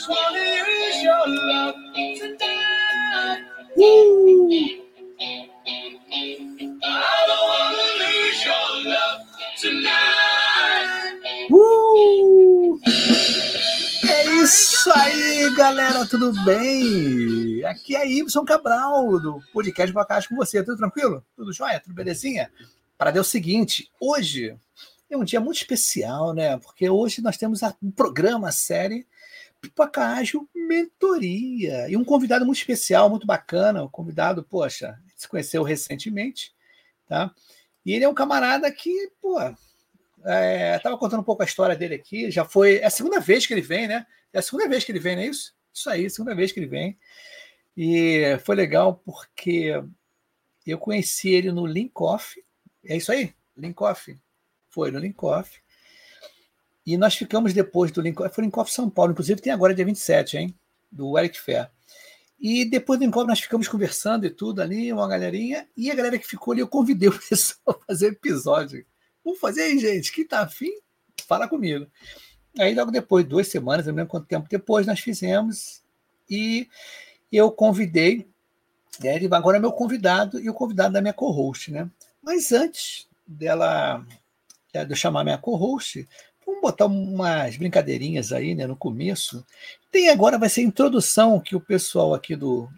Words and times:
just 0.00 0.08
wanna 0.08 0.40
use 0.40 1.02
your 1.02 1.26
love 1.28 1.74
tonight. 2.16 3.44
Woo! 3.76 4.48
I 6.82 7.26
don't 7.28 7.44
wanna 7.50 7.84
lose 8.00 8.40
your 8.48 8.68
love 8.92 9.20
tonight. 9.60 11.20
Uh! 11.52 12.80
É 14.08 14.42
isso 14.42 14.90
aí, 14.94 15.54
galera, 15.54 16.06
tudo 16.06 16.32
bem? 16.44 17.62
Aqui 17.66 17.94
é 17.94 18.08
Ibson 18.08 18.44
Cabral, 18.46 19.20
do 19.20 19.42
podcast 19.52 19.92
Bacate 19.92 20.30
com 20.30 20.36
você. 20.36 20.62
Tudo 20.64 20.78
tranquilo? 20.78 21.22
Tudo 21.36 21.52
jóia? 21.52 21.78
Tudo 21.78 21.94
belezinha? 21.94 22.50
Para 22.96 23.10
dar 23.10 23.20
o 23.20 23.24
seguinte, 23.24 23.90
hoje 24.00 24.56
é 25.10 25.16
um 25.16 25.24
dia 25.24 25.40
muito 25.40 25.58
especial, 25.58 26.32
né? 26.32 26.56
Porque 26.56 26.88
hoje 26.88 27.20
nós 27.20 27.36
temos 27.36 27.60
um 27.82 27.90
programa, 27.90 28.50
série 28.50 29.06
Pipoca 29.60 30.02
Ágil 30.02 30.48
Mentoria. 30.54 31.88
E 31.88 31.96
um 31.96 32.04
convidado 32.04 32.44
muito 32.46 32.58
especial, 32.58 33.10
muito 33.10 33.26
bacana. 33.26 33.82
O 33.82 33.90
convidado, 33.90 34.42
poxa, 34.42 34.98
se 35.16 35.28
conheceu 35.28 35.62
recentemente, 35.62 36.54
tá? 37.06 37.34
E 37.84 37.92
ele 37.92 38.04
é 38.04 38.08
um 38.08 38.14
camarada 38.14 38.70
que, 38.70 39.10
pô, 39.20 39.38
é, 40.24 40.78
tava 40.78 40.98
contando 40.98 41.20
um 41.20 41.24
pouco 41.24 41.42
a 41.42 41.46
história 41.46 41.76
dele 41.76 41.94
aqui. 41.94 42.30
Já 42.30 42.44
foi. 42.44 42.76
É 42.78 42.86
a 42.86 42.90
segunda 42.90 43.20
vez 43.20 43.46
que 43.46 43.54
ele 43.54 43.62
vem, 43.62 43.86
né? 43.86 44.06
É 44.32 44.38
a 44.38 44.42
segunda 44.42 44.68
vez 44.68 44.84
que 44.84 44.92
ele 44.92 44.98
vem, 44.98 45.16
não 45.16 45.22
é 45.22 45.26
isso? 45.26 45.54
Isso 45.72 45.88
aí, 45.88 46.10
segunda 46.10 46.34
vez 46.34 46.52
que 46.52 46.60
ele 46.60 46.66
vem. 46.66 46.98
E 47.76 48.38
foi 48.44 48.56
legal 48.56 49.00
porque 49.04 49.82
eu 50.66 50.78
conheci 50.78 51.30
ele 51.30 51.50
no 51.52 51.66
Linkoff. 51.66 52.42
É 52.84 52.96
isso 52.96 53.12
aí? 53.12 53.34
Linkoff 53.56 54.16
foi 54.68 54.90
no 54.90 54.98
Linkoff. 54.98 55.60
E 56.86 56.96
nós 56.96 57.14
ficamos 57.14 57.52
depois 57.52 57.90
do 57.90 58.00
Linkoff, 58.00 58.34
foi 58.34 58.44
Linkoff 58.44 58.72
São 58.72 58.88
Paulo, 58.88 59.12
inclusive 59.12 59.40
tem 59.40 59.52
agora 59.52 59.74
dia 59.74 59.84
27, 59.84 60.38
hein? 60.38 60.54
Do 60.90 61.18
Eric 61.18 61.38
Fair. 61.38 61.70
E 62.40 62.64
depois 62.64 62.98
do 62.98 63.04
Linkoff 63.04 63.26
nós 63.26 63.40
ficamos 63.40 63.68
conversando 63.68 64.24
e 64.24 64.30
tudo 64.30 64.62
ali, 64.62 64.92
uma 64.92 65.06
galerinha, 65.06 65.68
e 65.76 65.90
a 65.90 65.94
galera 65.94 66.18
que 66.18 66.26
ficou 66.26 66.52
ali, 66.52 66.62
eu 66.62 66.68
convidei 66.68 67.08
o 67.08 67.18
pessoal 67.28 67.78
a 67.82 67.86
fazer 67.86 68.08
episódio. 68.08 68.84
Vamos 69.24 69.38
fazer 69.38 69.62
aí, 69.62 69.78
gente, 69.78 70.12
quem 70.12 70.26
tá 70.26 70.40
afim, 70.40 70.70
fala 71.26 71.46
comigo. 71.46 71.86
Aí 72.58 72.74
logo 72.74 72.90
depois, 72.90 73.26
duas 73.26 73.46
semanas, 73.48 73.86
não 73.86 73.94
lembro 73.94 74.10
quanto 74.10 74.26
tempo 74.26 74.48
depois, 74.48 74.86
nós 74.86 75.00
fizemos, 75.00 75.82
e 76.28 76.66
eu 77.30 77.50
convidei, 77.52 78.28
né, 79.00 79.16
ele 79.16 79.28
agora 79.32 79.58
é 79.58 79.60
meu 79.60 79.72
convidado, 79.72 80.40
e 80.40 80.48
o 80.48 80.54
convidado 80.54 80.94
da 80.94 81.00
minha 81.00 81.12
co-host, 81.12 81.70
né? 81.70 81.88
Mas 82.22 82.52
antes 82.52 83.06
dela 83.26 84.04
é, 84.72 84.84
de 84.84 84.92
eu 84.92 84.96
chamar 84.96 85.24
minha 85.24 85.38
co-host, 85.38 86.08
vamos 86.50 86.60
botar 86.60 86.86
umas 86.86 87.56
brincadeirinhas 87.56 88.32
aí 88.32 88.54
né, 88.54 88.66
no 88.66 88.76
começo. 88.76 89.44
Tem 89.90 90.10
agora, 90.10 90.38
vai 90.38 90.48
ser 90.48 90.60
a 90.60 90.64
introdução 90.64 91.40
que 91.40 91.56
o 91.56 91.60
pessoal 91.60 92.14
aqui 92.14 92.36
do. 92.36 92.68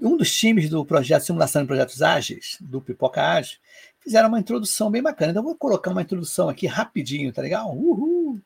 Um 0.00 0.16
dos 0.16 0.34
times 0.34 0.68
do 0.68 0.84
projeto 0.84 1.22
Simulação 1.22 1.62
de 1.62 1.68
Projetos 1.68 2.02
Ágeis, 2.02 2.58
do 2.60 2.82
Pipoca 2.82 3.22
Ágil, 3.22 3.58
fizeram 4.00 4.28
uma 4.28 4.38
introdução 4.38 4.90
bem 4.90 5.02
bacana. 5.02 5.30
Então, 5.30 5.40
eu 5.42 5.46
vou 5.46 5.56
colocar 5.56 5.90
uma 5.90 6.02
introdução 6.02 6.50
aqui 6.50 6.66
rapidinho, 6.66 7.32
tá 7.32 7.40
legal? 7.40 7.74
Uhul! 7.74 8.38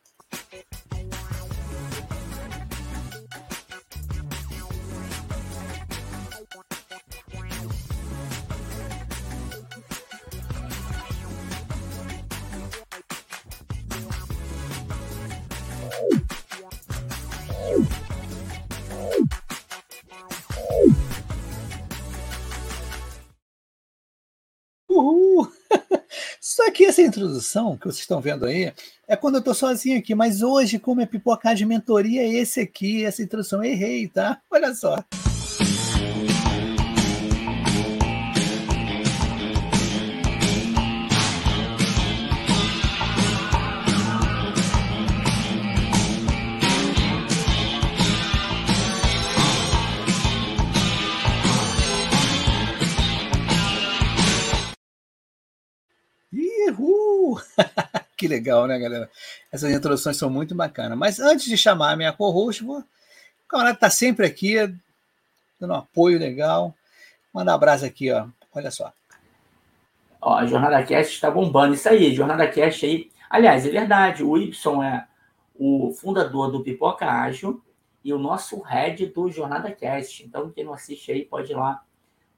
Essa 27.00 27.08
introdução 27.08 27.76
que 27.76 27.86
vocês 27.86 28.00
estão 28.00 28.20
vendo 28.20 28.44
aí 28.44 28.72
é 29.08 29.16
quando 29.16 29.36
eu 29.36 29.38
estou 29.40 29.54
sozinho 29.54 29.98
aqui, 29.98 30.14
mas 30.14 30.42
hoje, 30.42 30.78
como 30.78 31.00
é 31.00 31.06
pipocar 31.06 31.54
de 31.54 31.64
mentoria, 31.64 32.22
esse 32.24 32.60
aqui, 32.60 33.04
essa 33.04 33.22
introdução, 33.22 33.64
errei, 33.64 34.06
tá? 34.06 34.40
Olha 34.50 34.74
só. 34.74 35.02
que 58.16 58.28
legal, 58.28 58.66
né, 58.66 58.78
galera? 58.78 59.10
Essas 59.50 59.72
introduções 59.72 60.16
são 60.16 60.30
muito 60.30 60.54
bacanas. 60.54 60.98
Mas 60.98 61.20
antes 61.20 61.46
de 61.46 61.56
chamar 61.56 61.92
a 61.92 61.96
minha 61.96 62.12
co-host, 62.12 62.64
o 62.64 62.84
camarada 63.48 63.74
está 63.74 63.90
sempre 63.90 64.26
aqui, 64.26 64.56
dando 65.58 65.72
um 65.72 65.76
apoio 65.76 66.18
legal. 66.18 66.74
Manda 67.32 67.52
um 67.52 67.54
abraço 67.54 67.84
aqui, 67.84 68.10
ó. 68.10 68.26
Olha 68.54 68.70
só. 68.70 68.92
Ó, 70.20 70.34
a 70.34 70.46
Jornada 70.46 70.82
Cast 70.82 71.14
está 71.14 71.30
bombando. 71.30 71.74
Isso 71.74 71.88
aí, 71.88 72.14
Jornada 72.14 72.46
Cast 72.46 72.84
aí. 72.84 73.10
Aliás, 73.28 73.66
é 73.66 73.70
verdade, 73.70 74.24
o 74.24 74.36
Y 74.36 74.82
é 74.82 75.06
o 75.54 75.92
fundador 75.92 76.50
do 76.50 76.62
Pipoca 76.62 77.06
Ágil 77.06 77.62
e 78.04 78.12
o 78.12 78.18
nosso 78.18 78.60
head 78.60 79.06
do 79.06 79.30
Jornada 79.30 79.70
Cast. 79.70 80.24
Então, 80.24 80.50
quem 80.50 80.64
não 80.64 80.72
assiste 80.72 81.12
aí 81.12 81.24
pode 81.24 81.52
ir 81.52 81.54
lá, 81.54 81.82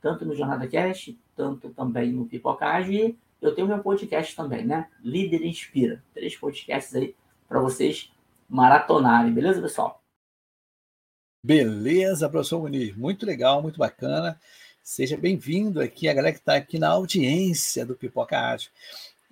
tanto 0.01 0.25
no 0.25 0.35
Jornada 0.35 0.67
Cast, 0.67 1.19
tanto 1.35 1.71
também 1.71 2.12
no 2.12 2.27
Pipoca 2.27 2.67
Ágil 2.67 2.93
e 2.93 3.19
eu 3.43 3.55
tenho 3.55 3.67
meu 3.67 3.81
podcast 3.81 4.37
também, 4.37 4.65
né? 4.65 4.89
Líder 5.03 5.45
Inspira. 5.45 6.03
Três 6.15 6.37
podcasts 6.37 6.95
aí 6.95 7.15
para 7.49 7.61
vocês 7.61 8.11
maratonarem, 8.49 9.35
beleza, 9.35 9.61
pessoal? 9.61 10.01
Beleza, 11.45 12.29
professor 12.29 12.61
Muniz. 12.61 12.97
Muito 12.97 13.27
legal, 13.27 13.61
muito 13.61 13.79
bacana. 13.79 14.41
Seja 14.81 15.17
bem-vindo 15.17 15.81
aqui, 15.81 16.09
a 16.09 16.15
galera 16.15 16.33
que 16.33 16.39
está 16.39 16.55
aqui 16.55 16.79
na 16.79 16.89
audiência 16.89 17.85
do 17.85 17.97
Pipoca 17.97 18.39
Ágil. 18.39 18.71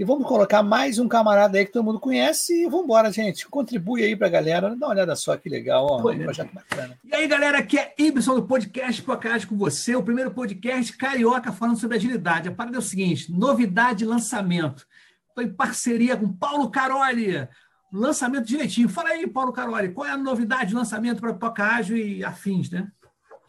E 0.01 0.05
vamos 0.05 0.27
colocar 0.27 0.63
mais 0.63 0.99
um 0.99 1.07
camarada 1.07 1.59
aí 1.59 1.67
que 1.67 1.73
todo 1.73 1.85
mundo 1.85 2.01
conhece 2.01 2.63
e 2.63 2.65
vamos 2.65 2.85
embora, 2.85 3.13
gente. 3.13 3.47
Contribui 3.47 4.03
aí 4.03 4.17
para 4.17 4.29
a 4.29 4.31
galera. 4.31 4.75
Dá 4.75 4.87
uma 4.87 4.95
olhada 4.95 5.15
só 5.15 5.37
que 5.37 5.47
legal, 5.47 5.87
ó. 5.91 5.99
Um 5.99 6.19
projeto 6.19 6.55
bacana. 6.55 6.99
E 7.05 7.15
aí, 7.15 7.29
galera, 7.29 7.59
aqui 7.59 7.79
é 7.79 7.95
Ibson 7.99 8.37
do 8.37 8.45
podcast 8.45 9.03
Podcast 9.03 9.47
com 9.47 9.59
você, 9.59 9.95
o 9.95 10.03
primeiro 10.03 10.31
podcast 10.31 10.97
carioca 10.97 11.53
falando 11.53 11.79
sobre 11.79 11.99
agilidade. 11.99 12.49
A 12.49 12.53
parada 12.53 12.77
é 12.77 12.79
o 12.79 12.83
seguinte: 12.83 13.31
novidade 13.31 13.99
de 13.99 14.05
lançamento. 14.07 14.87
Estou 15.29 15.45
em 15.45 15.53
parceria 15.53 16.17
com 16.17 16.33
Paulo 16.33 16.71
Caroli. 16.71 17.47
Lançamento 17.93 18.47
direitinho. 18.47 18.89
Fala 18.89 19.11
aí, 19.11 19.27
Paulo 19.27 19.53
Caroli, 19.53 19.93
qual 19.93 20.07
é 20.07 20.13
a 20.13 20.17
novidade 20.17 20.71
de 20.71 20.77
lançamento 20.77 21.21
para 21.21 21.35
Podcast 21.35 21.93
e 21.93 22.25
afins, 22.25 22.71
né? 22.71 22.91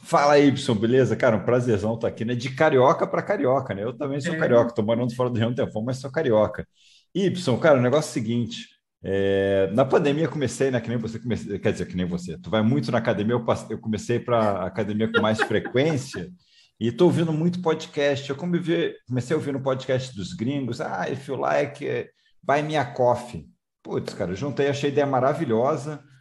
Fala 0.03 0.34
aí, 0.34 0.47
Y, 0.47 0.75
beleza? 0.75 1.16
Cara, 1.16 1.38
um 1.38 1.45
prazerzão 1.45 1.94
estar 1.94 2.07
aqui, 2.07 2.25
né? 2.25 2.34
De 2.34 2.50
carioca 2.50 3.06
para 3.06 3.22
carioca, 3.22 3.73
né? 3.73 3.84
Eu 3.84 3.94
também 3.94 4.19
sou 4.19 4.34
é. 4.34 4.38
carioca, 4.38 4.73
tô 4.73 4.81
morando 4.81 5.16
fora 5.16 5.29
do 5.29 5.38
Rio 5.38 5.50
um 5.50 5.56
tempão, 5.56 5.84
mas 5.84 5.97
sou 5.97 6.12
carioca. 6.12 6.67
Y, 7.13 7.57
cara, 7.59 7.78
o 7.78 7.81
negócio 7.81 8.09
é 8.09 8.12
o 8.12 8.13
seguinte: 8.13 8.67
é, 9.03 9.69
na 9.73 9.85
pandemia 9.85 10.28
comecei, 10.28 10.72
né? 10.72 10.81
Que 10.81 10.89
nem 10.89 10.97
você 10.97 11.19
comecei, 11.19 11.59
quer 11.59 11.72
dizer, 11.72 11.85
que 11.85 11.95
nem 11.95 12.06
você. 12.06 12.38
Tu 12.39 12.50
vai 12.50 12.63
muito 12.63 12.91
na 12.91 12.97
academia, 12.97 13.34
eu, 13.34 13.45
passei, 13.45 13.75
eu 13.75 13.79
comecei 13.79 14.19
para 14.19 14.66
academia 14.66 15.12
com 15.12 15.22
mais 15.22 15.39
frequência 15.39 16.31
e 16.80 16.88
estou 16.88 17.07
ouvindo 17.07 17.31
muito 17.31 17.62
podcast. 17.62 18.27
Eu 18.27 18.36
comecei, 18.36 18.95
comecei 19.07 19.36
a 19.36 19.38
ouvir 19.38 19.54
no 19.54 19.62
podcast 19.62 20.15
dos 20.15 20.33
gringos. 20.33 20.81
Ah, 20.81 21.09
if 21.09 21.27
you 21.27 21.36
like, 21.36 22.09
buy 22.42 22.63
me 22.63 22.75
a 22.75 22.86
coffee. 22.86 23.47
Putz, 23.83 24.13
cara, 24.13 24.33
juntei, 24.33 24.68
achei 24.68 24.89
a 24.89 24.92
ideia 24.92 25.07
maravilhosa 25.07 26.04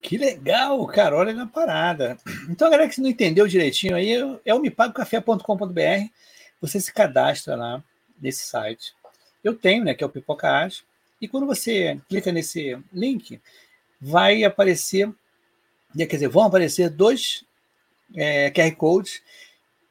Que 0.00 0.16
legal, 0.16 0.86
Carolia 0.86 1.34
na 1.34 1.46
parada. 1.46 2.16
Então, 2.48 2.70
galera 2.70 2.88
que 2.88 3.00
não 3.00 3.08
entendeu 3.08 3.46
direitinho 3.46 3.94
aí, 3.94 4.12
é 4.44 4.54
o 4.54 4.60
mepagocafé.com.br 4.60 6.10
você 6.60 6.80
se 6.80 6.92
cadastra 6.92 7.56
lá 7.56 7.82
nesse 8.20 8.44
site. 8.44 8.94
Eu 9.42 9.54
tenho, 9.54 9.84
né, 9.84 9.94
que 9.94 10.04
é 10.04 10.06
o 10.06 10.10
Pipoca 10.10 10.48
Arte, 10.48 10.84
e 11.20 11.26
quando 11.26 11.46
você 11.46 11.98
clica 12.08 12.30
nesse 12.30 12.78
link, 12.92 13.40
vai 14.00 14.44
aparecer, 14.44 15.10
quer 15.96 16.06
dizer, 16.06 16.28
vão 16.28 16.44
aparecer 16.44 16.90
dois 16.90 17.44
é, 18.14 18.50
QR 18.50 18.74
Codes, 18.76 19.22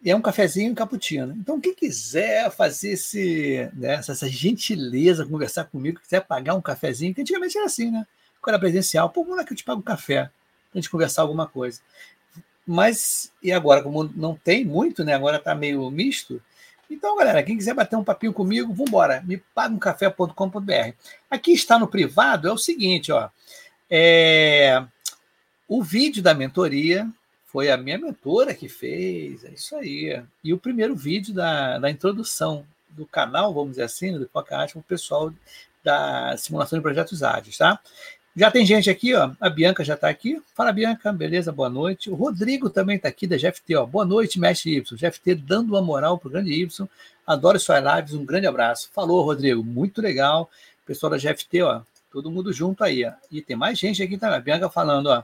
e 0.02 0.10
é 0.10 0.16
um 0.16 0.22
cafezinho 0.22 0.70
e 0.70 0.72
um 0.72 0.76
cappuccino. 0.76 1.36
Então, 1.38 1.60
quem 1.60 1.74
quiser 1.74 2.50
fazer 2.52 2.92
esse, 2.92 3.70
né, 3.74 3.96
essa 3.96 4.30
gentileza, 4.30 5.26
conversar 5.26 5.66
comigo, 5.66 6.00
quiser 6.00 6.22
pagar 6.22 6.56
um 6.56 6.62
cafezinho, 6.62 7.14
que 7.14 7.22
antigamente 7.22 7.58
era 7.58 7.66
assim, 7.66 7.92
né? 7.92 8.08
Quando 8.42 8.56
era 8.56 8.60
presencial, 8.60 9.10
pô, 9.10 9.24
vamos 9.24 9.38
lá 9.38 9.44
que 9.44 9.54
eu 9.54 9.58
te 9.58 9.64
pago 9.64 9.80
um 9.80 9.84
café, 9.84 10.24
pra 10.72 10.80
gente 10.80 10.90
conversar 10.90 11.24
alguma 11.24 11.48
coisa. 11.48 11.82
Mas, 12.66 13.32
e 13.42 13.52
agora, 13.52 13.82
como 13.82 14.04
não 14.16 14.36
tem 14.36 14.64
muito, 14.64 15.04
né? 15.04 15.14
Agora 15.14 15.38
está 15.38 15.56
meio 15.56 15.90
misto, 15.90 16.42
então, 16.90 17.16
galera, 17.16 17.44
quem 17.44 17.56
quiser 17.56 17.76
bater 17.76 17.96
um 17.96 18.04
papinho 18.04 18.34
comigo, 18.34 18.74
vamos 18.74 18.90
embora. 18.90 19.22
Me 19.22 19.38
paga 19.38 19.74
um 19.74 19.78
café.com.br. 19.78 20.94
Aqui 21.30 21.52
está 21.52 21.78
no 21.78 21.88
privado, 21.88 22.48
é 22.48 22.52
o 22.52 22.58
seguinte, 22.58 23.12
ó. 23.12 23.30
É... 23.90 24.84
O 25.68 25.84
vídeo 25.84 26.24
da 26.24 26.34
mentoria 26.34 27.08
foi 27.46 27.70
a 27.70 27.78
minha 27.78 27.98
mentora 27.98 28.56
que 28.56 28.68
fez, 28.68 29.44
é 29.46 29.52
isso 29.52 29.76
aí. 29.76 30.24
E 30.44 30.52
o 30.52 30.58
primeiro 30.58 30.96
vídeo 30.96 31.32
da, 31.32 31.78
da 31.78 31.92
introdução 31.92 32.66
do 32.90 33.06
canal, 33.06 33.54
vamos 33.54 33.72
dizer 33.72 33.84
assim, 33.84 34.18
do 34.18 34.28
podcast, 34.28 34.74
para 34.74 34.80
o 34.80 34.84
pessoal 34.84 35.32
da 35.84 36.36
simulação 36.38 36.80
de 36.80 36.84
projetos 36.84 37.22
ágeis, 37.22 37.58
tá? 37.58 37.80
Já 38.40 38.50
tem 38.50 38.66
gente 38.66 38.90
aqui, 38.90 39.14
ó. 39.14 39.32
A 39.38 39.50
Bianca 39.50 39.84
já 39.84 39.96
está 39.96 40.08
aqui. 40.08 40.42
Fala, 40.56 40.72
Bianca, 40.72 41.12
beleza? 41.12 41.52
Boa 41.52 41.70
noite. 41.70 42.10
O 42.10 42.16
Rodrigo 42.16 42.70
também 42.70 42.96
está 42.96 43.10
aqui 43.10 43.28
da 43.28 43.36
GFT, 43.36 43.76
ó. 43.76 43.86
Boa 43.86 44.06
noite, 44.06 44.40
mestre 44.40 44.78
Y. 44.78 44.96
GFT 44.96 45.36
dando 45.36 45.72
uma 45.74 45.82
moral 45.82 46.18
para 46.18 46.30
o 46.30 46.32
grande 46.32 46.54
Y. 46.54 46.88
Adoro 47.28 47.60
suas 47.60 47.84
lives, 47.84 48.14
um 48.14 48.24
grande 48.24 48.48
abraço. 48.48 48.90
Falou, 48.94 49.26
Rodrigo, 49.26 49.62
muito 49.62 50.02
legal. 50.02 50.50
Pessoal 50.86 51.10
da 51.10 51.18
GFT, 51.18 51.64
ó, 51.64 51.82
todo 52.10 52.32
mundo 52.32 52.54
junto 52.54 52.82
aí, 52.82 53.04
ó. 53.04 53.12
E 53.30 53.42
tem 53.42 53.58
mais 53.58 53.78
gente 53.78 54.02
aqui 54.02 54.18
também. 54.18 54.38
A 54.38 54.40
Bianca 54.40 54.70
falando, 54.70 55.08
ó. 55.08 55.22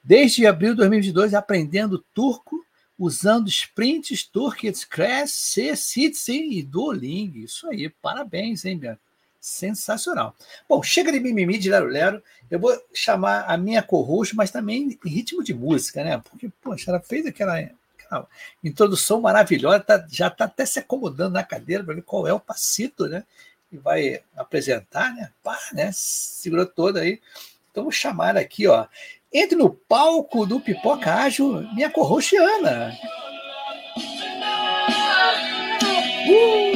Desde 0.00 0.46
abril 0.46 0.74
de 0.74 0.76
2022, 0.76 1.34
aprendendo 1.34 2.04
turco, 2.14 2.64
usando 2.96 3.48
sprints, 3.48 4.22
toolkits, 4.22 4.84
Crash, 4.84 5.32
C, 5.32 5.74
Citizen 5.74 6.52
e 6.52 6.62
Duolingo. 6.62 7.38
Isso 7.38 7.68
aí, 7.68 7.88
parabéns, 8.00 8.64
hein, 8.64 8.78
Bianca? 8.78 9.07
Sensacional. 9.40 10.34
Bom, 10.68 10.82
chega 10.82 11.12
de 11.12 11.20
mimimi 11.20 11.58
de 11.58 11.70
lero-lero. 11.70 12.22
Eu 12.50 12.58
vou 12.58 12.76
chamar 12.92 13.44
a 13.46 13.56
minha 13.56 13.82
co-host, 13.82 14.34
mas 14.34 14.50
também 14.50 14.98
em 15.04 15.08
ritmo 15.08 15.42
de 15.42 15.54
música, 15.54 16.02
né? 16.02 16.20
Porque, 16.30 16.50
poxa, 16.62 16.90
ela 16.90 17.00
fez 17.00 17.26
aquela, 17.26 17.58
aquela 17.58 18.26
introdução 18.62 19.20
maravilhosa, 19.20 19.80
tá, 19.80 20.06
já 20.10 20.28
está 20.28 20.46
até 20.46 20.64
se 20.64 20.78
acomodando 20.78 21.34
na 21.34 21.44
cadeira 21.44 21.84
para 21.84 21.94
ver 21.94 22.02
qual 22.02 22.26
é 22.26 22.32
o 22.32 22.40
passito, 22.40 23.06
né? 23.06 23.24
E 23.70 23.76
vai 23.76 24.22
apresentar, 24.36 25.14
né? 25.14 25.30
Pá, 25.42 25.58
né? 25.72 25.90
Segurou 25.92 26.66
toda 26.66 27.00
aí. 27.00 27.20
Então, 27.70 27.84
vou 27.84 27.92
chamar 27.92 28.36
aqui, 28.36 28.66
ó. 28.66 28.86
Entre 29.32 29.56
no 29.56 29.70
palco 29.70 30.46
do 30.46 30.58
Pipoca 30.58 31.14
Ágil, 31.14 31.62
minha 31.74 31.90
co-host 31.90 32.34
Ana. 32.36 32.96
Uh! 36.30 36.67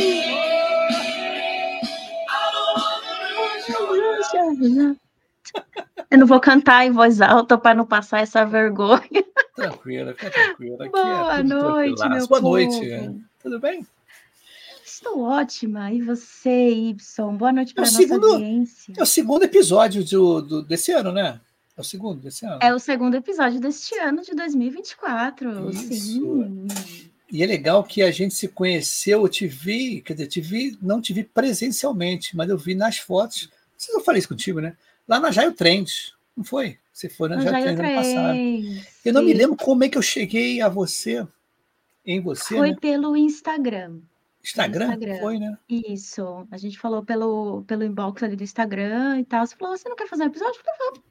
Eu 6.11 6.19
não 6.19 6.27
vou 6.27 6.41
cantar 6.41 6.87
em 6.87 6.91
voz 6.91 7.21
alta 7.21 7.57
para 7.57 7.75
não 7.75 7.87
passar 7.87 8.21
essa 8.21 8.45
vergonha. 8.45 9.01
Tranquila, 9.55 10.13
fica 10.15 10.31
tranquila. 10.31 10.85
Aqui 10.85 10.99
é 10.99 11.03
Boa 11.03 11.39
é 11.39 11.43
noite, 11.43 12.09
meu 12.09 12.29
Boa 12.29 12.41
povo. 12.41 12.43
noite. 12.43 13.21
Tudo 13.43 13.59
bem? 13.59 13.87
Estou 14.85 15.23
ótima. 15.23 15.91
E 15.93 16.03
você, 16.03 16.71
Y? 16.71 17.37
Boa 17.37 17.53
noite 17.53 17.75
para 17.75 17.85
é 17.85 17.89
a 17.89 17.91
nossa 17.91 18.03
segundo, 18.03 18.27
audiência. 18.27 18.95
É 18.97 19.03
o 19.03 19.07
segundo 19.07 19.43
episódio 19.45 20.05
do, 20.05 20.43
do, 20.43 20.63
desse 20.63 20.93
ano, 20.93 21.13
né? 21.13 21.41
É 21.77 21.81
o 21.81 21.85
segundo 21.85 22.21
desse 22.21 22.45
ano. 22.45 22.59
É 22.61 22.75
o 22.75 22.79
segundo 22.79 23.15
episódio 23.15 23.59
deste 23.59 23.99
ano 23.99 24.23
de 24.23 24.35
2024. 24.35 25.71
Isso. 25.71 25.95
Sim. 25.95 26.67
E 27.31 27.43
é 27.43 27.47
legal 27.47 27.83
que 27.83 28.03
a 28.03 28.11
gente 28.11 28.35
se 28.35 28.47
conheceu, 28.47 29.23
eu 29.23 29.29
te 29.29 29.47
vi, 29.47 30.03
quer 30.03 30.13
dizer, 30.13 30.27
te 30.27 30.41
vi, 30.43 30.77
não 30.83 31.01
te 31.01 31.15
vi 31.15 31.25
presencialmente, 31.25 32.37
mas 32.37 32.51
eu 32.51 32.59
vi 32.59 32.75
nas 32.75 32.99
fotos 32.99 33.49
se 33.83 33.93
eu 33.93 34.01
falei 34.01 34.21
isso 34.21 34.29
contigo, 34.29 34.61
né? 34.61 34.77
Lá 35.09 35.19
na 35.19 35.33
Jaio 35.33 35.53
Trends, 35.53 36.15
não 36.37 36.45
foi? 36.45 36.79
Você 36.93 37.09
foi 37.09 37.29
na, 37.29 37.41
Jaio, 37.41 37.77
Trends 37.77 37.81
ano 37.81 37.95
passado. 37.97 38.39
Eu 39.05 39.13
não 39.13 39.23
me 39.23 39.33
lembro 39.33 39.57
como 39.57 39.83
é 39.83 39.89
que 39.89 39.99
eu 39.99 40.03
cheguei 40.03 40.61
a 40.61 40.69
você, 40.69 41.27
em 42.07 42.21
você. 42.21 42.57
Foi 42.57 42.71
né? 42.71 42.77
pelo 42.81 43.17
Instagram. 43.17 43.99
Instagram? 44.43 44.87
Instagram? 44.87 45.19
Foi, 45.19 45.39
né? 45.39 45.59
Isso. 45.69 46.47
A 46.51 46.57
gente 46.59 46.79
falou 46.79 47.05
pelo, 47.05 47.65
pelo 47.65 47.83
inbox 47.83 48.23
ali 48.23 48.37
do 48.37 48.45
Instagram 48.45 49.19
e 49.19 49.25
tal. 49.25 49.45
Você 49.45 49.57
falou, 49.57 49.77
você 49.77 49.89
não 49.89 49.97
quer 49.97 50.09
fazer 50.09 50.23
um 50.25 50.27
episódio? 50.27 50.61
Eu 50.61 50.65
falei, 50.65 51.03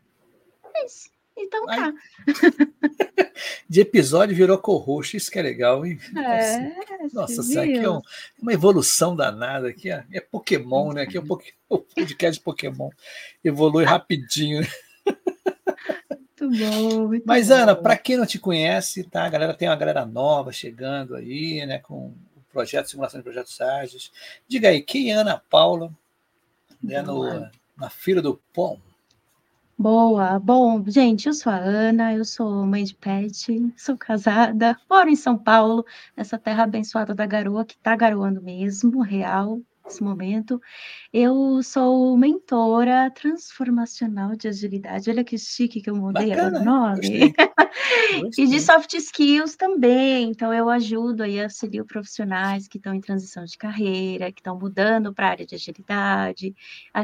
é 0.76 0.86
isso. 0.86 1.10
Então 1.38 1.66
tá. 1.66 1.94
De 3.68 3.82
episódio 3.82 4.36
virou 4.36 4.58
co-host, 4.58 5.18
isso 5.18 5.32
que 5.32 5.40
é 5.40 5.42
legal, 5.42 5.86
hein? 5.86 5.98
É, 6.16 7.08
Nossa, 7.14 7.42
isso 7.42 7.60
aqui 7.60 7.78
é 7.78 7.90
um, 7.90 8.02
uma 8.40 8.54
evolução 8.54 9.16
danada 9.16 9.70
aqui. 9.70 9.90
É 9.90 10.20
Pokémon, 10.20 10.92
né? 10.94 11.04
Aqui 11.04 11.18
é 11.18 11.22
um 11.22 11.28
o 11.70 11.80
podcast 11.96 12.42
Pokémon. 12.42 12.90
Evolui 13.44 13.86
rapidinho. 13.86 14.68
Muito 16.42 16.50
bom. 16.60 17.08
Muito 17.08 17.24
Mas, 17.26 17.48
bom. 17.48 17.56
Ana, 17.56 17.76
para 17.76 17.98
quem 17.98 18.18
não 18.18 18.26
te 18.26 18.40
conhece, 18.40 19.04
tá? 19.04 19.26
A 19.26 19.30
galera 19.30 19.54
tem 19.54 19.70
uma 19.70 19.76
galera 19.76 20.06
nova 20.06 20.52
chegando 20.52 21.16
aí, 21.16 21.66
né? 21.66 21.80
Com 21.80 22.08
o 22.36 22.42
projeto 22.52 22.90
Simulação 22.90 23.20
de 23.20 23.24
Projetos 23.24 23.60
Ágeis. 23.62 24.12
Diga 24.48 24.70
aí, 24.70 24.82
quem 24.82 25.12
é 25.12 25.14
Ana 25.14 25.42
Paula, 25.50 25.92
né, 26.84 27.02
no, 27.02 27.50
na 27.78 27.90
Fila 27.90 28.22
do 28.22 28.42
Pão? 28.54 28.82
Boa. 29.82 30.38
Bom, 30.40 30.84
gente, 30.88 31.28
eu 31.28 31.34
sou 31.34 31.52
a 31.52 31.58
Ana, 31.58 32.14
eu 32.14 32.24
sou 32.24 32.66
mãe 32.68 32.84
de 32.84 32.94
pet, 32.96 33.74
sou 33.76 33.98
casada, 33.98 34.80
moro 34.90 35.10
em 35.10 35.16
São 35.16 35.36
Paulo, 35.38 35.84
nessa 36.16 36.38
terra 36.38 36.64
abençoada 36.64 37.14
da 37.16 37.26
garoa, 37.26 37.66
que 37.66 37.76
tá 37.80 37.96
garoando 37.96 38.42
mesmo, 38.42 39.02
real, 39.02 39.60
nesse 39.86 40.04
momento. 40.04 40.62
Eu 41.12 41.62
sou 41.64 42.18
mentora 42.18 43.10
transformacional 43.12 44.36
de 44.36 44.48
agilidade. 44.48 45.10
Olha 45.10 45.24
que 45.24 45.38
chique 45.38 45.82
que 45.82 45.90
eu 45.90 45.96
mudei 45.96 46.30
Bacana, 46.30 46.60
o 46.60 46.64
nome. 46.64 47.34
e 48.38 48.48
de 48.48 48.60
soft 48.60 48.94
skills 48.94 49.56
também. 49.56 50.30
Então, 50.30 50.54
eu 50.54 50.70
ajudo 50.70 51.24
aí, 51.24 51.42
auxilio 51.42 51.86
profissionais 51.86 52.68
que 52.68 52.78
estão 52.78 52.94
em 52.94 53.02
transição 53.02 53.44
de 53.44 53.58
carreira, 53.58 54.32
que 54.32 54.40
estão 54.40 54.58
mudando 54.58 55.14
para 55.14 55.28
a 55.28 55.30
área 55.32 55.46
de 55.46 55.56
agilidade, 55.56 56.56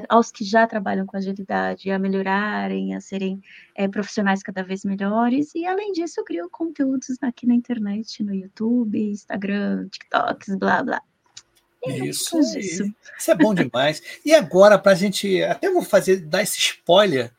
aos 0.09 0.31
que 0.31 0.43
já 0.43 0.67
trabalham 0.67 1.05
com 1.05 1.17
agilidade, 1.17 1.89
a 1.91 1.99
melhorarem, 1.99 2.95
a 2.95 3.01
serem 3.01 3.41
é, 3.75 3.87
profissionais 3.87 4.43
cada 4.43 4.63
vez 4.63 4.85
melhores. 4.85 5.53
E, 5.55 5.65
além 5.65 5.91
disso, 5.91 6.19
eu 6.19 6.23
crio 6.23 6.49
conteúdos 6.49 7.17
aqui 7.21 7.47
na 7.47 7.55
internet, 7.55 8.23
no 8.23 8.33
YouTube, 8.33 9.11
Instagram, 9.11 9.87
TikToks, 9.89 10.55
blá, 10.55 10.83
blá. 10.83 11.01
Isso, 11.87 12.39
isso. 12.39 12.93
isso 13.17 13.31
é 13.31 13.35
bom 13.35 13.53
demais. 13.53 14.01
E 14.25 14.33
agora, 14.33 14.77
para 14.77 14.91
a 14.91 14.95
gente. 14.95 15.43
Até 15.43 15.69
vou 15.69 15.83
fazer, 15.83 16.17
dar 16.17 16.41
esse 16.41 16.57
spoiler 16.57 17.31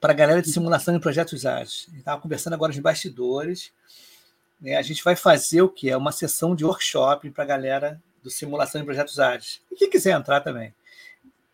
para 0.00 0.12
a 0.12 0.16
galera 0.16 0.42
de 0.42 0.52
simulação 0.52 0.92
de 0.92 1.00
projetos 1.00 1.46
ágeis. 1.46 1.88
Estava 1.96 2.20
conversando 2.20 2.54
agora 2.54 2.72
de 2.72 2.80
bastidores. 2.80 3.72
Né? 4.60 4.76
A 4.76 4.82
gente 4.82 5.02
vai 5.02 5.16
fazer 5.16 5.62
o 5.62 5.68
que? 5.68 5.90
É 5.90 5.96
uma 5.96 6.12
sessão 6.12 6.54
de 6.54 6.64
workshop 6.64 7.30
para 7.30 7.44
a 7.44 7.46
galera 7.46 8.02
do 8.22 8.30
simulação 8.30 8.80
de 8.80 8.84
projetos 8.84 9.18
ágeis. 9.18 9.60
E 9.70 9.76
quem 9.76 9.90
quiser 9.90 10.12
entrar 10.12 10.40
também. 10.40 10.74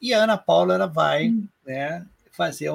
E 0.00 0.14
a 0.14 0.22
Ana 0.22 0.38
Paula 0.38 0.74
ela 0.74 0.86
vai 0.86 1.28
hum. 1.28 1.46
né, 1.66 2.06
fazer 2.32 2.70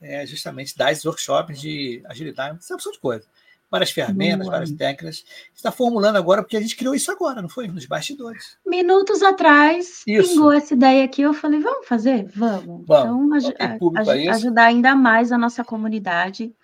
é, 0.00 0.26
justamente 0.26 0.76
dar 0.76 0.90
esses 0.90 1.04
workshops 1.04 1.60
de 1.60 2.02
agilidade, 2.06 2.58
essa 2.58 2.74
opção 2.74 2.92
de 2.92 2.98
coisa. 2.98 3.26
Várias 3.72 3.90
ferramentas, 3.90 4.46
várias 4.46 4.70
técnicas. 4.70 5.24
Está 5.54 5.72
formulando 5.72 6.16
agora, 6.16 6.42
porque 6.42 6.58
a 6.58 6.60
gente 6.60 6.76
criou 6.76 6.94
isso 6.94 7.10
agora, 7.10 7.40
não 7.40 7.48
foi? 7.48 7.66
Nos 7.66 7.86
bastidores. 7.86 8.58
Minutos 8.66 9.22
atrás, 9.22 10.02
isso. 10.06 10.28
pingou 10.28 10.52
essa 10.52 10.74
ideia 10.74 11.02
aqui, 11.02 11.22
eu 11.22 11.32
falei, 11.32 11.58
vamos 11.58 11.88
fazer? 11.88 12.30
Vamos. 12.36 12.86
vamos. 12.86 13.44
Então, 13.46 13.92
aj 13.96 14.28
ajudar 14.28 14.64
ainda 14.64 14.94
mais 14.94 15.32
a 15.32 15.38
nossa 15.38 15.64
comunidade 15.64 16.54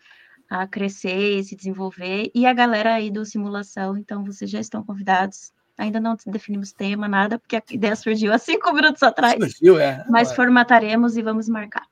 a 0.50 0.66
crescer 0.66 1.38
e 1.38 1.44
se 1.44 1.56
desenvolver, 1.56 2.30
e 2.34 2.46
a 2.46 2.52
galera 2.52 2.94
aí 2.94 3.10
do 3.10 3.24
simulação, 3.24 3.96
então 3.96 4.24
vocês 4.24 4.50
já 4.50 4.60
estão 4.60 4.82
convidados. 4.82 5.50
Ainda 5.76 6.00
não 6.00 6.16
definimos 6.26 6.72
tema, 6.72 7.06
nada, 7.06 7.38
porque 7.38 7.56
a 7.56 7.62
ideia 7.70 7.94
surgiu 7.96 8.32
há 8.34 8.38
cinco 8.38 8.70
minutos 8.72 9.02
atrás. 9.02 9.36
Surgiu, 9.38 9.78
é. 9.78 10.04
Mas 10.10 10.32
formataremos 10.32 11.16
e 11.16 11.22
vamos 11.22 11.48
marcar. 11.48 11.86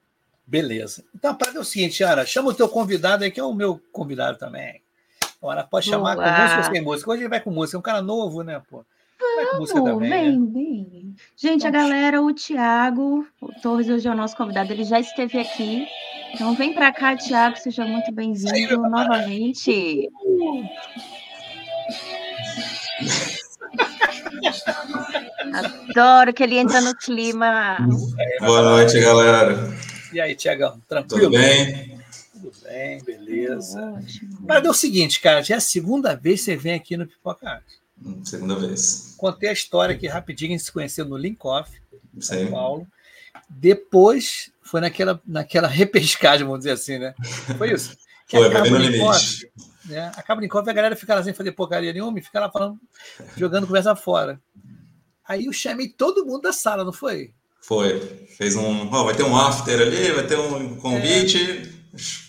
Beleza. 0.47 1.05
Então 1.15 1.31
a 1.33 1.35
parada 1.35 1.59
é 1.59 1.61
o 1.61 1.65
seguinte, 1.65 2.03
Ana, 2.03 2.25
chama 2.27 2.51
o 2.51 2.55
teu 2.55 2.69
convidado 2.69 3.25
aí, 3.25 3.31
que 3.31 3.41
é 3.41 3.45
o 3.45 3.55
meu 3.55 3.81
convidado 3.93 4.39
também. 4.39 4.83
Ana, 5.43 5.65
pode 5.65 5.87
chamar 5.87 6.17
Boa. 6.17 6.27
com 6.27 6.43
música 6.43 6.57
ou 6.59 6.65
sem 6.75 6.83
música. 6.83 7.11
Hoje 7.11 7.23
ele 7.23 7.29
vai 7.29 7.41
com 7.41 7.51
música, 7.51 7.77
é 7.77 7.81
um 7.81 7.83
cara 7.83 8.03
novo, 8.03 8.43
né, 8.43 8.61
pô? 8.69 8.85
Vamos, 9.53 9.71
também, 9.71 10.45
bem, 10.47 10.89
né? 10.93 11.15
Gente, 11.37 11.67
a 11.67 11.71
galera, 11.71 12.21
o 12.21 12.33
Tiago, 12.33 13.27
o 13.41 13.49
Torres 13.61 13.89
hoje 13.89 14.07
é 14.07 14.11
o 14.11 14.15
nosso 14.15 14.37
convidado, 14.37 14.73
ele 14.73 14.85
já 14.85 15.01
esteve 15.01 15.39
aqui. 15.39 15.87
Então 16.35 16.55
vem 16.55 16.75
para 16.75 16.93
cá, 16.93 17.17
Tiago, 17.17 17.57
seja 17.57 17.85
muito 17.85 18.13
bem-vindo 18.13 18.77
novamente. 18.83 20.09
Adoro 25.91 26.33
que 26.33 26.43
ele 26.43 26.59
entra 26.59 26.81
no 26.81 26.95
clima. 26.95 27.79
Boa 28.41 28.63
noite, 28.63 29.01
galera. 29.01 29.57
E 30.13 30.21
aí, 30.21 30.35
Tiagão, 30.35 30.81
tranquilo? 30.89 31.25
Tudo 31.25 31.39
bem? 31.39 31.96
Tudo 32.47 32.63
bem, 32.63 33.03
beleza. 33.03 34.01
Mas 34.41 34.65
é 34.65 34.71
o 34.71 34.73
seguinte, 34.73 35.19
cara, 35.21 35.43
já 35.43 35.57
é 35.57 35.59
a 35.59 35.61
segunda 35.61 36.15
vez 36.15 36.39
que 36.39 36.45
você 36.45 36.57
vem 36.57 36.75
aqui 36.75 36.97
no 36.97 37.05
Pipoca 37.05 37.49
Arte. 37.49 37.81
Hum, 38.01 38.25
segunda 38.25 38.55
vez. 38.55 39.15
Contei 39.17 39.49
a 39.49 39.53
história 39.53 39.97
aqui 39.97 40.07
rapidinho, 40.07 40.53
a 40.53 40.57
gente 40.57 40.65
se 40.65 40.71
conheceu 40.71 41.05
no 41.05 41.17
Linkoff, 41.17 41.69
São 42.21 42.47
Paulo. 42.49 42.87
Depois 43.51 44.53
foi 44.63 44.81
naquela, 44.81 45.21
naquela 45.27 45.67
repescagem, 45.67 46.47
vamos 46.47 46.61
dizer 46.61 46.71
assim, 46.71 46.99
né? 47.01 47.17
Foi 47.59 47.73
isso. 47.73 47.97
Que 48.29 48.37
foi, 48.37 48.49
vai 48.49 48.71
no 48.71 48.79
limite. 48.79 49.51
Né? 49.87 50.13
Acaba 50.17 50.41
de 50.41 50.47
e 50.47 50.71
a 50.71 50.73
galera 50.73 50.95
fica 50.95 51.17
lá 51.17 51.25
sem 51.25 51.35
fazer 51.35 51.51
porcaria 51.51 51.93
nenhuma 51.93 52.17
e 52.21 52.23
fica 52.23 52.39
lá 52.39 52.49
falando, 52.49 52.79
jogando 53.37 53.67
conversa 53.67 53.97
fora. 53.97 54.41
Aí 55.27 55.47
eu 55.47 55.53
chamei 55.53 55.89
todo 55.89 56.25
mundo 56.25 56.43
da 56.43 56.53
sala, 56.53 56.85
não 56.85 56.93
foi? 56.93 57.33
Foi. 57.61 57.99
Fez 58.37 58.55
um. 58.55 58.87
Oh, 58.87 59.05
vai 59.05 59.17
ter 59.17 59.25
um 59.25 59.37
after 59.37 59.81
ali, 59.81 60.13
vai 60.13 60.25
ter 60.25 60.39
um 60.39 60.77
convite. 60.77 61.73
É. 61.73 61.76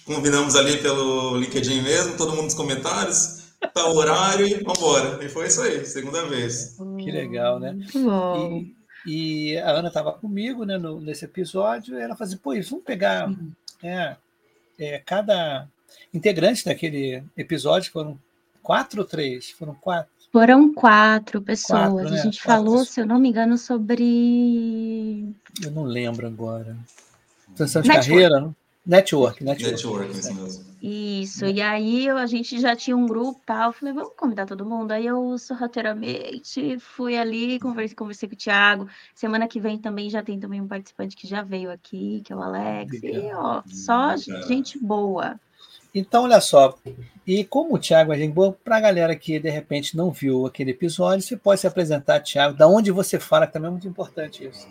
Combinamos 0.06 0.56
ali 0.56 0.78
pelo 0.78 1.38
LinkedIn 1.38 1.82
mesmo, 1.82 2.18
todo 2.18 2.32
mundo 2.32 2.44
nos 2.44 2.54
comentários 2.54 3.38
tá 3.74 3.88
o 3.88 3.96
horário 3.96 4.46
e 4.46 4.64
vambora. 4.64 5.24
E 5.24 5.30
foi 5.30 5.48
isso 5.48 5.62
aí, 5.62 5.86
segunda 5.86 6.26
vez. 6.26 6.78
Que 7.00 7.12
legal, 7.12 7.60
né? 7.60 7.78
E, 9.06 9.54
e, 9.54 9.58
a 9.58 9.72
Ana 9.72 9.88
estava 9.88 10.12
comigo 10.14 10.64
né, 10.66 10.78
no, 10.78 11.00
nesse 11.00 11.26
episódio, 11.26 11.98
e 11.98 12.02
ela 12.02 12.16
fazia, 12.16 12.38
pô, 12.42 12.54
isso, 12.54 12.72
vamos 12.72 12.86
pegar 12.86 13.32
é, 13.84 14.16
é, 14.80 15.00
cada 15.00 15.68
integrante 16.14 16.66
daquele 16.66 17.24
episódio, 17.36 17.92
foram 17.92 18.20
quatro 18.62 19.02
ou 19.02 19.08
três? 19.08 19.52
Foram 19.52 19.76
quatro. 19.76 20.12
Foram 20.32 20.74
quatro 20.74 21.42
pessoas. 21.42 21.80
Quatro, 21.80 22.10
né? 22.10 22.20
A 22.20 22.24
gente 22.24 22.42
quatro 22.42 22.64
falou, 22.64 22.80
pessoas. 22.80 22.90
se 22.90 23.02
eu 23.02 23.06
não 23.06 23.20
me 23.20 23.30
engano, 23.30 23.58
sobre. 23.58 25.34
Eu 25.64 25.72
não 25.72 25.84
lembro 25.84 26.28
agora. 26.28 26.76
Transição 27.56 27.82
de 27.82 27.88
Network. 27.88 28.10
carreira, 28.10 28.40
não? 28.42 28.56
Network, 28.88 29.44
network. 29.44 29.72
Network, 29.72 30.17
isso 30.17 30.34
mesmo. 30.34 30.65
Isso, 30.82 31.46
e 31.46 31.62
aí 31.62 32.08
a 32.08 32.25
gente 32.25 32.60
já 32.60 32.75
tinha 32.75 32.96
um 32.96 33.06
grupo 33.06 33.41
tal, 33.46 33.74
falei, 33.74 33.94
vamos 33.94 34.13
convidar 34.15 34.46
todo 34.46 34.65
mundo. 34.65 34.91
Aí 34.91 35.06
eu 35.06 35.38
sorrateiramente 35.38 36.79
fui 36.79 37.17
ali, 37.17 37.60
conversei, 37.60 37.96
conversei 37.96 38.29
com 38.29 38.36
o 38.36 38.38
Thiago. 38.38 38.88
Semana 39.13 39.48
que 39.48 39.60
vem 39.60 39.77
também 39.77 40.10
já 40.10 40.24
tem 40.24 40.39
também 40.39 40.62
um 40.62 40.67
participante 40.67 41.17
que 41.17 41.27
já 41.27 41.41
veio 41.41 41.70
aqui, 41.70 42.22
que 42.24 42.32
é 42.32 42.36
o 42.36 42.41
Alex. 42.41 43.03
E 43.03 43.29
ó, 43.34 43.62
só 43.67 44.15
gente 44.15 44.79
boa. 44.79 45.38
Então, 45.98 46.24
olha 46.24 46.39
só, 46.39 46.77
e 47.25 47.44
como 47.44 47.75
o 47.75 47.80
Thiago 47.80 48.13
é 48.13 48.18
gente 48.18 48.34
boa, 48.34 48.56
para 48.63 48.77
a 48.77 48.80
galera 48.80 49.16
que 49.16 49.39
de 49.39 49.50
repente 49.50 49.98
não 49.98 50.12
viu 50.12 50.46
aquele 50.46 50.72
episódio, 50.72 51.25
você 51.25 51.36
pode 51.36 51.60
se 51.60 51.68
apresentar, 51.68 52.20
Thiago, 52.20 52.58
da 52.58 52.68
onde 52.68 52.92
você 52.92 53.20
fala, 53.20 53.48
que 53.48 53.54
também 53.54 53.68
é 53.68 53.72
muito 53.72 53.88
importante 53.88 54.48
isso. 54.48 54.68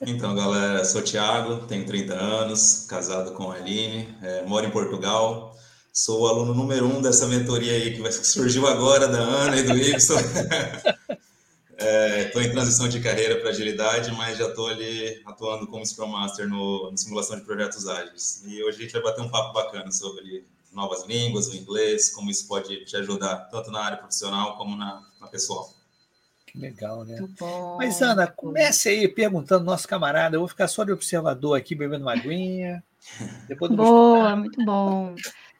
Então, 0.00 0.34
galera, 0.34 0.84
sou 0.84 1.02
Thiago, 1.02 1.66
tenho 1.66 1.84
30 1.84 2.14
anos, 2.14 2.86
casado 2.88 3.32
com 3.32 3.50
a 3.50 3.56
Aline, 3.56 4.08
é, 4.22 4.44
moro 4.46 4.64
em 4.64 4.70
Portugal, 4.70 5.56
sou 5.92 6.22
o 6.22 6.26
aluno 6.26 6.54
número 6.54 6.86
um 6.86 7.02
dessa 7.02 7.26
mentoria 7.26 7.72
aí 7.72 7.94
que 7.94 8.12
surgiu 8.24 8.66
agora, 8.66 9.08
da 9.08 9.18
Ana 9.18 9.56
e 9.56 9.62
do 9.64 9.76
Ibson. 9.76 10.14
Estou 11.78 12.40
é, 12.40 12.46
em 12.46 12.50
transição 12.50 12.88
de 12.88 13.00
carreira 13.00 13.38
para 13.38 13.50
agilidade, 13.50 14.10
mas 14.12 14.38
já 14.38 14.48
estou 14.48 14.68
ali 14.68 15.20
atuando 15.26 15.66
como 15.66 15.84
Scrum 15.84 16.06
Master 16.06 16.48
no, 16.48 16.90
no, 16.90 16.96
simulação 16.96 17.36
de 17.36 17.44
projetos 17.44 17.86
ágeis. 17.86 18.42
E 18.46 18.62
hoje 18.64 18.78
a 18.78 18.82
gente 18.82 18.92
vai 18.92 19.02
bater 19.02 19.20
um 19.20 19.28
papo 19.28 19.52
bacana 19.52 19.92
sobre 19.92 20.46
novas 20.72 21.04
línguas, 21.06 21.48
o 21.48 21.54
inglês, 21.54 22.10
como 22.10 22.30
isso 22.30 22.48
pode 22.48 22.84
te 22.86 22.96
ajudar 22.96 23.48
tanto 23.50 23.70
na 23.70 23.80
área 23.80 23.98
profissional 23.98 24.56
como 24.56 24.74
na, 24.74 25.02
na 25.20 25.26
pessoal. 25.26 25.70
Que 26.46 26.58
legal, 26.58 27.04
né? 27.04 27.18
Mas, 27.76 28.00
Ana, 28.00 28.26
comece 28.26 28.88
aí 28.88 29.08
perguntando 29.08 29.64
nosso 29.64 29.86
camarada. 29.86 30.36
Eu 30.36 30.40
vou 30.40 30.48
ficar 30.48 30.68
só 30.68 30.82
de 30.82 30.92
observador 30.92 31.58
aqui, 31.58 31.74
bebendo 31.74 32.04
uma 32.04 32.14
aguinha. 32.14 32.82
Depois 33.46 33.70
Boa, 33.70 34.34
muito 34.34 34.64
bom. 34.64 35.14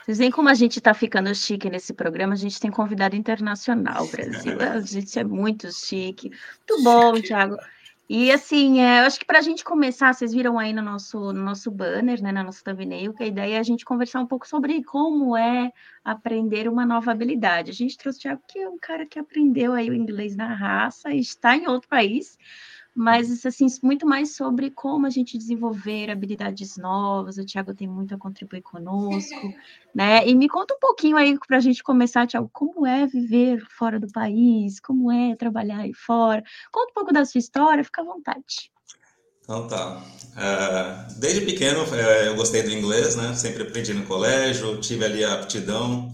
Vocês 0.07 0.19
veem 0.19 0.31
como 0.31 0.49
a 0.49 0.55
gente 0.55 0.79
está 0.79 0.95
ficando 0.95 1.35
chique 1.35 1.69
nesse 1.69 1.93
programa. 1.93 2.35
A 2.35 2.37
gente 2.37 2.61
tem 2.61 2.71
convidado 2.71 3.17
internacional, 3.17 4.07
Brasil. 4.15 4.57
A 4.61 4.79
gente 4.79 5.19
é 5.19 5.25
muito 5.25 5.69
chique. 5.73 6.31
Muito 6.31 6.85
bom, 6.85 7.21
Thiago. 7.21 7.57
E 8.09 8.31
assim, 8.31 8.81
é, 8.81 9.01
eu 9.01 9.05
acho 9.07 9.19
que 9.19 9.25
para 9.25 9.41
a 9.41 9.43
gente 9.43 9.65
começar, 9.65 10.15
vocês 10.15 10.33
viram 10.33 10.61
aí 10.61 10.73
no 10.73 10.81
nosso, 10.81 11.19
no 11.33 11.43
nosso 11.43 11.73
banner, 11.73 12.23
né, 12.23 12.31
na 12.31 12.45
nossa 12.45 12.63
thumbnail, 12.63 13.13
que 13.13 13.25
a 13.25 13.27
ideia 13.27 13.57
é 13.57 13.59
a 13.59 13.65
gente 13.65 13.85
conversar 13.85 14.21
um 14.21 14.27
pouco 14.29 14.47
sobre 14.47 14.81
como 14.85 15.37
é 15.37 15.73
aprender 16.05 16.69
uma 16.69 16.87
nova 16.87 17.11
habilidade. 17.11 17.73
A 17.73 17.75
gente 17.75 17.99
trouxe 17.99 18.21
o 18.21 18.23
Thiago, 18.23 18.43
que 18.47 18.61
é 18.61 18.69
um 18.69 18.79
cara 18.79 19.05
que 19.07 19.19
aprendeu 19.19 19.73
aí 19.73 19.91
o 19.91 19.95
inglês 19.95 20.37
na 20.37 20.55
raça 20.55 21.11
e 21.13 21.19
está 21.19 21.57
em 21.57 21.67
outro 21.67 21.89
país, 21.89 22.39
mas 22.97 23.45
assim, 23.45 23.67
muito 23.83 24.07
mais 24.07 24.35
sobre 24.35 24.71
como 24.71 25.07
a 25.07 25.11
gente 25.11 25.37
desenvolver 25.37 26.11
habilidades 26.11 26.79
novas. 26.79 27.37
O 27.37 27.45
Tiago 27.45 27.75
tem 27.75 27.87
muito 27.87 28.15
a 28.15 28.19
contribuir 28.19 28.63
conosco, 28.63 29.53
né? 29.95 30.27
E 30.27 30.35
me 30.35 30.49
conta 30.49 30.75
um 30.75 30.81
pouquinho 30.81 31.19
aí 31.19 31.39
para 31.47 31.59
a 31.59 31.61
gente 31.61 31.83
começar, 31.83 32.27
Tiago, 32.27 32.49
como 32.51 32.87
é 32.87 33.07
viver 33.07 33.63
fora 33.69 34.01
do 34.01 34.11
país, 34.11 34.81
como 34.81 35.13
é 35.13 35.37
trabalhar 35.37 35.81
aí 35.81 35.93
fora. 35.93 36.43
Conta 36.73 36.91
um 36.91 36.95
pouco 36.95 37.13
da 37.13 37.27
sua 37.27 37.39
história, 37.39 37.85
fica 37.85 38.01
à 38.01 38.05
vontade. 38.05 38.73
Então 39.43 39.69
tá. 39.69 40.03
Uh, 40.33 41.21
desde 41.21 41.43
pequeno 41.43 41.83
uh, 41.83 41.95
eu 42.25 42.35
gostei 42.35 42.63
do 42.63 42.71
inglês, 42.71 43.15
né? 43.15 43.35
Sempre 43.35 43.65
aprendi 43.65 43.93
no 43.93 44.07
colégio, 44.07 44.81
tive 44.81 45.05
ali 45.05 45.23
a 45.23 45.35
aptidão. 45.35 46.11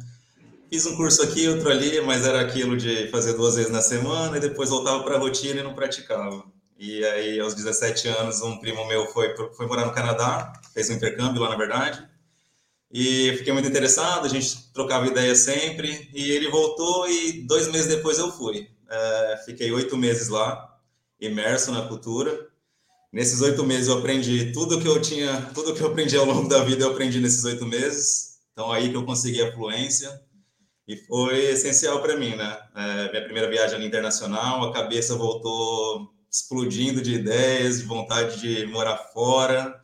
Fiz 0.69 0.85
um 0.87 0.97
curso 0.97 1.23
aqui, 1.23 1.47
outro 1.47 1.71
ali, 1.71 2.01
mas 2.01 2.27
era 2.27 2.41
aquilo 2.41 2.77
de 2.77 3.07
fazer 3.09 3.35
duas 3.35 3.55
vezes 3.55 3.71
na 3.71 3.83
semana 3.83 4.37
e 4.37 4.41
depois 4.41 4.71
voltava 4.71 5.05
para 5.05 5.15
a 5.15 5.19
rotina 5.21 5.61
e 5.61 5.63
não 5.63 5.75
praticava. 5.75 6.43
E 6.85 7.05
aí, 7.05 7.39
aos 7.39 7.55
17 7.55 8.09
anos, 8.09 8.43
um 8.43 8.59
primo 8.59 8.85
meu 8.89 9.07
foi, 9.07 9.33
foi 9.55 9.69
morar 9.69 9.87
no 9.87 9.93
Canadá, 9.93 10.53
fez 10.75 10.91
um 10.91 10.95
intercâmbio 10.95 11.41
lá, 11.41 11.51
na 11.51 11.55
verdade. 11.55 12.05
E 12.91 13.37
fiquei 13.39 13.53
muito 13.53 13.69
interessado, 13.69 14.25
a 14.25 14.29
gente 14.29 14.73
trocava 14.73 15.07
ideia 15.07 15.33
sempre. 15.37 16.11
E 16.13 16.33
ele 16.33 16.51
voltou 16.51 17.09
e 17.09 17.47
dois 17.47 17.69
meses 17.69 17.87
depois 17.87 18.19
eu 18.19 18.33
fui. 18.33 18.69
É, 18.91 19.43
fiquei 19.45 19.71
oito 19.71 19.97
meses 19.97 20.29
lá, 20.29 20.77
imerso 21.21 21.71
na 21.71 21.87
cultura. 21.87 22.49
Nesses 23.13 23.41
oito 23.43 23.63
meses 23.63 23.87
eu 23.87 23.99
aprendi 23.99 24.51
tudo 24.51 24.81
que 24.81 24.89
eu 24.89 25.01
tinha, 25.01 25.51
tudo 25.55 25.75
que 25.75 25.81
eu 25.81 25.87
aprendi 25.87 26.17
ao 26.17 26.27
longo 26.27 26.49
da 26.49 26.65
vida 26.65 26.83
eu 26.83 26.91
aprendi 26.91 27.21
nesses 27.21 27.45
oito 27.45 27.65
meses. 27.65 28.41
Então 28.53 28.73
aí 28.73 28.91
que 28.91 28.97
eu 28.97 29.05
consegui 29.05 29.41
a 29.41 29.53
fluência 29.53 30.21
e 30.89 30.97
foi 30.97 31.45
essencial 31.53 32.03
para 32.03 32.17
mim, 32.17 32.35
né? 32.35 32.59
É, 32.75 33.11
minha 33.13 33.23
primeira 33.23 33.49
viagem 33.49 33.87
internacional, 33.87 34.65
a 34.65 34.73
cabeça 34.73 35.15
voltou 35.15 36.12
explodindo 36.33 37.03
de 37.03 37.15
ideias, 37.15 37.79
de 37.81 37.85
vontade 37.85 38.41
de 38.41 38.67
morar 38.67 38.97
fora. 38.97 39.79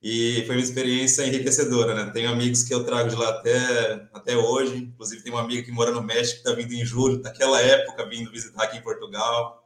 E 0.00 0.44
foi 0.46 0.56
uma 0.56 0.62
experiência 0.62 1.26
enriquecedora, 1.26 1.94
né? 1.94 2.10
Tenho 2.12 2.30
amigos 2.30 2.62
que 2.62 2.74
eu 2.74 2.84
trago 2.84 3.08
de 3.08 3.16
lá 3.16 3.28
até, 3.30 4.08
até 4.12 4.36
hoje. 4.36 4.76
Inclusive, 4.76 5.22
tem 5.22 5.32
uma 5.32 5.42
amiga 5.42 5.62
que 5.62 5.70
mora 5.70 5.92
no 5.92 6.02
México, 6.02 6.42
que 6.42 6.48
está 6.48 6.52
vindo 6.52 6.72
em 6.72 6.84
julho, 6.84 7.20
naquela 7.22 7.60
época, 7.60 8.08
vindo 8.08 8.30
visitar 8.30 8.64
aqui 8.64 8.78
em 8.78 8.82
Portugal. 8.82 9.64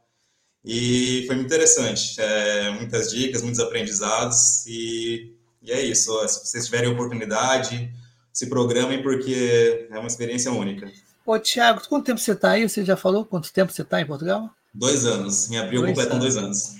E 0.63 1.23
foi 1.25 1.35
muito 1.35 1.47
interessante. 1.47 2.19
É, 2.19 2.69
muitas 2.71 3.11
dicas, 3.11 3.41
muitos 3.41 3.59
aprendizados. 3.59 4.65
E, 4.67 5.35
e 5.61 5.71
é 5.71 5.81
isso. 5.81 6.11
Se 6.27 6.45
vocês 6.45 6.65
tiverem 6.65 6.89
oportunidade, 6.89 7.91
se 8.31 8.47
programem, 8.47 9.01
porque 9.01 9.87
é 9.89 9.97
uma 9.97 10.07
experiência 10.07 10.51
única. 10.51 10.91
Ô, 11.25 11.39
Tiago, 11.39 11.81
quanto 11.89 12.05
tempo 12.05 12.19
você 12.19 12.33
está 12.33 12.51
aí? 12.51 12.67
Você 12.67 12.85
já 12.85 12.95
falou 12.95 13.25
quanto 13.25 13.51
tempo 13.51 13.71
você 13.71 13.81
está 13.81 13.99
em 13.99 14.05
Portugal? 14.05 14.51
Dois 14.73 15.05
anos. 15.05 15.49
Em 15.51 15.57
abril 15.57 15.81
dois 15.81 15.91
completam 15.91 16.19
dois 16.19 16.37
anos. 16.37 16.75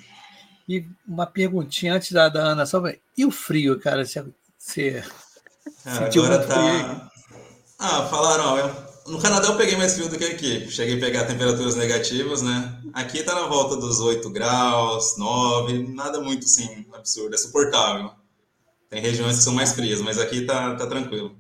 E 0.68 0.86
uma 1.08 1.26
perguntinha 1.26 1.96
antes 1.96 2.12
da, 2.12 2.28
da 2.30 2.42
Ana, 2.42 2.66
só 2.66 2.82
e 3.18 3.26
o 3.26 3.32
frio, 3.32 3.80
cara? 3.80 4.06
Você, 4.06 4.24
você 4.58 5.04
ah, 5.86 6.06
agora 6.06 6.46
tá, 6.46 7.10
Ah, 7.80 8.06
falaram, 8.08 8.58
eu- 8.58 8.88
no 9.08 9.20
Canadá 9.20 9.48
eu 9.48 9.56
peguei 9.56 9.78
mais 9.78 9.94
frio 9.94 10.10
do 10.10 10.18
que 10.18 10.26
aqui. 10.26 10.70
Cheguei 10.70 10.98
a 10.98 11.00
pegar 11.00 11.26
temperaturas 11.26 11.76
negativas, 11.76 12.42
né? 12.42 12.82
Aqui 12.94 13.24
tá 13.24 13.34
na 13.34 13.48
volta 13.48 13.78
dos 13.78 14.02
8 14.02 14.30
graus, 14.30 15.18
9, 15.18 15.88
nada 15.94 16.20
muito 16.20 16.46
assim 16.46 16.86
absurdo, 16.94 17.34
é 17.34 17.38
suportável. 17.38 18.12
Tem 18.90 19.02
regiões 19.02 19.38
que 19.38 19.44
são 19.44 19.54
mais 19.54 19.72
frias, 19.74 20.02
mas 20.02 20.18
aqui 20.20 20.42
tá, 20.46 20.76
tá 20.76 20.86
tranquilo. 20.88 21.36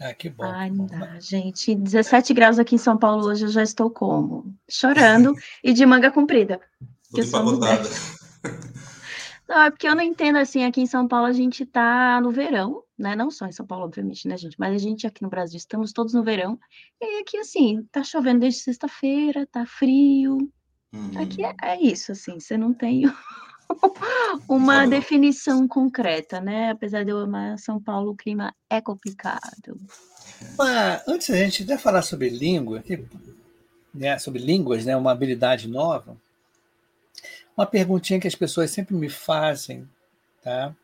Ah, 0.00 0.14
que 0.14 0.30
bom. 0.30 0.44
Ai, 0.44 0.70
que 0.70 0.76
não 0.76 0.86
bom. 0.86 0.98
dá, 0.98 1.20
gente. 1.20 1.74
17 1.74 2.32
graus 2.32 2.58
aqui 2.58 2.74
em 2.74 2.78
São 2.78 2.96
Paulo 2.96 3.26
hoje, 3.26 3.44
eu 3.44 3.50
já 3.50 3.62
estou 3.62 3.90
como? 3.90 4.54
Chorando 4.68 5.34
e 5.62 5.72
de 5.72 5.84
manga 5.84 6.10
comprida. 6.10 6.60
Tudo 7.10 7.20
Eu 7.20 7.24
sou 7.24 7.44
mulher. 7.44 7.80
Não, 9.46 9.62
é 9.62 9.70
porque 9.70 9.88
eu 9.88 9.96
não 9.96 10.04
entendo 10.04 10.36
assim, 10.38 10.62
aqui 10.62 10.80
em 10.80 10.86
São 10.86 11.08
Paulo 11.08 11.26
a 11.26 11.32
gente 11.32 11.66
tá 11.66 12.20
no 12.20 12.30
verão, 12.30 12.84
né? 12.96 13.16
Não 13.16 13.32
só 13.32 13.46
em 13.46 13.52
São 13.52 13.66
Paulo, 13.66 13.84
obviamente, 13.84 14.28
né, 14.28 14.36
gente? 14.36 14.54
Mas 14.56 14.72
a 14.72 14.78
gente 14.78 15.08
aqui 15.08 15.22
no 15.22 15.28
Brasil 15.28 15.56
estamos 15.56 15.92
todos 15.92 16.14
no 16.14 16.22
verão. 16.22 16.56
E 17.00 17.04
aí 17.04 17.20
aqui, 17.20 17.36
assim, 17.36 17.84
tá 17.90 18.04
chovendo 18.04 18.38
desde 18.38 18.60
sexta-feira, 18.60 19.48
tá 19.48 19.66
frio. 19.66 20.38
Uhum. 20.92 21.20
Aqui 21.20 21.44
é, 21.44 21.52
é 21.64 21.82
isso, 21.82 22.12
assim, 22.12 22.38
você 22.38 22.56
não 22.56 22.72
tem 22.72 23.02
uma 24.48 24.86
definição 24.86 25.66
concreta, 25.66 26.40
né? 26.40 26.70
Apesar 26.70 27.04
de 27.04 27.10
eu 27.10 27.18
amar 27.18 27.58
São 27.58 27.80
Paulo, 27.80 28.12
o 28.12 28.16
clima 28.16 28.54
é 28.68 28.80
complicado. 28.80 29.78
Mas, 30.56 31.02
antes 31.06 31.28
da 31.28 31.36
gente 31.36 31.62
até 31.62 31.78
falar 31.78 32.02
sobre 32.02 32.28
língua, 32.28 32.82
né, 33.94 34.18
sobre 34.18 34.40
línguas, 34.40 34.84
né, 34.84 34.96
uma 34.96 35.12
habilidade 35.12 35.68
nova, 35.68 36.16
uma 37.56 37.66
perguntinha 37.66 38.20
que 38.20 38.28
as 38.28 38.34
pessoas 38.34 38.70
sempre 38.70 38.94
me 38.94 39.08
fazem, 39.08 39.88
tá? 40.42 40.74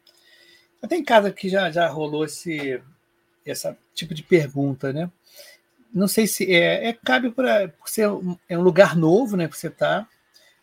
Até 0.82 0.96
em 0.96 1.04
casa 1.04 1.32
que 1.32 1.48
já, 1.48 1.70
já 1.70 1.88
rolou 1.88 2.24
esse 2.24 2.80
essa 3.44 3.78
tipo 3.94 4.12
de 4.12 4.22
pergunta, 4.22 4.92
né? 4.92 5.10
Não 5.92 6.08
sei 6.08 6.26
se 6.26 6.52
é, 6.52 6.88
é 6.88 6.92
cabe 6.92 7.30
para 7.30 7.72
ser 7.86 8.08
um, 8.08 8.36
é 8.48 8.58
um 8.58 8.62
lugar 8.62 8.96
novo, 8.96 9.36
né? 9.36 9.48
Que 9.48 9.56
você 9.56 9.70
tá. 9.70 10.06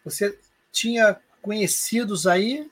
Você 0.04 0.38
tinha 0.72 1.18
conhecidos 1.44 2.26
aí? 2.26 2.68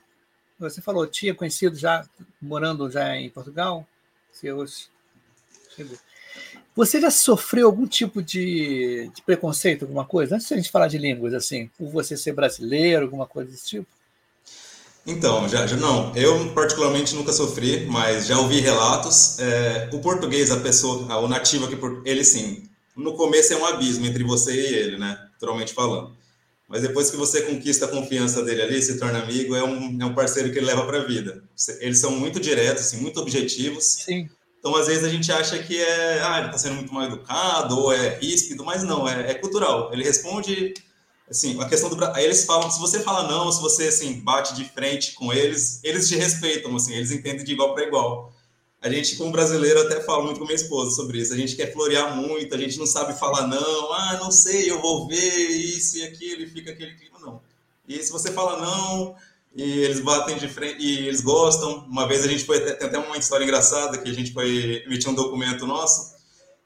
Você 0.58 0.80
falou 0.80 1.06
tinha 1.06 1.34
conhecido 1.34 1.76
já 1.76 2.04
morando 2.40 2.90
já 2.90 3.16
em 3.16 3.30
Portugal? 3.30 3.86
Chegou. 4.32 4.66
Você 6.74 7.00
já 7.00 7.10
sofreu 7.10 7.66
algum 7.66 7.86
tipo 7.86 8.22
de, 8.22 9.10
de 9.14 9.22
preconceito, 9.22 9.82
alguma 9.82 10.06
coisa? 10.06 10.34
Antes 10.34 10.48
de 10.48 10.54
a 10.54 10.56
gente 10.56 10.70
falar 10.70 10.88
de 10.88 10.96
línguas, 10.96 11.34
assim, 11.34 11.70
por 11.76 11.90
você 11.90 12.16
ser 12.16 12.32
brasileiro, 12.32 13.04
alguma 13.04 13.26
coisa 13.26 13.50
desse 13.50 13.66
tipo? 13.66 13.86
Então, 15.06 15.46
já, 15.48 15.66
já 15.66 15.76
não, 15.76 16.16
eu 16.16 16.54
particularmente 16.54 17.14
nunca 17.14 17.32
sofri, 17.32 17.86
mas 17.86 18.26
já 18.26 18.38
ouvi 18.38 18.60
relatos. 18.60 19.38
É, 19.38 19.90
o 19.92 19.98
português, 19.98 20.50
a 20.50 20.60
pessoa, 20.60 21.18
o 21.18 21.28
nativo 21.28 21.66
aqui, 21.66 21.76
ele 22.06 22.24
sim, 22.24 22.70
no 22.96 23.14
começo 23.14 23.52
é 23.52 23.56
um 23.56 23.66
abismo 23.66 24.06
entre 24.06 24.24
você 24.24 24.52
e 24.54 24.74
ele, 24.74 24.98
né? 24.98 25.18
Naturalmente 25.32 25.74
falando. 25.74 26.16
Mas 26.72 26.80
depois 26.80 27.10
que 27.10 27.18
você 27.18 27.42
conquista 27.42 27.84
a 27.84 27.88
confiança 27.88 28.42
dele 28.42 28.62
ali, 28.62 28.80
se 28.80 28.98
torna 28.98 29.18
amigo, 29.18 29.54
é 29.54 29.62
um, 29.62 29.98
é 30.00 30.06
um 30.06 30.14
parceiro 30.14 30.50
que 30.50 30.58
ele 30.58 30.64
leva 30.64 30.86
para 30.86 31.02
a 31.02 31.04
vida. 31.04 31.44
Eles 31.80 31.98
são 31.98 32.12
muito 32.12 32.40
diretos, 32.40 32.84
assim, 32.84 32.96
muito 32.96 33.20
objetivos. 33.20 33.84
Sim. 33.84 34.26
Então, 34.58 34.74
às 34.74 34.86
vezes, 34.86 35.04
a 35.04 35.10
gente 35.10 35.30
acha 35.30 35.58
que 35.58 35.78
é, 35.78 36.22
ah, 36.22 36.38
ele 36.38 36.46
está 36.46 36.56
sendo 36.56 36.76
muito 36.76 36.94
mal 36.94 37.04
educado, 37.04 37.78
ou 37.78 37.92
é 37.92 38.18
ríspido, 38.18 38.64
mas 38.64 38.82
não, 38.84 39.06
é, 39.06 39.32
é 39.32 39.34
cultural. 39.34 39.92
Ele 39.92 40.02
responde, 40.02 40.72
assim, 41.28 41.60
a 41.60 41.68
questão 41.68 41.90
do... 41.90 42.02
Aí 42.06 42.24
eles 42.24 42.46
falam, 42.46 42.70
se 42.70 42.80
você 42.80 43.00
fala 43.00 43.28
não, 43.28 43.52
se 43.52 43.60
você, 43.60 43.88
assim, 43.88 44.20
bate 44.20 44.54
de 44.54 44.64
frente 44.64 45.12
com 45.12 45.30
eles, 45.30 45.78
eles 45.84 46.08
te 46.08 46.16
respeitam, 46.16 46.74
assim, 46.74 46.94
eles 46.94 47.10
entendem 47.10 47.44
de 47.44 47.52
igual 47.52 47.74
para 47.74 47.84
igual. 47.84 48.31
A 48.82 48.90
gente, 48.90 49.16
como 49.16 49.30
brasileiro, 49.30 49.80
até 49.80 50.00
fala 50.00 50.24
muito 50.24 50.40
com 50.40 50.44
minha 50.44 50.56
esposa 50.56 50.90
sobre 50.90 51.18
isso. 51.18 51.32
A 51.32 51.36
gente 51.36 51.54
quer 51.54 51.72
florear 51.72 52.16
muito, 52.16 52.52
a 52.52 52.58
gente 52.58 52.78
não 52.78 52.86
sabe 52.86 53.16
falar 53.16 53.46
não, 53.46 53.92
ah, 53.92 54.18
não 54.20 54.32
sei, 54.32 54.68
eu 54.68 54.80
vou 54.80 55.06
ver 55.06 55.48
isso 55.50 55.98
e 55.98 56.02
aquilo, 56.02 56.42
e 56.42 56.46
fica 56.48 56.72
aquele 56.72 56.94
clima, 56.96 57.18
não. 57.20 57.40
E 57.88 58.02
se 58.02 58.10
você 58.10 58.32
fala 58.32 58.60
não, 58.60 59.14
e 59.54 59.62
eles 59.62 60.00
batem 60.00 60.36
de 60.36 60.48
frente 60.48 60.82
e 60.82 61.06
eles 61.06 61.20
gostam. 61.20 61.84
Uma 61.88 62.08
vez 62.08 62.24
a 62.24 62.28
gente 62.28 62.44
foi 62.44 62.60
tem 62.60 62.86
até 62.86 62.98
uma 62.98 63.16
história 63.16 63.44
engraçada 63.44 63.98
que 63.98 64.08
a 64.08 64.12
gente 64.12 64.32
foi 64.32 64.82
emitir 64.86 65.10
um 65.10 65.14
documento 65.14 65.66
nosso 65.66 66.14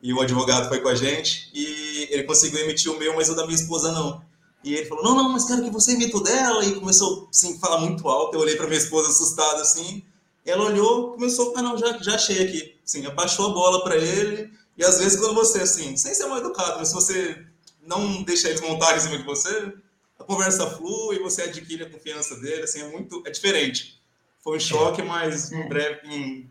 e 0.03 0.13
o 0.13 0.21
advogado 0.21 0.69
foi 0.69 0.81
com 0.81 0.89
a 0.89 0.95
gente 0.95 1.51
e 1.53 2.09
ele 2.11 2.23
conseguiu 2.23 2.61
emitir 2.61 2.91
o 2.93 2.99
meu, 2.99 3.15
mas 3.15 3.29
o 3.29 3.35
da 3.35 3.45
minha 3.45 3.57
esposa 3.57 3.93
não. 3.93 4.23
E 4.63 4.75
ele 4.75 4.87
falou: 4.87 5.05
"Não, 5.05 5.15
não, 5.15 5.33
mas 5.33 5.45
quero 5.45 5.63
que 5.63 5.71
você 5.71 5.93
imita 5.93 6.17
o 6.17 6.23
dela" 6.23 6.65
e 6.65 6.75
começou 6.77 7.29
assim 7.31 7.57
a 7.57 7.59
falar 7.59 7.81
muito 7.81 8.09
alto. 8.09 8.35
Eu 8.35 8.41
olhei 8.41 8.57
para 8.57 8.67
minha 8.67 8.79
esposa 8.79 9.09
assustada 9.09 9.63
assim. 9.63 10.05
Ela 10.47 10.65
olhou, 10.65 11.13
começou: 11.13 11.53
"Ah, 11.57 11.63
não, 11.63 11.77
já 11.77 11.99
já 11.99 12.15
achei 12.15 12.43
aqui". 12.45 12.77
Assim, 12.85 13.05
abaixou 13.07 13.51
a 13.51 13.55
bola 13.55 13.83
para 13.85 13.97
ele. 13.97 14.51
E 14.77 14.85
às 14.85 14.99
vezes 14.99 15.19
quando 15.19 15.35
você 15.35 15.61
assim, 15.61 15.97
sem 15.97 16.15
ser 16.15 16.27
mal 16.27 16.39
educado, 16.39 16.79
mas 16.79 16.89
se 16.89 16.95
você 16.95 17.45
não 17.83 18.23
deixa 18.23 18.49
eles 18.49 18.61
montarem 18.61 18.97
em 18.99 19.01
cima 19.01 19.17
de 19.19 19.25
você, 19.25 19.73
a 20.19 20.25
conversa 20.25 20.69
flui, 20.71 21.19
você 21.19 21.43
adquire 21.43 21.85
a 21.85 21.91
confiança 21.91 22.37
dele, 22.37 22.63
assim, 22.63 22.81
é 22.83 22.89
muito, 22.89 23.23
é 23.27 23.31
diferente. 23.31 24.01
Foi 24.43 24.57
um 24.57 24.61
choque, 24.61 25.03
mas 25.03 25.51
em 25.51 25.69
breve, 25.69 26.01
em 26.09 26.51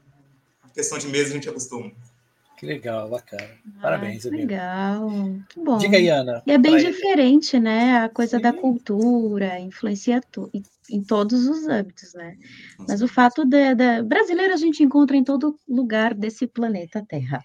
questão 0.74 0.98
de 0.98 1.08
meses, 1.08 1.32
a 1.32 1.36
gente 1.36 1.50
acostuma. 1.50 1.92
Que 2.58 2.66
legal, 2.66 3.10
bacana. 3.10 3.50
Parabéns, 3.82 4.26
Ai, 4.26 4.32
que 4.32 4.36
amigo. 4.36 4.48
legal. 4.48 5.12
Que 5.50 5.60
bom. 5.60 5.78
Diga 5.78 5.98
aí, 5.98 6.10
Ana. 6.10 6.42
E 6.46 6.52
é 6.52 6.58
bem 6.58 6.78
diferente, 6.78 7.60
né? 7.60 7.98
A 8.00 8.10
coisa 8.10 8.40
da 8.40 8.52
Sim. 8.52 8.60
cultura 8.60 9.60
influencia 9.60 10.22
tu, 10.32 10.50
em, 10.90 11.04
todos 11.04 11.48
os 11.48 11.68
âmbitos, 11.68 12.14
né? 12.14 12.38
Mas 12.88 13.02
o 13.02 13.08
fato 13.08 13.46
da, 13.46 13.74
da 13.74 14.04
brasileiro 14.04 14.54
a 14.54 14.58
gente 14.58 14.84
encontra 14.84 15.16
em 15.16 15.24
todo 15.24 15.58
lugar 15.68 16.14
desse 16.14 16.48
planeta 16.48 17.06
Terra. 17.08 17.44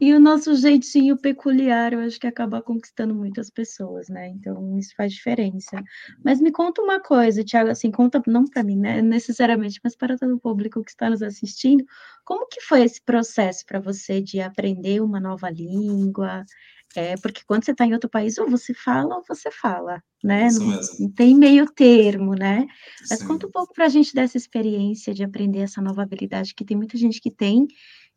E 0.00 0.12
o 0.12 0.20
nosso 0.20 0.54
jeitinho 0.54 1.16
peculiar, 1.16 1.92
eu 1.92 2.00
acho 2.00 2.20
que 2.20 2.26
acaba 2.26 2.60
conquistando 2.60 3.14
muitas 3.14 3.48
pessoas, 3.48 4.08
né? 4.08 4.28
Então 4.28 4.78
isso 4.78 4.94
faz 4.96 5.12
diferença. 5.12 5.82
Mas 6.24 6.40
me 6.40 6.52
conta 6.52 6.82
uma 6.82 7.00
coisa, 7.00 7.44
Thiago, 7.44 7.70
assim, 7.70 7.90
conta 7.90 8.22
não 8.26 8.44
para 8.44 8.62
mim, 8.62 8.76
né, 8.76 9.00
necessariamente, 9.00 9.80
mas 9.82 9.96
para 9.96 10.18
todo 10.18 10.34
o 10.34 10.40
público 10.40 10.82
que 10.82 10.90
está 10.90 11.08
nos 11.08 11.22
assistindo, 11.22 11.84
como 12.24 12.46
que 12.48 12.60
foi 12.60 12.82
esse 12.82 13.02
processo 13.02 13.64
para 13.66 13.80
você 13.80 14.20
de 14.20 14.40
aprender 14.40 15.00
uma 15.00 15.20
nova 15.20 15.50
língua? 15.50 16.44
É, 16.94 17.16
porque 17.16 17.42
quando 17.46 17.64
você 17.64 17.72
está 17.72 17.86
em 17.86 17.94
outro 17.94 18.10
país, 18.10 18.36
ou 18.38 18.48
você 18.50 18.74
fala 18.74 19.16
ou 19.16 19.24
você 19.26 19.50
fala, 19.50 20.02
né? 20.22 20.46
Isso 20.48 20.60
Não, 20.60 20.68
mesmo. 20.68 20.96
não 21.00 21.10
tem 21.10 21.34
meio 21.34 21.66
termo, 21.66 22.34
né? 22.34 22.66
Mas 23.08 23.20
Sim. 23.20 23.26
conta 23.26 23.46
um 23.46 23.50
pouco 23.50 23.72
para 23.72 23.86
a 23.86 23.88
gente 23.88 24.14
dessa 24.14 24.36
experiência 24.36 25.14
de 25.14 25.24
aprender 25.24 25.60
essa 25.60 25.80
nova 25.80 26.02
habilidade, 26.02 26.54
que 26.54 26.64
tem 26.64 26.76
muita 26.76 26.98
gente 26.98 27.20
que 27.20 27.30
tem 27.30 27.66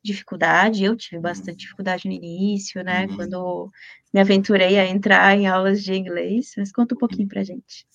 dificuldade, 0.04 0.84
eu 0.84 0.96
tive 0.96 1.20
bastante 1.20 1.60
dificuldade 1.60 2.08
no 2.08 2.14
início, 2.14 2.84
né? 2.84 3.08
Uhum. 3.08 3.16
Quando 3.16 3.72
me 4.14 4.20
aventurei 4.20 4.78
a 4.78 4.86
entrar 4.88 5.36
em 5.38 5.48
aulas 5.48 5.84
de 5.84 5.94
inglês, 5.94 6.52
mas 6.58 6.72
conta 6.72 6.94
um 6.96 6.98
pouquinho 6.98 7.28
pra 7.28 7.44
gente. 7.44 7.88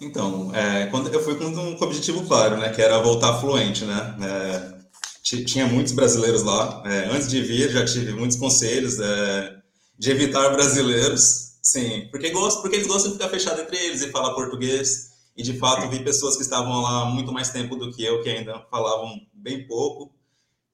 Então, 0.00 0.54
é, 0.54 0.86
quando 0.86 1.12
eu 1.12 1.20
fui 1.22 1.34
com 1.36 1.44
um 1.46 1.76
objetivo 1.82 2.24
claro, 2.26 2.56
né, 2.56 2.68
que 2.70 2.80
era 2.80 2.98
voltar 3.00 3.40
fluente, 3.40 3.84
né? 3.84 4.16
É, 4.22 4.78
ti- 5.22 5.44
tinha 5.44 5.66
muitos 5.66 5.92
brasileiros 5.92 6.42
lá. 6.42 6.82
É, 6.86 7.06
antes 7.06 7.28
de 7.28 7.42
vir, 7.42 7.70
já 7.70 7.84
tive 7.84 8.12
muitos 8.12 8.36
conselhos 8.36 9.00
é, 9.00 9.57
de 9.98 10.10
evitar 10.10 10.50
brasileiros, 10.50 11.58
sim, 11.62 12.08
porque 12.10 12.30
gosto, 12.30 12.62
porque 12.62 12.76
eles 12.76 12.86
gostam 12.86 13.10
de 13.10 13.18
ficar 13.18 13.28
fechado 13.28 13.60
entre 13.60 13.76
eles 13.76 14.02
e 14.02 14.10
falar 14.10 14.34
português. 14.34 15.08
E 15.36 15.42
de 15.42 15.56
fato 15.56 15.88
vi 15.88 16.00
pessoas 16.00 16.36
que 16.36 16.42
estavam 16.42 16.82
lá 16.82 17.04
muito 17.04 17.32
mais 17.32 17.50
tempo 17.50 17.76
do 17.76 17.92
que 17.92 18.04
eu, 18.04 18.20
que 18.22 18.28
ainda 18.28 18.60
falavam 18.70 19.20
bem 19.32 19.66
pouco. 19.68 20.12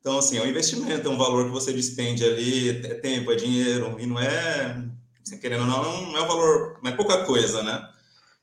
Então, 0.01 0.19
assim, 0.19 0.39
é 0.39 0.43
um 0.43 0.47
investimento, 0.47 1.07
é 1.07 1.11
um 1.11 1.19
valor 1.19 1.47
que 1.47 1.51
você 1.51 1.73
despende 1.73 2.25
ali, 2.25 2.71
é 2.71 2.95
tempo, 2.95 3.33
é 3.33 3.37
dinheiro, 3.37 3.97
e 3.99 4.07
não 4.07 4.21
é, 4.21 4.85
assim, 5.23 5.39
querendo 5.39 5.63
ou 5.63 5.67
não, 5.67 6.13
não 6.13 6.17
é 6.19 6.23
um 6.23 6.27
valor, 6.27 6.79
não 6.83 6.91
é 6.91 6.95
pouca 6.95 7.25
coisa, 7.25 7.63
né? 7.63 7.89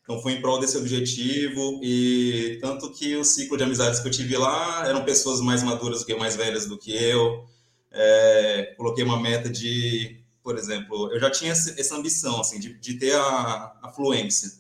Então, 0.04 0.20
fui 0.22 0.34
em 0.34 0.42
prol 0.42 0.60
desse 0.60 0.78
objetivo, 0.78 1.80
e 1.84 2.58
tanto 2.62 2.92
que 2.92 3.16
o 3.16 3.24
ciclo 3.24 3.58
de 3.58 3.64
amizades 3.64 4.00
que 4.00 4.08
eu 4.08 4.12
tive 4.12 4.38
lá 4.38 4.88
eram 4.88 5.04
pessoas 5.04 5.40
mais 5.40 5.62
maduras 5.62 6.00
do 6.00 6.06
que 6.06 6.16
mais 6.16 6.36
velhas 6.36 6.66
do 6.66 6.78
que 6.78 6.92
eu. 6.92 7.46
É, 7.92 8.74
coloquei 8.78 9.04
uma 9.04 9.20
meta 9.20 9.50
de, 9.50 10.21
por 10.44 10.58
exemplo, 10.58 11.12
eu 11.12 11.20
já 11.20 11.30
tinha 11.30 11.52
essa 11.52 11.96
ambição, 11.96 12.40
assim, 12.40 12.60
de, 12.60 12.74
de 12.80 12.96
ter 12.96 13.16
a, 13.16 13.74
a 13.84 13.92
fluência. 13.94 14.52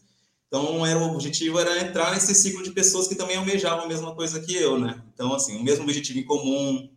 Então, 0.47 0.85
era, 0.85 0.99
o 0.99 1.13
objetivo 1.13 1.59
era 1.59 1.79
entrar 1.79 2.13
nesse 2.13 2.35
ciclo 2.35 2.61
de 2.61 2.71
pessoas 2.71 3.07
que 3.07 3.15
também 3.15 3.37
almejavam 3.37 3.85
a 3.85 3.87
mesma 3.87 4.13
coisa 4.13 4.39
que 4.39 4.55
eu, 4.55 4.77
né? 4.77 5.01
Então, 5.13 5.33
assim, 5.33 5.57
o 5.57 5.63
mesmo 5.63 5.83
objetivo 5.83 6.19
em 6.19 6.25
comum, 6.25 6.89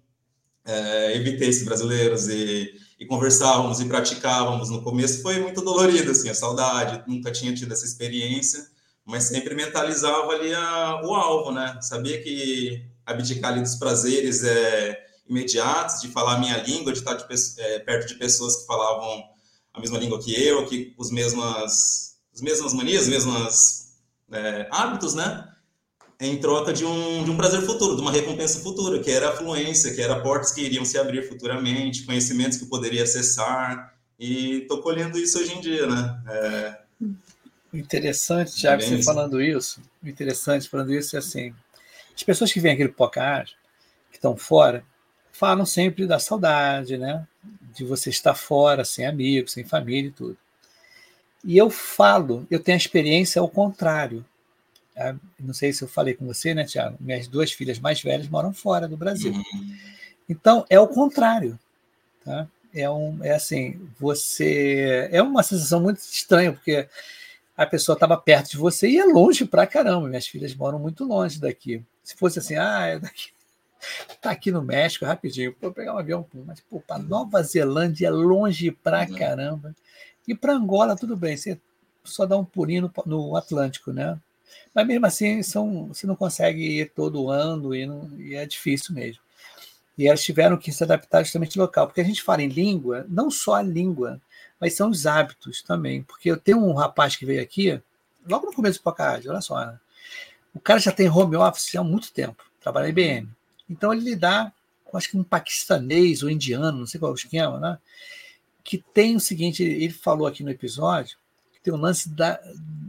é, 0.65 1.17
esses 1.17 1.65
brasileiros 1.65 2.27
e, 2.29 2.75
e 2.99 3.07
conversávamos 3.07 3.81
e 3.81 3.85
praticávamos. 3.85 4.71
No 4.71 4.83
começo 4.83 5.23
foi 5.23 5.39
muito 5.39 5.61
dolorido, 5.61 6.11
assim, 6.11 6.29
a 6.29 6.35
saudade, 6.35 7.05
nunca 7.07 7.31
tinha 7.31 7.55
tido 7.55 7.73
essa 7.73 7.85
experiência, 7.85 8.67
mas 9.05 9.25
sempre 9.25 9.55
mentalizava 9.55 10.33
ali 10.33 10.53
a, 10.53 11.01
o 11.05 11.15
alvo, 11.15 11.53
né? 11.53 11.79
Sabia 11.81 12.21
que 12.23 12.85
abdicar 13.07 13.53
ali 13.53 13.61
dos 13.61 13.77
prazeres 13.77 14.43
é, 14.43 15.01
imediatos, 15.29 16.01
de 16.01 16.09
falar 16.09 16.35
a 16.35 16.39
minha 16.39 16.57
língua, 16.59 16.93
de 16.93 16.99
estar 16.99 17.15
de, 17.15 17.25
é, 17.59 17.79
perto 17.81 18.09
de 18.09 18.15
pessoas 18.15 18.57
que 18.57 18.67
falavam 18.67 19.25
a 19.73 19.81
mesma 19.81 19.99
língua 19.99 20.23
que 20.23 20.33
eu, 20.33 20.67
que 20.67 20.95
os 20.97 21.11
mesmas, 21.11 22.17
as 22.33 22.41
mesmas 22.41 22.73
manias, 22.73 23.03
os 23.03 23.09
mesmos 23.09 23.95
é, 24.31 24.69
hábitos, 24.71 25.15
né? 25.15 25.51
em 26.21 26.39
troca 26.39 26.73
de 26.73 26.85
um, 26.85 27.25
de 27.25 27.31
um 27.31 27.37
prazer 27.37 27.63
futuro, 27.63 27.97
de 27.97 28.03
uma 28.03 28.13
recompensa 28.13 28.61
futura, 28.61 29.01
que 29.01 29.11
era 29.11 29.31
a 29.31 29.37
fluência, 29.37 29.93
que 29.95 30.01
era 30.01 30.21
portas 30.21 30.53
que 30.53 30.61
iriam 30.61 30.85
se 30.85 30.99
abrir 30.99 31.29
futuramente, 31.29 32.05
conhecimentos 32.05 32.57
que 32.57 32.65
eu 32.65 32.69
poderia 32.69 33.03
acessar, 33.03 33.95
e 34.19 34.63
estou 34.63 34.81
colhendo 34.81 35.19
isso 35.19 35.39
hoje 35.39 35.53
em 35.53 35.61
dia, 35.61 35.87
né? 35.87 36.23
É... 36.29 36.79
Interessante, 37.73 38.55
Tiago, 38.55 38.83
você 38.83 39.03
falando 39.03 39.43
isso, 39.43 39.81
interessante 40.03 40.69
falando 40.69 40.95
isso 40.95 41.17
é 41.17 41.19
assim, 41.19 41.53
as 42.15 42.23
pessoas 42.23 42.53
que 42.53 42.61
vêm 42.61 42.73
aqui 42.73 42.85
do 42.85 42.93
Pocar, 42.93 43.47
que 44.11 44.17
estão 44.17 44.37
fora, 44.37 44.85
falam 45.35 45.67
sempre 45.67 46.07
da 46.07 46.19
saudade, 46.19 46.97
né? 46.97 47.27
De 47.75 47.85
você 47.85 48.09
estar 48.09 48.35
fora, 48.35 48.85
sem 48.85 49.05
amigos, 49.05 49.53
sem 49.53 49.65
família 49.65 50.09
e 50.09 50.13
tudo. 50.13 50.39
E 51.45 51.59
eu 51.59 51.69
falo, 51.69 52.47
eu 52.51 52.61
tenho 52.61 52.77
a 52.77 52.79
experiência 52.79 53.41
ao 53.41 53.49
contrário. 53.49 54.25
Tá? 54.95 55.15
Não 55.39 55.53
sei 55.53 55.73
se 55.73 55.83
eu 55.83 55.89
falei 55.89 56.15
com 56.15 56.25
você, 56.25 56.55
né, 56.55 56.65
Tiago? 56.65 56.97
Minhas 57.01 57.27
duas 57.27 57.53
filhas 57.53 57.81
mais 57.81 58.01
velhas 58.01 58.29
moram 58.29 58.55
fora 58.55 58.87
do 58.87 58.97
Brasil. 58.97 59.33
Uhum. 59.33 59.77
Então, 60.29 60.65
é 60.71 60.79
o 60.79 60.87
contrário. 60.87 61.59
Tá? 62.25 62.47
É, 62.73 62.89
um, 62.89 63.23
é 63.23 63.35
assim, 63.35 63.89
você. 63.99 65.09
É 65.11 65.21
uma 65.21 65.43
sensação 65.43 65.81
muito 65.81 65.99
estranha, 65.99 66.53
porque 66.53 66.89
a 67.57 67.67
pessoa 67.67 67.95
estava 67.95 68.17
perto 68.17 68.53
de 68.53 68.57
você 68.57 68.89
e 68.89 68.99
é 68.99 69.05
longe 69.05 69.45
pra 69.45 69.67
caramba. 69.67 70.09
Minhas 70.09 70.29
filhas 70.29 70.55
moram 70.55 70.79
muito 70.79 71.05
longe 71.05 71.41
daqui. 71.41 71.83
Se 72.05 72.17
fosse 72.17 72.39
assim, 72.39 72.57
ah, 72.57 72.87
é 72.87 72.99
daqui. 73.01 73.35
Tá 74.21 74.31
aqui 74.31 74.51
no 74.51 74.63
México, 74.63 75.05
rapidinho, 75.05 75.55
vou 75.61 75.73
pegar 75.73 75.95
um 75.95 75.99
avião, 75.99 76.27
mas 76.47 76.61
pô, 76.61 76.81
para 76.81 76.99
Nova 76.99 77.43
Zelândia 77.43 78.09
é 78.09 78.11
longe 78.11 78.71
pra 78.71 79.03
uhum. 79.03 79.15
caramba. 79.15 79.75
E 80.27 80.35
para 80.35 80.55
Angola, 80.55 80.97
tudo 80.97 81.17
bem, 81.17 81.37
você 81.37 81.59
só 82.03 82.25
dá 82.27 82.37
um 82.37 82.45
pulinho 82.45 82.83
no, 82.83 82.93
no 83.07 83.37
Atlântico, 83.37 83.93
né? 83.93 84.19
Mas 84.75 84.87
mesmo 84.87 85.07
assim, 85.07 85.43
são, 85.43 85.87
você 85.87 86.07
não 86.07 86.17
consegue 86.17 86.81
ir 86.81 86.91
todo 86.91 87.31
ano 87.31 87.75
e, 87.75 87.87
não, 87.87 88.11
e 88.19 88.35
é 88.35 88.45
difícil 88.47 88.95
mesmo. 88.95 89.23
E 89.97 90.09
elas 90.09 90.23
tiveram 90.23 90.57
que 90.57 90.73
se 90.73 90.83
adaptar 90.83 91.23
justamente 91.23 91.59
local, 91.59 91.87
porque 91.87 92.01
a 92.01 92.05
gente 92.05 92.23
fala 92.23 92.43
em 92.43 92.49
língua, 92.49 93.07
não 93.09 93.31
só 93.31 93.55
a 93.55 93.63
língua, 93.63 94.21
mas 94.59 94.75
são 94.75 94.91
os 94.91 95.07
hábitos 95.07 95.63
também. 95.63 96.03
Porque 96.03 96.31
eu 96.31 96.37
tenho 96.37 96.59
um 96.59 96.75
rapaz 96.75 97.15
que 97.15 97.25
veio 97.25 97.41
aqui, 97.41 97.81
logo 98.29 98.47
no 98.47 98.53
começo 98.53 98.81
do 98.81 98.83
podcast, 98.83 99.29
olha 99.29 99.41
só, 99.41 99.65
né? 99.65 99.79
o 100.55 100.61
cara 100.61 100.79
já 100.79 100.93
tem 100.93 101.11
home 101.11 101.37
office 101.37 101.75
há 101.75 101.83
muito 101.83 102.13
tempo, 102.13 102.45
trabalha 102.61 102.85
na 102.85 102.91
IBM. 102.91 103.29
Então 103.69 103.93
ele 103.93 104.05
lidar 104.05 104.55
com 104.85 104.97
acho 104.97 105.11
que 105.11 105.17
um 105.17 105.25
paquistanês 105.25 106.23
ou 106.23 106.31
indiano, 106.31 106.79
não 106.79 106.87
sei 106.87 107.01
qual 107.01 107.11
é 107.11 107.15
o 107.15 107.17
esquema, 107.17 107.59
né? 107.59 107.79
Que 108.63 108.79
tem 108.79 109.17
o 109.17 109.21
seguinte, 109.21 109.63
ele 109.63 109.91
falou 109.91 110.27
aqui 110.27 110.43
no 110.43 110.51
episódio, 110.51 111.19
que 111.53 111.61
tem 111.61 111.73
o 111.73 111.77
lance 111.77 112.09
da, 112.09 112.41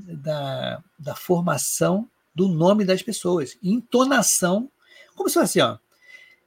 da, 0.08 0.84
da 0.98 1.16
formação 1.16 2.10
do 2.34 2.48
nome 2.48 2.86
das 2.86 3.02
pessoas, 3.02 3.58
entonação, 3.64 4.70
como 5.16 5.30
se 5.30 5.36
fosse 5.36 5.60
assim, 5.60 5.62
ó, 5.62 5.78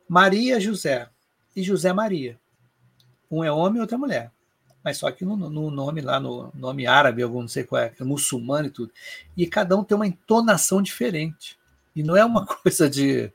Maria 0.09 0.61
José 0.61 1.09
e 1.57 1.63
José 1.63 1.93
Maria. 1.93 2.39
Um 3.31 3.43
é 3.43 3.51
homem 3.51 3.79
e 3.79 3.81
outro 3.81 3.97
é 3.97 3.99
mulher. 3.99 4.33
Mas 4.83 4.99
só 4.99 5.11
que 5.11 5.25
no, 5.25 5.37
no 5.37 5.71
nome 5.71 6.01
lá, 6.01 6.21
no 6.21 6.51
nome 6.55 6.87
árabe, 6.87 7.23
algum 7.23 7.43
não 7.43 7.49
sei 7.49 7.65
qual 7.65 7.83
é, 7.83 7.93
é 7.99 8.05
muçulmano 8.05 8.69
e 8.69 8.71
tudo. 8.71 8.93
E 9.37 9.47
cada 9.47 9.77
um 9.77 9.85
tem 9.85 9.97
uma 9.97 10.07
entonação 10.07 10.81
diferente. 10.81 11.59
E 11.95 12.03
não 12.03 12.17
é 12.17 12.25
uma 12.25 12.47
coisa 12.63 12.89
de, 12.89 13.31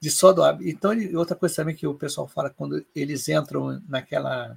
de 0.00 0.10
só 0.10 0.32
do 0.32 0.42
hábito. 0.42 0.68
Então, 0.68 0.92
outra 1.18 1.34
coisa 1.34 1.56
também 1.56 1.74
que 1.74 1.86
o 1.86 1.94
pessoal 1.94 2.28
fala 2.28 2.50
quando 2.50 2.84
eles 2.94 3.28
entram 3.28 3.82
naquela 3.88 4.56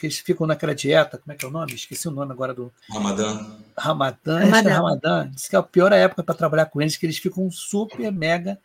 que 0.00 0.06
eles 0.06 0.18
ficam 0.18 0.46
naquela 0.46 0.74
dieta, 0.74 1.18
como 1.18 1.30
é 1.30 1.36
que 1.36 1.44
é 1.44 1.48
o 1.48 1.50
nome? 1.50 1.74
Esqueci 1.74 2.08
o 2.08 2.10
nome 2.10 2.32
agora 2.32 2.54
do. 2.54 2.72
Ramadã. 2.88 3.46
Ramadã, 3.76 4.38
Ramadã. 4.38 4.70
É 4.70 4.72
Ramadã. 4.72 5.30
Diz 5.30 5.46
que 5.46 5.54
é 5.54 5.58
a 5.58 5.62
pior 5.62 5.92
época 5.92 6.22
para 6.22 6.34
trabalhar 6.34 6.66
com 6.66 6.80
eles, 6.80 6.96
que 6.96 7.04
eles 7.04 7.18
ficam 7.18 7.50
super, 7.50 8.10
mega 8.10 8.58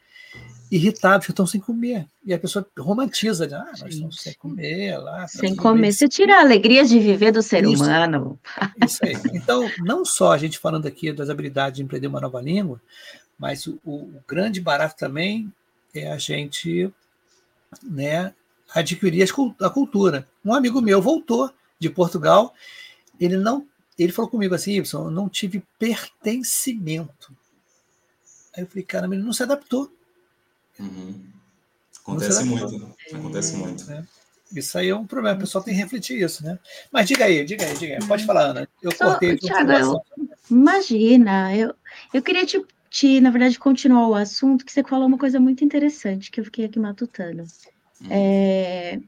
irritados, 0.71 1.25
que 1.25 1.31
estão 1.31 1.45
sem 1.45 1.59
comer. 1.59 2.07
E 2.25 2.33
a 2.33 2.39
pessoa 2.39 2.65
romantiza, 2.79 3.47
né? 3.47 3.57
ah, 3.57 3.71
nós 3.79 3.93
estamos 3.93 4.21
sem 4.21 4.33
comer 4.33 4.97
lá. 4.97 5.27
Sem 5.27 5.55
comer, 5.55 5.91
você 5.91 6.07
tira 6.07 6.37
a 6.37 6.41
alegria 6.41 6.85
de 6.85 6.99
viver 6.99 7.31
do 7.31 7.41
ser 7.41 7.65
isso, 7.65 7.83
humano. 7.83 8.39
Isso 8.83 9.05
aí. 9.05 9.15
Então, 9.33 9.69
não 9.79 10.03
só 10.05 10.31
a 10.31 10.37
gente 10.37 10.57
falando 10.57 10.87
aqui 10.87 11.11
das 11.11 11.29
habilidades 11.29 11.77
de 11.77 11.83
empreender 11.83 12.07
uma 12.07 12.21
nova 12.21 12.41
língua, 12.41 12.81
mas 13.37 13.67
o, 13.67 13.79
o 13.85 14.13
grande 14.27 14.59
barato 14.59 14.95
também 14.97 15.51
é 15.95 16.11
a 16.11 16.17
gente 16.17 16.91
né, 17.83 18.33
adquirir 18.73 19.27
a 19.61 19.69
cultura. 19.69 20.27
Um 20.43 20.53
amigo 20.53 20.81
meu 20.81 21.01
voltou 21.01 21.51
de 21.79 21.89
Portugal, 21.89 22.53
ele 23.19 23.37
não, 23.37 23.67
ele 23.97 24.11
falou 24.11 24.29
comigo 24.29 24.55
assim, 24.55 24.81
eu 24.93 25.09
não 25.09 25.29
tive 25.29 25.63
pertencimento. 25.79 27.35
Aí 28.55 28.63
eu 28.63 28.67
falei, 28.67 28.83
cara, 28.83 29.07
ele 29.07 29.17
não 29.17 29.33
se 29.33 29.43
adaptou. 29.43 29.91
Uhum. 30.79 31.23
Acontece 32.01 32.43
muito, 32.43 32.95
acontece 33.11 33.55
muito. 33.55 33.91
É. 33.91 34.03
Isso 34.53 34.77
aí 34.77 34.89
é 34.89 34.95
um 34.95 35.07
problema, 35.07 35.37
o 35.37 35.39
pessoal 35.39 35.63
tem 35.63 35.73
que 35.73 35.81
refletir 35.81 36.21
isso, 36.21 36.43
né? 36.43 36.59
Mas 36.91 37.07
diga 37.07 37.25
aí, 37.25 37.43
diga 37.43 37.65
aí, 37.65 37.75
diga 37.75 37.95
aí. 37.95 38.07
Pode 38.07 38.25
falar, 38.25 38.51
Ana. 38.51 38.69
Eu 38.81 38.91
Só, 38.91 39.05
cortei. 39.05 39.37
Thiago, 39.37 39.71
eu, 39.71 40.01
imagina, 40.49 41.55
eu, 41.55 41.73
eu 42.13 42.21
queria 42.21 42.45
te, 42.45 42.63
te, 42.89 43.19
na 43.19 43.29
verdade, 43.29 43.59
continuar 43.59 44.07
o 44.07 44.15
assunto, 44.15 44.65
que 44.65 44.71
você 44.71 44.83
falou 44.83 45.07
uma 45.07 45.17
coisa 45.17 45.39
muito 45.39 45.63
interessante, 45.63 46.31
que 46.31 46.39
eu 46.39 46.45
fiquei 46.45 46.65
aqui 46.65 46.79
matutando. 46.79 47.43
É, 48.09 48.99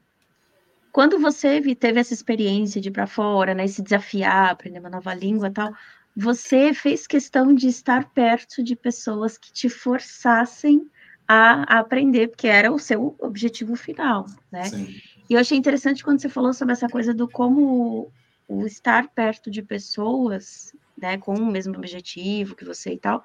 quando 0.92 1.20
você 1.20 1.62
teve 1.76 2.00
essa 2.00 2.14
experiência 2.14 2.82
de 2.82 2.90
ir 2.90 2.92
para 2.92 3.06
fora, 3.06 3.54
né, 3.54 3.68
se 3.68 3.82
desafiar, 3.82 4.50
aprender 4.50 4.80
uma 4.80 4.90
nova 4.90 5.14
língua 5.14 5.52
tal, 5.52 5.72
você 6.16 6.74
fez 6.74 7.06
questão 7.06 7.54
de 7.54 7.68
estar 7.68 8.10
perto 8.12 8.64
de 8.64 8.76
pessoas 8.76 9.38
que 9.38 9.54
te 9.54 9.70
forçassem 9.70 10.90
a, 11.28 11.76
a 11.76 11.80
aprender, 11.80 12.30
porque 12.30 12.48
era 12.48 12.72
o 12.72 12.80
seu 12.80 13.16
objetivo 13.20 13.76
final, 13.76 14.26
né? 14.52 14.64
Sim. 14.64 14.96
E 15.30 15.34
eu 15.34 15.40
achei 15.40 15.58
interessante 15.58 16.04
quando 16.04 16.20
você 16.20 16.30
falou 16.30 16.54
sobre 16.54 16.74
essa 16.74 16.88
coisa 16.88 17.14
do 17.14 17.28
como 17.28 18.12
o 18.48 18.66
estar 18.66 19.10
perto 19.10 19.52
de 19.52 19.62
pessoas, 19.62 20.74
né, 20.98 21.18
com 21.18 21.36
o 21.36 21.46
mesmo 21.46 21.76
objetivo 21.78 22.56
que 22.56 22.66
você 22.66 22.94
e 22.94 22.98
tal, 22.98 23.22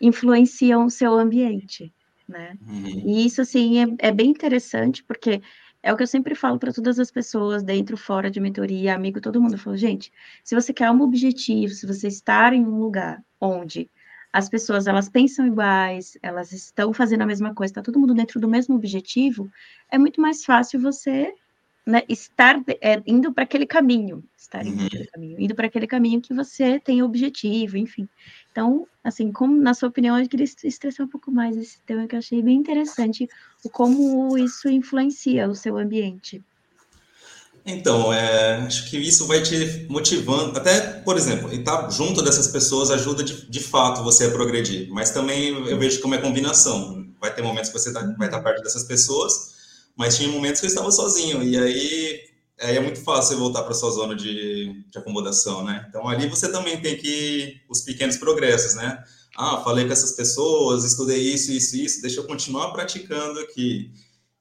influenciam 0.00 0.86
o 0.86 0.90
seu 0.90 1.14
ambiente 1.14 1.92
né? 2.30 2.56
Uhum. 2.66 3.02
E 3.04 3.26
isso, 3.26 3.42
assim, 3.42 3.82
é, 3.82 4.08
é, 4.08 4.12
bem 4.12 4.30
interessante, 4.30 5.02
porque 5.04 5.42
é 5.82 5.92
o 5.92 5.96
que 5.96 6.02
eu 6.02 6.06
sempre 6.06 6.34
falo 6.34 6.58
para 6.58 6.72
todas 6.72 6.98
as 6.98 7.10
pessoas, 7.10 7.62
dentro, 7.62 7.96
fora 7.96 8.30
de 8.30 8.40
mentoria, 8.40 8.94
amigo, 8.94 9.20
todo 9.20 9.40
mundo. 9.42 9.58
fala, 9.58 9.76
gente, 9.76 10.12
se 10.44 10.54
você 10.54 10.72
quer 10.72 10.90
um 10.90 11.02
objetivo, 11.02 11.74
se 11.74 11.86
você 11.86 12.08
estar 12.08 12.52
em 12.52 12.64
um 12.64 12.78
lugar 12.78 13.22
onde 13.40 13.90
as 14.32 14.48
pessoas, 14.48 14.86
elas 14.86 15.08
pensam 15.08 15.46
iguais, 15.46 16.16
elas 16.22 16.52
estão 16.52 16.92
fazendo 16.92 17.22
a 17.22 17.26
mesma 17.26 17.52
coisa, 17.52 17.72
está 17.72 17.82
todo 17.82 17.98
mundo 17.98 18.14
dentro 18.14 18.38
do 18.38 18.48
mesmo 18.48 18.76
objetivo, 18.76 19.50
é 19.90 19.98
muito 19.98 20.20
mais 20.20 20.44
fácil 20.44 20.80
você 20.80 21.34
né, 21.86 22.02
estar 22.08 22.60
é, 22.80 23.02
indo 23.06 23.32
para 23.32 23.44
aquele 23.44 23.66
caminho, 23.66 24.22
estar 24.36 24.66
indo, 24.66 24.82
uhum. 24.82 25.06
caminho, 25.12 25.40
indo 25.40 25.54
para 25.54 25.66
aquele 25.66 25.86
caminho 25.86 26.20
que 26.20 26.34
você 26.34 26.78
tem 26.78 27.02
objetivo, 27.02 27.76
enfim. 27.76 28.08
Então, 28.52 28.86
assim, 29.02 29.32
como 29.32 29.60
na 29.60 29.74
sua 29.74 29.88
opinião, 29.88 30.18
eu 30.18 30.28
queria 30.28 30.46
estressar 30.64 31.06
um 31.06 31.10
pouco 31.10 31.30
mais 31.30 31.56
esse 31.56 31.80
tema 31.82 32.06
que 32.06 32.14
eu 32.14 32.18
achei 32.18 32.42
bem 32.42 32.56
interessante, 32.56 33.28
o 33.64 33.70
como 33.70 34.36
isso 34.36 34.68
influencia 34.68 35.48
o 35.48 35.54
seu 35.54 35.76
ambiente. 35.76 36.42
Então, 37.64 38.12
é, 38.12 38.56
acho 38.62 38.88
que 38.88 38.96
isso 38.96 39.26
vai 39.26 39.42
te 39.42 39.86
motivando, 39.88 40.58
até, 40.58 40.80
por 40.80 41.16
exemplo, 41.16 41.52
estar 41.52 41.90
junto 41.90 42.22
dessas 42.22 42.48
pessoas 42.48 42.90
ajuda 42.90 43.22
de, 43.22 43.48
de 43.48 43.60
fato 43.60 44.02
você 44.02 44.24
a 44.24 44.30
progredir, 44.30 44.88
mas 44.90 45.10
também 45.10 45.48
eu 45.68 45.78
vejo 45.78 46.00
como 46.00 46.14
é 46.14 46.18
combinação. 46.18 47.06
Vai 47.20 47.34
ter 47.34 47.42
momentos 47.42 47.70
que 47.70 47.78
você 47.78 47.92
tá, 47.92 48.00
vai 48.18 48.28
estar 48.28 48.40
perto 48.40 48.62
dessas 48.62 48.84
pessoas, 48.84 49.59
mas 49.96 50.16
tinha 50.16 50.28
momentos 50.28 50.60
que 50.60 50.66
eu 50.66 50.70
estava 50.70 50.90
sozinho, 50.90 51.42
e 51.42 51.58
aí, 51.58 52.20
aí 52.60 52.76
é 52.76 52.80
muito 52.80 53.02
fácil 53.02 53.34
você 53.34 53.40
voltar 53.40 53.62
para 53.62 53.74
sua 53.74 53.90
zona 53.90 54.14
de, 54.14 54.84
de 54.88 54.98
acomodação, 54.98 55.64
né? 55.64 55.86
Então 55.88 56.08
ali 56.08 56.28
você 56.28 56.50
também 56.50 56.80
tem 56.80 56.96
que 56.96 57.60
os 57.68 57.82
pequenos 57.82 58.16
progressos, 58.16 58.74
né? 58.74 59.02
Ah, 59.36 59.62
falei 59.62 59.86
com 59.86 59.92
essas 59.92 60.12
pessoas, 60.12 60.84
estudei 60.84 61.18
isso, 61.18 61.52
isso, 61.52 61.76
isso, 61.76 62.02
deixa 62.02 62.20
eu 62.20 62.26
continuar 62.26 62.72
praticando 62.72 63.40
aqui. 63.40 63.92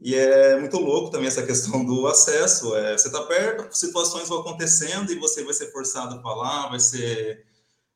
E 0.02 0.16
é 0.16 0.58
muito 0.60 0.78
louco 0.80 1.12
também 1.12 1.28
essa 1.28 1.46
questão 1.46 1.86
do 1.86 2.08
acesso. 2.08 2.76
É, 2.76 2.98
você 2.98 3.08
está 3.08 3.22
perto, 3.24 3.76
situações 3.76 4.30
vão 4.30 4.40
acontecendo 4.40 5.12
e 5.12 5.16
você 5.16 5.44
vai 5.44 5.54
ser 5.54 5.72
forçado 5.72 6.16
a 6.16 6.22
falar, 6.22 6.70
vai 6.70 6.80
ser, 6.80 7.46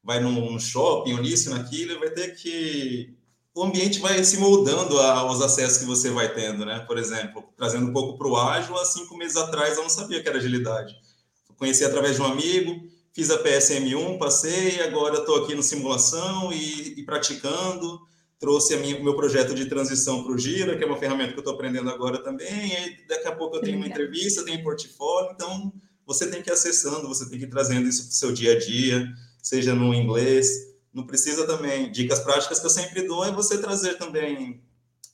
vai 0.04 0.20
num 0.20 0.60
shopping, 0.60 1.14
ou 1.14 1.22
nisso, 1.22 1.50
naquilo, 1.50 1.94
e 1.94 2.00
vai 2.00 2.10
ter 2.12 2.36
que 2.36 3.16
o 3.56 3.64
ambiente 3.64 4.00
vai 4.00 4.24
se 4.24 4.38
moldando 4.38 5.00
aos 5.00 5.42
acessos 5.42 5.78
que 5.78 5.86
você 5.86 6.10
vai 6.10 6.34
tendo, 6.34 6.66
né? 6.66 6.80
Por 6.88 6.98
exemplo, 6.98 7.44
trazendo 7.56 7.88
um 7.88 7.94
pouco 7.94 8.18
para 8.18 8.28
o 8.28 8.36
ágil, 8.36 8.76
há 8.76 8.86
cinco 8.86 9.16
meses 9.16 9.38
atrás 9.38 9.78
eu 9.78 9.84
não 9.84 9.90
sabia 9.90 10.22
que 10.22 10.28
era 10.28 10.40
agilidade. 10.40 10.96
Conheci 11.56 11.86
através 11.86 12.16
de 12.16 12.22
um 12.22 12.26
amigo, 12.26 12.84
fiz 13.14 13.30
a 13.30 13.42
PSM1, 13.42 14.18
passei, 14.18 14.82
agora 14.82 15.20
estou 15.20 15.44
aqui 15.44 15.54
no 15.54 15.62
simulação 15.62 16.52
e, 16.52 17.00
e 17.00 17.04
praticando. 17.04 18.02
Trouxe 18.40 18.76
minha, 18.76 18.98
o 18.98 19.04
meu 19.04 19.16
projeto 19.16 19.54
de 19.54 19.68
transição 19.68 20.24
para 20.24 20.34
o 20.34 20.38
Gira, 20.38 20.76
que 20.76 20.84
é 20.84 20.88
uma 20.88 20.98
ferramenta 20.98 21.32
que 21.32 21.38
eu 21.38 21.42
estou 21.42 21.54
aprendendo 21.54 21.90
agora 21.90 22.22
também. 22.22 22.74
E 22.74 23.08
daqui 23.08 23.28
a 23.28 23.32
pouco 23.32 23.56
eu 23.56 23.62
tenho 23.62 23.78
uma 23.78 23.88
entrevista, 23.88 24.44
tenho 24.44 24.60
um 24.60 24.64
portfólio. 24.64 25.32
Então, 25.32 25.72
você 26.06 26.30
tem 26.30 26.42
que 26.42 26.50
ir 26.50 26.54
acessando, 26.54 27.08
você 27.08 27.30
tem 27.30 27.40
que 27.40 27.46
ir 27.46 27.50
trazendo 27.50 27.88
isso 27.88 28.04
para 28.04 28.12
o 28.12 28.16
seu 28.16 28.34
dia 28.34 28.54
a 28.54 28.60
dia, 28.60 29.08
seja 29.42 29.74
no 29.74 29.94
inglês, 29.94 30.73
não 30.94 31.06
precisa 31.06 31.48
também. 31.48 31.92
Dicas 31.92 32.20
práticas 32.20 32.60
que 32.60 32.66
eu 32.66 32.70
sempre 32.70 33.08
dou 33.08 33.26
é 33.26 33.32
você 33.32 33.58
trazer 33.58 33.98
também 33.98 34.62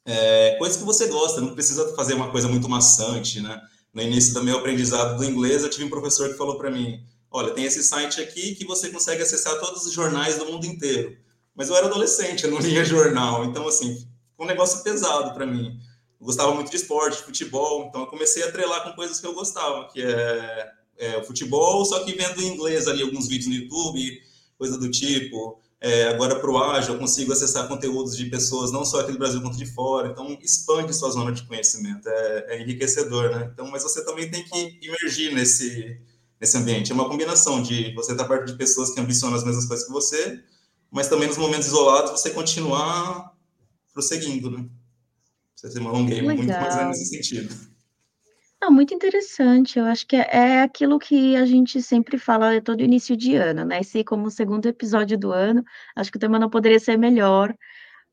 é, 0.05 0.55
coisas 0.57 0.77
que 0.77 0.83
você 0.83 1.07
gosta, 1.07 1.39
não 1.39 1.53
precisa 1.53 1.95
fazer 1.95 2.15
uma 2.15 2.31
coisa 2.31 2.47
muito 2.47 2.67
maçante, 2.67 3.41
né? 3.41 3.61
No 3.93 4.01
início 4.01 4.33
do 4.33 4.43
meu 4.43 4.57
aprendizado 4.57 5.17
do 5.17 5.23
inglês, 5.23 5.63
eu 5.63 5.69
tive 5.69 5.85
um 5.85 5.89
professor 5.89 6.29
que 6.29 6.37
falou 6.37 6.57
para 6.57 6.71
mim: 6.71 7.03
olha, 7.29 7.51
tem 7.51 7.65
esse 7.65 7.83
site 7.83 8.19
aqui 8.19 8.55
que 8.55 8.65
você 8.65 8.89
consegue 8.89 9.21
acessar 9.21 9.59
todos 9.59 9.85
os 9.85 9.93
jornais 9.93 10.37
do 10.37 10.45
mundo 10.45 10.65
inteiro. 10.65 11.15
Mas 11.55 11.69
eu 11.69 11.75
era 11.75 11.87
adolescente, 11.87 12.43
eu 12.43 12.51
não 12.51 12.59
lia 12.59 12.83
jornal, 12.85 13.45
então, 13.45 13.67
assim, 13.67 14.07
foi 14.35 14.45
um 14.45 14.49
negócio 14.49 14.83
pesado 14.83 15.33
para 15.33 15.45
mim. 15.45 15.79
Eu 16.19 16.25
gostava 16.25 16.53
muito 16.53 16.71
de 16.71 16.77
esporte, 16.77 17.17
de 17.17 17.23
futebol, 17.23 17.85
então 17.87 18.01
eu 18.01 18.07
comecei 18.07 18.43
a 18.43 18.51
trelar 18.51 18.83
com 18.83 18.93
coisas 18.93 19.19
que 19.19 19.27
eu 19.27 19.33
gostava, 19.33 19.87
que 19.89 20.01
é, 20.01 20.71
é 20.97 21.17
o 21.17 21.23
futebol, 21.23 21.85
só 21.85 22.03
que 22.03 22.13
vendo 22.13 22.41
em 22.41 22.53
inglês 22.53 22.87
ali 22.87 23.03
alguns 23.03 23.27
vídeos 23.27 23.47
no 23.47 23.55
YouTube, 23.55 24.21
coisa 24.57 24.77
do 24.77 24.89
tipo. 24.89 25.59
É, 25.81 26.09
agora 26.09 26.37
para 26.37 26.51
o 26.51 26.57
ágil 26.57 26.93
eu 26.93 26.99
consigo 26.99 27.31
acessar 27.31 27.67
conteúdos 27.67 28.17
de 28.17 28.25
pessoas 28.25 28.69
não 28.69 28.83
só 28.83 28.99
aqui 28.99 29.13
do 29.13 29.17
Brasil 29.17 29.41
quanto 29.41 29.57
de 29.57 29.65
fora, 29.65 30.09
então 30.09 30.37
expande 30.41 30.93
sua 30.93 31.09
zona 31.09 31.31
de 31.31 31.43
conhecimento, 31.43 32.07
é, 32.09 32.45
é 32.49 32.61
enriquecedor, 32.61 33.29
né? 33.29 33.49
Então, 33.53 33.69
mas 33.71 33.83
você 33.83 34.03
também 34.03 34.29
tem 34.29 34.43
que 34.43 34.77
imergir 34.81 35.33
nesse, 35.33 35.97
nesse 36.39 36.57
ambiente. 36.57 36.91
É 36.91 36.95
uma 36.95 37.07
combinação 37.07 37.61
de 37.61 37.93
você 37.93 38.11
estar 38.11 38.25
perto 38.25 38.47
de 38.47 38.57
pessoas 38.57 38.89
que 38.89 38.99
ambicionam 38.99 39.37
as 39.37 39.43
mesmas 39.45 39.65
coisas 39.65 39.85
que 39.85 39.93
você, 39.93 40.43
mas 40.91 41.07
também 41.07 41.29
nos 41.29 41.37
momentos 41.37 41.67
isolados 41.67 42.11
você 42.11 42.31
continuar 42.31 43.33
prosseguindo, 43.93 44.51
né? 44.51 44.65
Você 45.55 45.71
se 45.71 45.77
alonguei 45.79 46.21
muito 46.21 46.45
mais 46.45 46.87
nesse 46.87 47.05
sentido. 47.05 47.68
Não, 48.61 48.71
muito 48.71 48.93
interessante. 48.93 49.79
Eu 49.79 49.85
acho 49.85 50.05
que 50.05 50.15
é, 50.15 50.27
é 50.31 50.61
aquilo 50.61 50.99
que 50.99 51.35
a 51.35 51.45
gente 51.45 51.81
sempre 51.81 52.17
fala 52.17 52.61
todo 52.61 52.81
início 52.81 53.15
de 53.15 53.35
ano, 53.35 53.63
né? 53.63 53.79
Esse 53.79 54.03
como 54.03 54.27
o 54.27 54.31
segundo 54.31 54.65
episódio 54.67 55.17
do 55.17 55.31
ano, 55.31 55.63
acho 55.95 56.11
que 56.11 56.17
o 56.17 56.19
tema 56.19 56.37
não 56.37 56.49
poderia 56.49 56.79
ser 56.79 56.97
melhor 56.97 57.55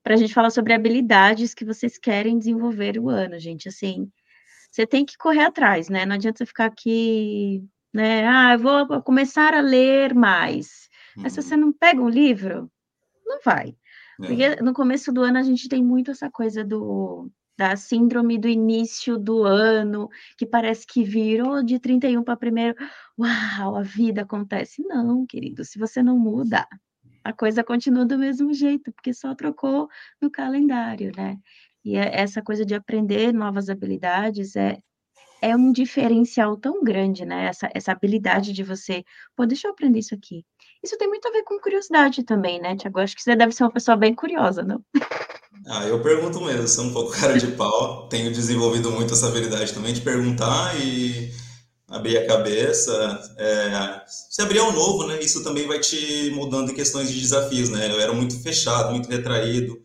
para 0.05 0.15
a 0.15 0.17
gente 0.17 0.33
falar 0.33 0.51
sobre 0.51 0.73
habilidades 0.73 1.53
que 1.53 1.65
vocês 1.65 1.99
querem 1.99 2.39
desenvolver 2.39 2.99
o 2.99 3.09
ano, 3.09 3.39
gente. 3.41 3.69
Assim, 3.69 4.09
você 4.71 4.87
tem 4.87 5.05
que 5.05 5.17
correr 5.19 5.45
atrás, 5.45 5.89
né? 5.89 6.07
Não 6.07 6.15
adianta 6.15 6.39
você 6.39 6.47
ficar 6.47 6.67
aqui, 6.67 7.65
né? 7.93 8.27
Ah, 8.29 8.53
eu 8.55 8.59
vou 8.59 9.03
começar 9.03 9.53
a 9.53 9.61
ler 9.61 10.15
mais. 10.15 10.89
Mas 11.17 11.33
se 11.33 11.43
você 11.43 11.55
uhum. 11.55 11.61
não 11.63 11.73
pega 11.73 12.01
um 12.01 12.09
livro, 12.09 12.71
não 13.25 13.41
vai. 13.45 13.75
Porque 14.17 14.43
é. 14.45 14.63
no 14.63 14.73
começo 14.73 15.13
do 15.13 15.23
ano 15.23 15.39
a 15.39 15.43
gente 15.43 15.69
tem 15.69 15.83
muito 15.83 16.11
essa 16.11 16.31
coisa 16.31 16.65
do 16.65 17.31
da 17.57 17.77
síndrome 17.77 18.39
do 18.39 18.49
início 18.49 19.19
do 19.19 19.45
ano, 19.45 20.09
que 20.37 20.47
parece 20.47 20.87
que 20.87 21.03
virou 21.03 21.63
de 21.63 21.79
31 21.79 22.23
para 22.23 22.37
primeiro, 22.37 22.77
uau, 23.19 23.77
a 23.77 23.83
vida 23.83 24.23
acontece. 24.23 24.83
Não, 24.83 25.27
querido, 25.27 25.65
se 25.65 25.79
você 25.79 26.03
não 26.03 26.19
muda, 26.19 26.67
a 27.25 27.33
coisa 27.33 27.65
continua 27.65 28.05
do 28.05 28.19
mesmo 28.19 28.53
jeito, 28.53 28.93
porque 28.93 29.13
só 29.13 29.35
trocou 29.35 29.89
no 30.21 30.31
calendário, 30.31 31.11
né? 31.17 31.39
E 31.85 31.97
é 31.97 32.21
essa 32.21 32.43
coisa 32.43 32.65
de 32.65 32.75
aprender 32.75 33.33
novas 33.33 33.69
habilidades 33.69 34.57
é, 34.57 34.79
é 35.41 35.57
um 35.57 35.73
diferencial 35.73 36.57
tão 36.57 36.83
grande, 36.83 37.25
né? 37.25 37.47
Essa, 37.47 37.71
essa 37.75 37.93
habilidade 37.93 38.53
de 38.53 38.63
você, 38.63 39.05
pô, 39.35 39.47
deixa 39.47 39.69
eu 39.69 39.73
aprender 39.73 40.01
isso 40.01 40.15
aqui. 40.15 40.45
Isso 40.87 40.97
tem 40.97 41.09
muito 41.09 41.27
a 41.27 41.33
ver 41.33 41.43
com 41.43 41.59
curiosidade 41.59 42.23
também, 42.23 42.61
né, 42.61 42.77
Tiago? 42.77 43.01
Acho 43.01 43.17
que 43.17 43.23
você 43.23 43.35
deve 43.35 43.53
ser 43.53 43.65
uma 43.65 43.73
pessoa 43.73 43.97
bem 43.97 44.15
curiosa, 44.15 44.63
não? 44.63 44.81
Ah, 45.67 45.85
eu 45.85 46.01
pergunto 46.01 46.41
mesmo, 46.41 46.69
sou 46.69 46.85
um 46.85 46.93
pouco 46.93 47.11
cara 47.11 47.37
de 47.37 47.49
pau, 47.49 48.09
tenho 48.09 48.31
desenvolvido 48.33 48.93
muito 48.93 49.13
essa 49.13 49.27
habilidade 49.27 49.75
também 49.75 49.93
de 49.93 50.01
perguntar 50.01 50.81
e 50.81 51.33
abrir 51.89 52.19
a 52.19 52.27
cabeça, 52.29 53.21
é, 53.37 54.01
se 54.07 54.41
abrir 54.41 54.61
ao 54.61 54.71
novo, 54.71 55.09
né? 55.09 55.19
Isso 55.21 55.43
também 55.43 55.67
vai 55.67 55.81
te 55.81 56.31
mudando 56.37 56.71
em 56.71 56.75
questões 56.75 57.11
de 57.11 57.21
desafios, 57.21 57.69
né? 57.69 57.91
Eu 57.91 58.01
era 58.01 58.13
muito 58.13 58.41
fechado, 58.41 58.93
muito 58.93 59.11
retraído, 59.11 59.83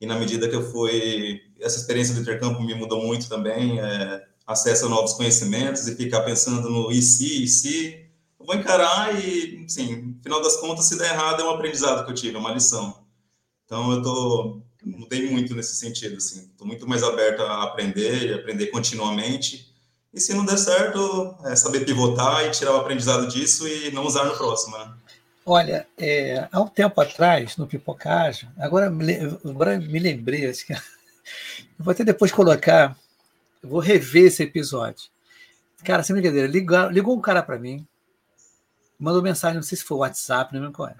e 0.00 0.06
na 0.06 0.18
medida 0.18 0.48
que 0.48 0.56
eu 0.56 0.68
fui, 0.72 1.40
essa 1.60 1.78
experiência 1.78 2.12
do 2.12 2.22
intercâmbio 2.22 2.60
me 2.60 2.74
mudou 2.74 3.06
muito 3.06 3.28
também, 3.28 3.78
é, 3.78 4.22
acesso 4.44 4.86
a 4.86 4.88
novos 4.88 5.12
conhecimentos 5.12 5.86
e 5.86 5.94
ficar 5.94 6.22
pensando 6.22 6.68
no 6.68 6.90
e 6.90 7.00
se, 7.00 7.44
e 7.44 7.46
se, 7.46 7.99
vou 8.50 8.58
encarar 8.58 9.14
e, 9.14 9.64
sim, 9.68 10.14
no 10.16 10.22
final 10.22 10.42
das 10.42 10.56
contas, 10.56 10.86
se 10.86 10.98
der 10.98 11.12
errado, 11.12 11.40
é 11.40 11.44
um 11.44 11.50
aprendizado 11.50 12.04
que 12.04 12.10
eu 12.10 12.14
tive, 12.14 12.36
é 12.36 12.40
uma 12.40 12.52
lição. 12.52 13.04
Então, 13.64 13.92
eu 13.92 14.02
tô 14.02 14.60
mudei 14.84 15.30
muito 15.30 15.54
nesse 15.54 15.76
sentido, 15.76 16.16
assim. 16.16 16.40
Estou 16.40 16.66
muito 16.66 16.88
mais 16.88 17.02
aberto 17.04 17.42
a 17.42 17.64
aprender 17.64 18.26
e 18.26 18.34
aprender 18.34 18.66
continuamente. 18.68 19.72
E 20.12 20.18
se 20.18 20.34
não 20.34 20.44
der 20.44 20.58
certo, 20.58 21.36
é 21.44 21.54
saber 21.54 21.84
pivotar 21.84 22.44
e 22.46 22.50
tirar 22.50 22.72
o 22.72 22.78
aprendizado 22.78 23.28
disso 23.28 23.68
e 23.68 23.92
não 23.92 24.04
usar 24.04 24.24
no 24.24 24.36
próximo, 24.36 24.76
né? 24.76 24.92
Olha, 25.46 25.86
é, 25.96 26.48
há 26.50 26.60
um 26.60 26.66
tempo 26.66 27.00
atrás, 27.00 27.56
no 27.56 27.66
Pipocagem, 27.66 28.48
agora, 28.58 28.92
agora 29.44 29.78
me 29.78 29.98
lembrei, 29.98 30.48
acho 30.48 30.66
que, 30.66 30.74
vou 31.78 31.92
até 31.92 32.04
depois 32.04 32.32
colocar, 32.32 32.96
vou 33.62 33.80
rever 33.80 34.26
esse 34.26 34.42
episódio. 34.42 35.08
Cara, 35.84 36.02
sem 36.02 36.14
brincadeira, 36.14 36.48
ligou, 36.48 36.90
ligou 36.90 37.16
um 37.16 37.20
cara 37.20 37.42
para 37.42 37.58
mim, 37.58 37.86
mandou 39.00 39.22
mensagem, 39.22 39.56
não 39.56 39.62
sei 39.62 39.78
se 39.78 39.84
foi 39.84 39.98
WhatsApp, 39.98 40.52
não 40.52 40.60
lembro 40.60 40.76
qual 40.76 40.88
é. 40.88 40.96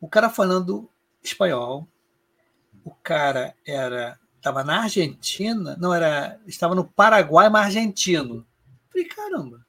O 0.00 0.08
cara 0.08 0.28
falando 0.28 0.90
espanhol, 1.22 1.86
o 2.84 2.90
cara 2.90 3.54
era 3.66 4.18
estava 4.40 4.64
na 4.64 4.82
Argentina, 4.82 5.76
não 5.78 5.92
era, 5.92 6.40
estava 6.46 6.74
no 6.74 6.84
Paraguai, 6.84 7.48
mas 7.50 7.66
argentino. 7.66 8.46
Falei, 8.88 9.06
caramba. 9.06 9.64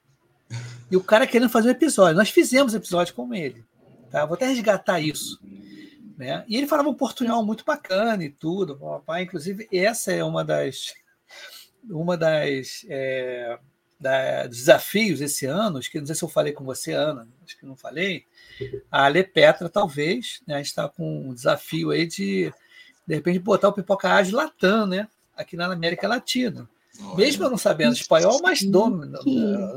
E 0.89 0.95
o 0.95 1.03
cara 1.03 1.27
querendo 1.27 1.49
fazer 1.49 1.67
um 1.67 1.71
episódio. 1.71 2.17
Nós 2.17 2.29
fizemos 2.29 2.73
episódio 2.73 3.13
com 3.13 3.33
ele. 3.33 3.63
Tá? 4.09 4.25
Vou 4.25 4.35
até 4.35 4.47
resgatar 4.47 4.99
isso. 4.99 5.39
Né? 6.17 6.43
E 6.47 6.55
ele 6.55 6.67
falava 6.67 6.89
um 6.89 6.93
portunhol 6.93 7.45
muito 7.45 7.65
bacana 7.65 8.23
e 8.23 8.29
tudo. 8.29 8.77
Papai, 8.77 9.23
inclusive, 9.23 9.67
essa 9.71 10.11
é 10.11 10.23
uma 10.23 10.43
das 10.43 10.93
uma 11.89 12.15
das 12.15 12.85
é, 12.89 13.57
da, 14.01 14.47
dos 14.47 14.57
desafios 14.57 15.21
esse 15.21 15.45
ano, 15.45 15.79
que 15.79 15.99
não 15.99 16.05
sei 16.07 16.15
se 16.15 16.23
eu 16.23 16.27
falei 16.27 16.51
com 16.51 16.65
você, 16.65 16.91
Ana, 16.91 17.27
acho 17.45 17.57
que 17.57 17.65
não 17.65 17.75
falei. 17.75 18.25
A 18.91 19.07
Lepetra, 19.07 19.69
talvez, 19.69 20.41
né, 20.47 20.59
está 20.59 20.89
com 20.89 21.29
um 21.29 21.33
desafio 21.33 21.91
aí 21.91 22.07
de 22.07 22.51
de 23.07 23.15
repente 23.15 23.39
botar 23.39 23.67
o 23.67 23.73
pipoca 23.73 24.13
ágil 24.13 24.37
latam, 24.37 24.85
né? 24.85 25.07
Aqui 25.35 25.55
na 25.55 25.71
América 25.71 26.07
Latina. 26.07 26.69
Olha. 26.99 27.17
Mesmo 27.17 27.43
eu 27.43 27.49
não 27.49 27.57
sabendo 27.57 27.93
espanhol, 27.93 28.39
mas 28.41 28.61
dou, 28.61 28.89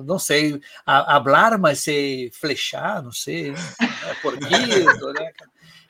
não 0.05 0.19
sei 0.19 0.61
hablar, 0.85 1.59
mas 1.59 1.81
sei 1.81 2.31
flechar, 2.31 3.03
não 3.03 3.13
sei, 3.13 3.53
né? 3.53 3.59
Porquito, 4.23 5.13
né? 5.13 5.33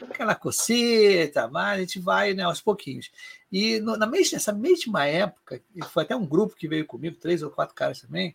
Aquela 0.02 0.34
coceta, 0.34 1.48
mas 1.48 1.78
a 1.78 1.80
gente 1.80 1.98
vai 1.98 2.34
né, 2.34 2.44
aos 2.44 2.60
pouquinhos. 2.60 3.10
E 3.54 3.78
no, 3.78 3.96
na 3.96 4.04
mesma, 4.04 4.34
nessa 4.34 4.52
mesma 4.52 5.06
época, 5.06 5.60
foi 5.92 6.02
até 6.02 6.16
um 6.16 6.26
grupo 6.26 6.56
que 6.56 6.66
veio 6.66 6.84
comigo, 6.84 7.14
três 7.14 7.40
ou 7.40 7.50
quatro 7.50 7.72
caras 7.72 8.00
também, 8.00 8.34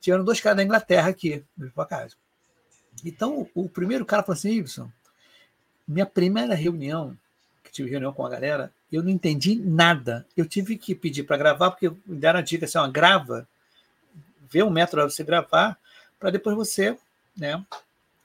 tinham 0.00 0.22
dois 0.22 0.40
caras 0.40 0.58
da 0.58 0.62
Inglaterra 0.62 1.08
aqui, 1.08 1.42
no 1.58 1.66
Pipoca 1.66 2.06
Então, 3.04 3.48
o 3.56 3.68
primeiro 3.68 4.06
cara 4.06 4.22
falou 4.22 4.38
assim, 4.38 4.52
Ibson, 4.52 4.88
minha 5.88 6.06
primeira 6.06 6.54
reunião 6.54 7.18
tive 7.72 7.90
reunião 7.90 8.12
com 8.12 8.24
a 8.24 8.28
galera, 8.28 8.72
eu 8.92 9.02
não 9.02 9.10
entendi 9.10 9.56
nada. 9.56 10.26
Eu 10.36 10.46
tive 10.46 10.76
que 10.76 10.94
pedir 10.94 11.24
para 11.24 11.38
gravar, 11.38 11.70
porque 11.70 11.88
me 12.06 12.16
deram 12.16 12.38
a 12.38 12.42
dica 12.42 12.66
assim, 12.66 12.78
ó, 12.78 12.86
grava, 12.86 13.48
vê 14.48 14.62
um 14.62 14.70
método 14.70 15.02
para 15.02 15.10
você 15.10 15.24
gravar, 15.24 15.78
para 16.20 16.30
depois 16.30 16.54
você, 16.54 16.96
né? 17.36 17.64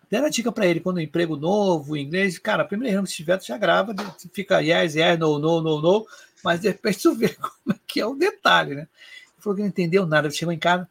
Deram 0.09 0.27
a 0.27 0.29
dica 0.29 0.51
para 0.51 0.65
ele, 0.65 0.79
quando 0.79 1.01
emprego 1.01 1.35
novo, 1.35 1.97
inglês, 1.97 2.39
cara, 2.39 2.63
a 2.63 2.65
primeira 2.65 2.91
reunião 2.91 3.05
que 3.05 3.13
tiver, 3.13 3.37
tu 3.37 3.45
já 3.45 3.57
grava, 3.57 3.93
fica 4.31 4.59
yes, 4.59 4.95
yes, 4.95 5.19
no, 5.19 5.37
no, 5.37 5.61
no, 5.61 5.81
no, 5.81 6.07
mas 6.43 6.61
de 6.61 6.69
repente 6.69 7.01
tu 7.01 7.13
vê 7.13 7.29
como 7.35 7.75
é 7.75 7.79
que 7.85 7.99
é 7.99 8.05
o 8.05 8.15
detalhe, 8.15 8.75
né? 8.75 8.81
Ele 8.81 9.41
falou 9.41 9.55
que 9.55 9.61
não 9.61 9.69
entendeu 9.69 10.05
nada, 10.05 10.27
ele 10.27 10.35
chegou 10.35 10.53
em 10.53 10.59
casa 10.59 10.89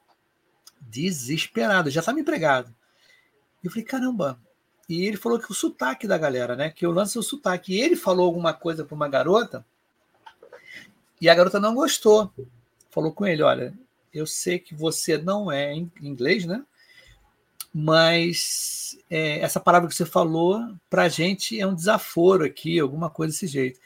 desesperado, 0.81 1.91
já 1.91 2.01
estava 2.01 2.21
empregado. 2.21 2.73
Eu 3.65 3.71
falei, 3.71 3.85
caramba, 3.85 4.39
e 4.89 5.05
ele 5.05 5.17
falou 5.17 5.39
que 5.39 5.51
o 5.51 5.55
sotaque 5.55 6.07
da 6.07 6.17
galera, 6.17 6.55
né? 6.55 6.71
Que 6.71 6.87
eu 6.87 6.93
lanço 6.93 7.19
o 7.19 7.23
sotaque. 7.23 7.75
E 7.75 7.81
ele 7.81 7.97
falou 7.97 8.27
alguma 8.27 8.55
coisa 8.55 8.85
para 8.85 8.95
uma 8.95 9.09
garota 9.09 9.65
e 11.21 11.29
a 11.29 11.35
garota 11.35 11.59
não 11.59 11.75
gostou. 11.75 12.33
Falou 12.91 13.13
com 13.13 13.27
ele: 13.27 13.43
Olha, 13.43 13.75
eu 14.15 14.27
sei 14.27 14.59
que 14.59 14.75
você 14.75 15.19
não 15.19 15.51
é 15.51 15.75
inglês, 16.01 16.45
né? 16.45 16.65
Mas 17.79 18.97
é, 19.11 19.39
essa 19.41 19.61
palavra 19.61 19.87
que 19.87 19.95
você 19.95 20.07
falou 20.07 20.67
para 20.89 21.03
a 21.03 21.09
gente 21.11 21.61
é 21.61 21.67
um 21.67 21.75
desaforo 21.75 22.43
aqui, 22.43 22.81
alguma 22.81 23.11
coisa 23.11 23.35
desse 23.35 23.47
jeito. 23.47 23.79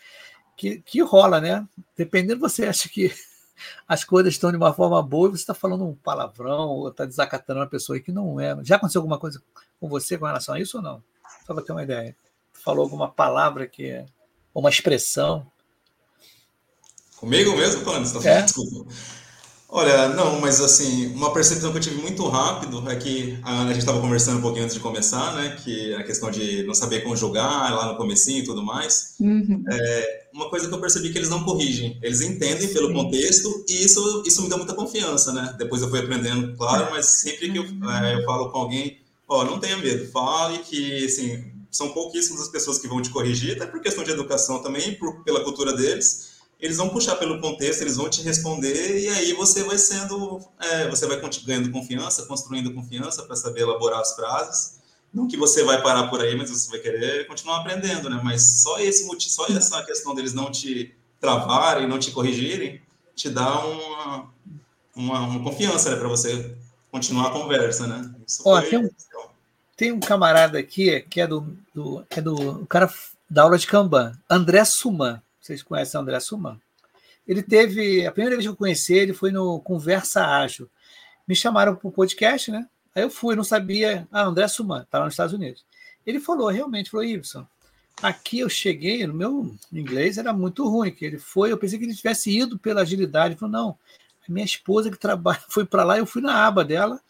Que, 0.56 0.80
que 0.80 1.02
rola, 1.02 1.40
né? 1.40 1.66
Dependendo, 1.96 2.38
você 2.38 2.66
acha 2.66 2.88
que 2.88 3.12
as 3.88 4.04
coisas 4.04 4.32
estão 4.32 4.52
de 4.52 4.56
uma 4.56 4.72
forma 4.72 5.02
boa 5.02 5.26
e 5.26 5.30
você 5.32 5.42
está 5.42 5.54
falando 5.54 5.84
um 5.84 5.96
palavrão 5.96 6.68
ou 6.68 6.88
está 6.88 7.04
desacatando 7.04 7.58
uma 7.58 7.66
pessoa 7.66 7.98
que 7.98 8.12
não 8.12 8.38
é. 8.38 8.56
Já 8.62 8.76
aconteceu 8.76 9.00
alguma 9.00 9.18
coisa 9.18 9.42
com 9.80 9.88
você 9.88 10.16
com 10.16 10.24
relação 10.24 10.54
a 10.54 10.60
isso 10.60 10.76
ou 10.76 10.84
não? 10.84 11.02
Só 11.44 11.52
para 11.52 11.64
ter 11.64 11.72
uma 11.72 11.82
ideia. 11.82 12.14
Falou 12.52 12.84
alguma 12.84 13.10
palavra 13.10 13.66
que 13.66 13.86
é 13.86 14.06
uma 14.54 14.70
expressão? 14.70 15.50
Comigo 17.16 17.56
mesmo, 17.56 17.84
Pano? 17.84 18.22
Tá 18.22 18.30
é? 18.30 18.42
Desculpa. 18.42 18.88
Olha, 19.72 20.08
não, 20.08 20.40
mas 20.40 20.60
assim, 20.60 21.06
uma 21.14 21.32
percepção 21.32 21.70
que 21.70 21.78
eu 21.78 21.80
tive 21.80 22.02
muito 22.02 22.26
rápido 22.28 22.82
é 22.90 22.96
que 22.96 23.38
a, 23.42 23.62
a 23.62 23.66
gente 23.68 23.78
estava 23.78 24.00
conversando 24.00 24.38
um 24.38 24.42
pouquinho 24.42 24.64
antes 24.64 24.74
de 24.74 24.80
começar, 24.80 25.34
né? 25.36 25.56
Que 25.62 25.94
a 25.94 26.02
questão 26.02 26.28
de 26.28 26.64
não 26.64 26.74
saber 26.74 27.02
conjugar 27.02 27.72
lá 27.72 27.92
no 27.92 27.96
comecinho 27.96 28.40
e 28.40 28.44
tudo 28.44 28.64
mais. 28.64 29.14
Uhum. 29.20 29.62
É, 29.70 30.20
uma 30.34 30.50
coisa 30.50 30.68
que 30.68 30.74
eu 30.74 30.80
percebi 30.80 31.10
que 31.10 31.18
eles 31.18 31.28
não 31.28 31.44
corrigem, 31.44 31.98
eles 32.02 32.20
entendem 32.20 32.68
pelo 32.68 32.88
Sim. 32.88 32.94
contexto 32.94 33.64
e 33.68 33.84
isso, 33.84 34.22
isso 34.26 34.42
me 34.42 34.48
deu 34.48 34.58
muita 34.58 34.74
confiança, 34.74 35.32
né? 35.32 35.54
Depois 35.56 35.82
eu 35.82 35.88
fui 35.88 36.00
aprendendo, 36.00 36.56
claro, 36.56 36.88
mas 36.90 37.06
sempre 37.06 37.50
que 37.50 37.58
eu, 37.58 37.64
é, 37.64 38.16
eu 38.16 38.24
falo 38.24 38.50
com 38.50 38.58
alguém, 38.58 38.98
ó, 39.28 39.44
não 39.44 39.60
tenha 39.60 39.76
medo, 39.76 40.10
fale 40.10 40.58
que, 40.58 41.04
assim, 41.04 41.44
são 41.70 41.90
pouquíssimas 41.90 42.42
as 42.42 42.48
pessoas 42.48 42.78
que 42.78 42.88
vão 42.88 43.00
te 43.00 43.10
corrigir, 43.10 43.56
até 43.56 43.66
por 43.66 43.80
questão 43.80 44.02
de 44.02 44.10
educação 44.10 44.60
também, 44.60 44.94
por, 44.94 45.22
pela 45.22 45.44
cultura 45.44 45.72
deles, 45.72 46.29
eles 46.60 46.76
vão 46.76 46.88
puxar 46.90 47.16
pelo 47.16 47.40
contexto, 47.40 47.80
eles 47.82 47.96
vão 47.96 48.08
te 48.10 48.22
responder 48.22 49.00
e 49.00 49.08
aí 49.08 49.32
você 49.32 49.62
vai 49.62 49.78
sendo, 49.78 50.40
é, 50.60 50.88
você 50.88 51.06
vai 51.06 51.20
ganhando 51.44 51.70
confiança, 51.70 52.26
construindo 52.26 52.72
confiança 52.74 53.22
para 53.22 53.34
saber 53.36 53.62
elaborar 53.62 54.00
as 54.00 54.14
frases. 54.14 54.78
Não 55.12 55.26
que 55.26 55.36
você 55.36 55.64
vai 55.64 55.82
parar 55.82 56.08
por 56.08 56.20
aí, 56.20 56.36
mas 56.36 56.50
você 56.50 56.70
vai 56.70 56.78
querer 56.78 57.26
continuar 57.26 57.58
aprendendo, 57.60 58.08
né? 58.08 58.20
Mas 58.22 58.60
só 58.62 58.78
esse 58.78 59.04
só 59.30 59.46
essa 59.46 59.82
questão 59.84 60.14
deles 60.14 60.32
não 60.34 60.50
te 60.50 60.94
travarem, 61.20 61.88
não 61.88 61.98
te 61.98 62.10
corrigirem, 62.12 62.80
te 63.16 63.28
dá 63.28 63.58
uma, 63.66 64.30
uma, 64.94 65.20
uma 65.20 65.42
confiança 65.42 65.90
né, 65.90 65.96
para 65.96 66.08
você 66.08 66.54
continuar 66.92 67.28
a 67.28 67.30
conversa, 67.30 67.86
né? 67.86 68.14
Isso 68.26 68.42
Ó, 68.44 68.60
foi- 68.60 68.70
tem 68.70 68.78
um- 68.78 68.90
Tem 69.76 69.92
um 69.92 70.00
camarada 70.00 70.58
aqui 70.58 71.00
que 71.08 71.20
é 71.22 71.26
do, 71.26 71.56
do, 71.74 72.04
é 72.10 72.20
do 72.20 72.34
o 72.62 72.66
cara 72.66 72.92
da 73.28 73.42
aula 73.44 73.56
de 73.56 73.66
Kanban, 73.66 74.12
André 74.28 74.62
Suman. 74.64 75.22
Vocês 75.50 75.64
conhecem 75.64 75.98
o 75.98 76.02
André 76.02 76.20
Suman? 76.20 76.60
Ele 77.26 77.42
teve, 77.42 78.06
a 78.06 78.12
primeira 78.12 78.36
vez 78.36 78.46
que 78.46 78.50
eu 78.52 78.56
conheci 78.56 78.94
ele 78.94 79.12
foi 79.12 79.32
no 79.32 79.58
Conversa 79.60 80.24
Ágil. 80.24 80.70
Me 81.26 81.34
chamaram 81.34 81.74
para 81.74 81.88
o 81.88 81.90
podcast, 81.90 82.52
né? 82.52 82.68
Aí 82.94 83.02
eu 83.02 83.10
fui, 83.10 83.34
não 83.34 83.42
sabia. 83.42 84.06
Ah, 84.12 84.22
André 84.22 84.46
Suman, 84.46 84.82
está 84.82 85.00
lá 85.00 85.06
nos 85.06 85.14
Estados 85.14 85.34
Unidos. 85.34 85.64
Ele 86.06 86.20
falou, 86.20 86.48
realmente, 86.48 86.88
falou, 86.88 87.04
Ibson, 87.04 87.44
aqui 88.00 88.38
eu 88.38 88.48
cheguei, 88.48 89.04
no 89.08 89.12
meu 89.12 89.52
inglês 89.72 90.18
era 90.18 90.32
muito 90.32 90.68
ruim, 90.68 90.92
que 90.92 91.04
ele 91.04 91.18
foi, 91.18 91.50
eu 91.50 91.58
pensei 91.58 91.80
que 91.80 91.84
ele 91.84 91.96
tivesse 91.96 92.30
ido 92.30 92.56
pela 92.56 92.82
agilidade. 92.82 93.34
Ele 93.34 93.40
falou, 93.40 93.52
não, 93.52 93.78
a 94.28 94.32
minha 94.32 94.44
esposa 94.44 94.88
que 94.88 94.98
trabalha 94.98 95.42
foi 95.50 95.66
para 95.66 95.82
lá, 95.82 95.98
eu 95.98 96.06
fui 96.06 96.22
na 96.22 96.46
aba 96.46 96.64
dela, 96.64 97.00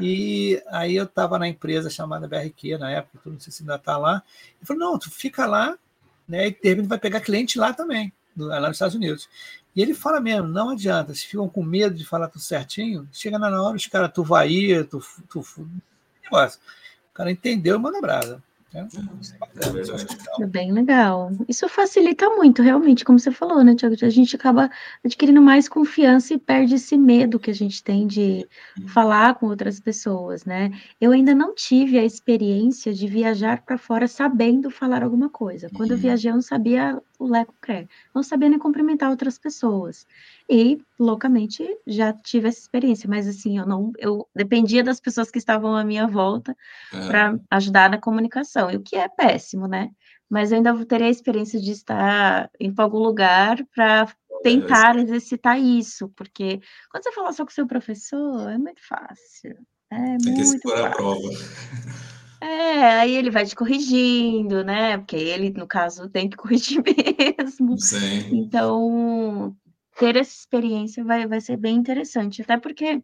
e 0.00 0.58
aí 0.68 0.96
eu 0.96 1.04
estava 1.04 1.38
na 1.38 1.48
empresa 1.48 1.90
chamada 1.90 2.26
BRQ 2.26 2.78
na 2.78 2.90
época, 2.90 3.28
não 3.28 3.38
sei 3.38 3.52
se 3.52 3.62
ainda 3.62 3.76
está 3.76 3.98
lá. 3.98 4.22
Ele 4.58 4.66
falou, 4.66 4.90
não, 4.90 4.98
tu 4.98 5.10
fica 5.10 5.44
lá, 5.44 5.78
né? 6.28 6.48
E 6.48 6.58
repente 6.62 6.88
vai 6.88 6.98
pegar 6.98 7.20
cliente 7.20 7.58
lá 7.58 7.72
também, 7.72 8.12
lá 8.36 8.60
nos 8.68 8.76
Estados 8.76 8.94
Unidos. 8.94 9.28
E 9.74 9.82
ele 9.82 9.94
fala 9.94 10.20
mesmo, 10.20 10.48
não 10.48 10.70
adianta, 10.70 11.14
se 11.14 11.26
ficam 11.26 11.48
com 11.48 11.62
medo 11.62 11.94
de 11.94 12.04
falar 12.04 12.28
tudo 12.28 12.42
certinho, 12.42 13.08
chega 13.12 13.38
na 13.38 13.62
hora, 13.62 13.76
os 13.76 13.86
caras, 13.86 14.12
tu 14.12 14.22
vai 14.22 14.48
tu, 14.84 15.02
tu, 15.28 15.42
tu 15.42 15.68
negócio. 16.22 16.60
O 17.10 17.14
cara 17.14 17.30
entendeu 17.30 17.78
manda 17.78 18.00
brasa. 18.00 18.42
Né? 18.74 18.88
Isso 20.32 20.42
é 20.42 20.46
bem 20.46 20.72
legal. 20.72 21.30
Isso 21.48 21.68
facilita 21.68 22.28
muito, 22.30 22.62
realmente, 22.62 23.04
como 23.04 23.18
você 23.18 23.30
falou, 23.30 23.62
né, 23.64 23.74
Tiago? 23.74 23.94
A 24.02 24.08
gente 24.10 24.34
acaba 24.36 24.70
adquirindo 25.04 25.40
mais 25.40 25.68
confiança 25.68 26.34
e 26.34 26.38
perde 26.38 26.74
esse 26.74 26.96
medo 26.96 27.38
que 27.38 27.50
a 27.50 27.54
gente 27.54 27.82
tem 27.82 28.06
de 28.06 28.48
falar 28.84 29.34
com 29.36 29.46
outras 29.46 29.80
pessoas, 29.80 30.44
né? 30.44 30.70
Eu 31.00 31.12
ainda 31.12 31.34
não 31.34 31.54
tive 31.54 31.98
a 31.98 32.04
experiência 32.04 32.92
de 32.92 33.06
viajar 33.06 33.62
para 33.64 33.78
fora 33.78 34.06
sabendo 34.08 34.70
falar 34.70 35.02
alguma 35.02 35.30
coisa. 35.30 35.70
Quando 35.70 35.92
eu 35.92 35.96
Uhum. 35.96 36.00
viajei, 36.02 36.30
eu 36.30 36.34
não 36.34 36.42
sabia 36.42 37.00
o 37.18 37.26
leco 37.26 37.54
cré, 37.60 37.86
não 38.14 38.22
sabia 38.22 38.48
nem 38.48 38.58
cumprimentar 38.58 39.10
outras 39.10 39.38
pessoas. 39.38 40.06
E 40.48 40.80
loucamente 40.98 41.64
já 41.86 42.12
tive 42.12 42.48
essa 42.48 42.60
experiência, 42.60 43.08
mas 43.08 43.26
assim, 43.28 43.58
eu 43.58 43.66
não, 43.66 43.92
eu 43.98 44.28
dependia 44.34 44.82
das 44.82 45.00
pessoas 45.00 45.30
que 45.30 45.38
estavam 45.38 45.74
à 45.76 45.84
minha 45.84 46.06
volta 46.06 46.56
É. 46.92 47.06
para 47.06 47.38
ajudar 47.50 47.90
na 47.90 47.98
comunicação, 47.98 48.70
e 48.70 48.76
o 48.76 48.82
que 48.82 48.96
é 48.96 49.08
péssimo, 49.08 49.66
né? 49.66 49.90
Mas 50.28 50.50
eu 50.50 50.56
ainda 50.56 50.72
vou 50.72 50.84
ter 50.84 51.02
a 51.02 51.08
experiência 51.08 51.60
de 51.60 51.70
estar 51.70 52.50
em 52.58 52.72
algum 52.76 52.98
lugar 52.98 53.64
para 53.74 54.08
tentar 54.42 54.96
exercitar 54.98 55.58
isso, 55.58 56.08
porque 56.16 56.60
quando 56.90 57.04
você 57.04 57.12
fala 57.12 57.32
só 57.32 57.44
com 57.44 57.50
o 57.50 57.54
seu 57.54 57.66
professor, 57.66 58.50
é 58.50 58.58
muito 58.58 58.80
fácil. 58.86 59.56
É 59.90 60.16
Tem 60.18 60.34
que 60.34 60.42
muito 60.42 60.56
expor 60.56 60.72
a 60.78 60.82
fácil. 60.82 60.96
prova. 60.96 61.28
É, 62.44 63.00
aí 63.00 63.16
ele 63.16 63.30
vai 63.30 63.46
te 63.46 63.56
corrigindo, 63.56 64.62
né? 64.62 64.98
Porque 64.98 65.16
ele, 65.16 65.50
no 65.50 65.66
caso, 65.66 66.10
tem 66.10 66.28
que 66.28 66.36
corrigir 66.36 66.82
mesmo. 66.82 67.78
Sim. 67.78 68.28
Então, 68.32 69.56
ter 69.98 70.16
essa 70.16 70.34
experiência 70.34 71.02
vai, 71.02 71.26
vai 71.26 71.40
ser 71.40 71.56
bem 71.56 71.74
interessante, 71.74 72.42
até 72.42 72.58
porque 72.58 73.02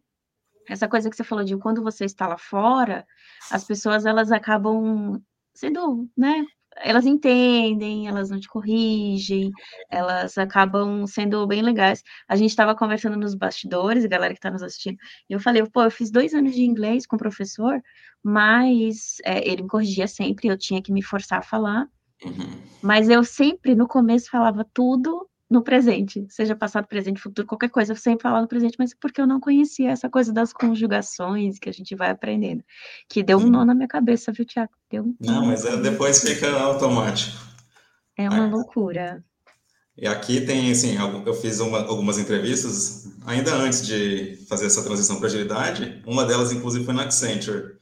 essa 0.69 0.87
coisa 0.87 1.09
que 1.09 1.15
você 1.15 1.23
falou 1.23 1.43
de 1.43 1.57
quando 1.57 1.81
você 1.81 2.05
está 2.05 2.27
lá 2.27 2.37
fora, 2.37 3.03
as 3.49 3.63
pessoas 3.63 4.05
elas 4.05 4.31
acabam 4.31 5.19
sendo, 5.55 6.07
né? 6.15 6.45
Elas 6.77 7.05
entendem, 7.05 8.07
elas 8.07 8.29
não 8.29 8.39
te 8.39 8.47
corrigem, 8.47 9.51
elas 9.89 10.37
acabam 10.37 11.05
sendo 11.07 11.45
bem 11.47 11.61
legais. 11.61 12.03
A 12.27 12.35
gente 12.35 12.49
estava 12.51 12.75
conversando 12.75 13.17
nos 13.17 13.35
bastidores, 13.35 14.05
a 14.05 14.07
galera 14.07 14.33
que 14.33 14.39
está 14.39 14.49
nos 14.51 14.63
assistindo, 14.63 14.97
e 15.29 15.33
eu 15.33 15.39
falei, 15.39 15.63
pô, 15.69 15.83
eu 15.83 15.91
fiz 15.91 16.09
dois 16.11 16.33
anos 16.33 16.53
de 16.55 16.63
inglês 16.63 17.05
com 17.05 17.15
o 17.15 17.19
professor, 17.19 17.81
mas 18.23 19.17
é, 19.25 19.47
ele 19.49 19.63
me 19.63 19.67
corrigia 19.69 20.07
sempre, 20.07 20.47
eu 20.47 20.57
tinha 20.57 20.81
que 20.81 20.91
me 20.91 21.03
forçar 21.03 21.39
a 21.39 21.43
falar, 21.43 21.87
Uhum. 22.23 22.71
mas 22.81 23.09
eu 23.09 23.23
sempre, 23.23 23.75
no 23.75 23.87
começo, 23.87 24.29
falava 24.29 24.65
tudo 24.73 25.27
no 25.51 25.61
presente, 25.61 26.25
seja 26.29 26.55
passado, 26.55 26.87
presente, 26.87 27.19
futuro, 27.19 27.45
qualquer 27.45 27.69
coisa, 27.69 27.91
eu 27.91 27.97
sempre 27.97 28.23
falava 28.23 28.41
no 28.41 28.47
presente, 28.47 28.77
mas 28.79 28.93
porque 28.93 29.19
eu 29.19 29.27
não 29.27 29.37
conhecia 29.37 29.89
essa 29.91 30.09
coisa 30.09 30.31
das 30.31 30.53
conjugações 30.53 31.59
que 31.59 31.67
a 31.67 31.73
gente 31.73 31.93
vai 31.93 32.09
aprendendo, 32.09 32.63
que 33.09 33.21
deu 33.21 33.37
um 33.37 33.49
nó 33.49 33.65
na 33.65 33.75
minha 33.75 33.87
cabeça, 33.87 34.31
viu, 34.31 34.45
Tiago? 34.45 34.71
Deu 34.89 35.03
um 35.03 35.15
Não, 35.19 35.45
mas 35.47 35.65
é, 35.65 35.75
depois 35.75 36.21
fica 36.21 36.49
automático. 36.57 37.37
É 38.17 38.29
uma 38.29 38.47
loucura. 38.47 39.21
E 39.97 40.07
aqui 40.07 40.39
tem, 40.39 40.71
assim, 40.71 40.95
eu 41.25 41.33
fiz 41.33 41.59
uma- 41.59 41.81
algumas 41.81 42.17
entrevistas 42.17 43.09
ainda 43.25 43.53
antes 43.53 43.85
de 43.85 44.37
fazer 44.47 44.67
essa 44.67 44.83
transição 44.83 45.17
para 45.17 45.27
agilidade. 45.27 46.01
Uma 46.07 46.25
delas, 46.25 46.53
inclusive, 46.53 46.85
foi 46.85 46.93
na 46.93 47.03
Accenture. 47.03 47.75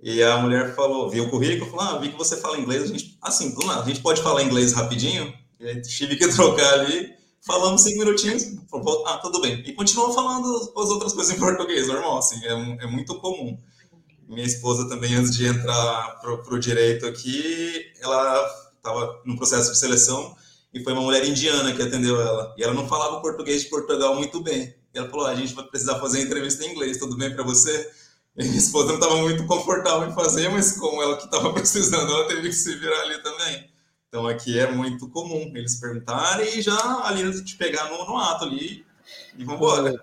E 0.00 0.22
a 0.22 0.38
mulher 0.38 0.76
falou, 0.76 1.10
viu 1.10 1.24
o 1.24 1.30
currículo, 1.30 1.70
falou, 1.70 1.86
ah, 1.86 1.98
vi 1.98 2.10
que 2.10 2.18
você 2.18 2.36
fala 2.36 2.58
inglês, 2.58 2.84
a 2.84 2.86
gente, 2.86 3.18
assim, 3.20 3.52
a 3.68 3.82
gente 3.82 4.00
pode 4.00 4.22
falar 4.22 4.44
inglês 4.44 4.72
rapidinho? 4.72 5.34
E 5.58 5.66
aí 5.66 5.80
tive 5.82 6.16
que 6.16 6.28
trocar 6.28 6.80
ali, 6.80 7.15
falamos 7.46 7.82
cinco 7.82 8.00
minutinhos, 8.00 8.44
ah, 9.06 9.18
tudo 9.18 9.40
bem. 9.40 9.62
E 9.66 9.72
continuou 9.72 10.12
falando 10.12 10.72
as 10.76 10.90
outras 10.90 11.12
coisas 11.12 11.34
em 11.34 11.38
português, 11.40 11.86
normal, 11.88 12.18
assim, 12.18 12.44
é, 12.44 12.54
mu- 12.54 12.78
é 12.80 12.86
muito 12.86 13.14
comum. 13.20 13.58
Minha 14.28 14.44
esposa 14.46 14.88
também, 14.88 15.14
antes 15.14 15.34
de 15.36 15.46
entrar 15.46 16.20
para 16.20 16.54
o 16.54 16.58
direito 16.58 17.06
aqui, 17.06 17.92
ela 18.00 18.44
estava 18.76 19.20
no 19.24 19.36
processo 19.36 19.70
de 19.70 19.78
seleção 19.78 20.34
e 20.74 20.82
foi 20.82 20.92
uma 20.92 21.02
mulher 21.02 21.24
indiana 21.24 21.72
que 21.72 21.80
atendeu 21.82 22.20
ela. 22.20 22.52
E 22.58 22.62
ela 22.64 22.74
não 22.74 22.88
falava 22.88 23.20
português 23.20 23.62
de 23.62 23.68
Portugal 23.70 24.16
muito 24.16 24.40
bem. 24.40 24.74
E 24.92 24.98
ela 24.98 25.08
falou: 25.08 25.26
"Ah, 25.26 25.30
a 25.30 25.34
gente 25.36 25.54
vai 25.54 25.64
precisar 25.64 26.00
fazer 26.00 26.22
entrevista 26.22 26.64
em 26.64 26.72
inglês, 26.72 26.98
tudo 26.98 27.16
bem 27.16 27.32
para 27.32 27.44
você? 27.44 27.88
E 28.36 28.44
minha 28.44 28.58
esposa 28.58 28.88
não 28.88 28.96
estava 28.96 29.16
muito 29.18 29.46
confortável 29.46 30.08
em 30.08 30.14
fazer, 30.14 30.48
mas 30.50 30.72
como 30.72 31.00
ela 31.02 31.16
que 31.16 31.24
estava 31.24 31.52
precisando, 31.54 32.10
ela 32.12 32.26
teve 32.26 32.48
que 32.48 32.54
se 32.54 32.74
virar 32.76 33.00
ali 33.02 33.22
também. 33.22 33.70
Então 34.16 34.26
aqui 34.26 34.58
é 34.58 34.72
muito 34.72 35.10
comum 35.10 35.52
eles 35.54 35.78
perguntarem 35.78 36.58
e 36.58 36.62
já 36.62 36.74
ali 37.04 37.44
te 37.44 37.54
pegar 37.54 37.90
no, 37.90 38.02
no 38.06 38.16
ato 38.16 38.46
ali 38.46 38.82
e 39.36 39.44
vambora. 39.44 40.02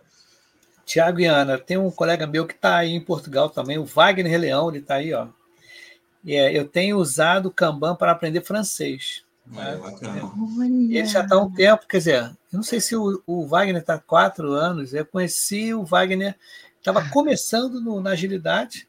Tiago 0.85 1.19
e 1.19 1.25
Ana, 1.25 1.57
tem 1.57 1.77
um 1.79 1.89
colega 1.89 2.27
meu 2.27 2.45
que 2.45 2.53
está 2.53 2.75
aí 2.77 2.91
em 2.91 3.03
Portugal 3.03 3.49
também, 3.49 3.79
o 3.79 3.85
Wagner 3.85 4.39
Leão, 4.39 4.69
ele 4.69 4.77
está 4.77 4.95
aí, 4.95 5.11
ó. 5.15 5.29
E 6.23 6.35
é, 6.35 6.55
eu 6.55 6.67
tenho 6.67 6.97
usado 6.99 7.47
o 7.47 7.51
Kanban 7.51 7.95
para 7.95 8.11
aprender 8.11 8.41
francês. 8.43 9.23
É 9.57 9.77
bacana. 9.77 10.31
Ele 10.95 11.05
já 11.07 11.23
está 11.23 11.35
há 11.35 11.39
um 11.39 11.51
tempo, 11.51 11.87
quer 11.87 11.97
dizer, 11.97 12.21
eu 12.23 12.57
não 12.57 12.63
sei 12.63 12.79
se 12.79 12.95
o, 12.95 13.19
o 13.25 13.47
Wagner 13.47 13.77
está 13.81 13.95
há 13.95 13.99
quatro 13.99 14.51
anos, 14.53 14.93
eu 14.93 15.07
conheci 15.07 15.73
o 15.73 15.83
Wagner, 15.83 16.35
estava 16.77 17.03
começando 17.09 17.81
no- 17.81 17.99
na 17.99 18.11
agilidade, 18.11 18.87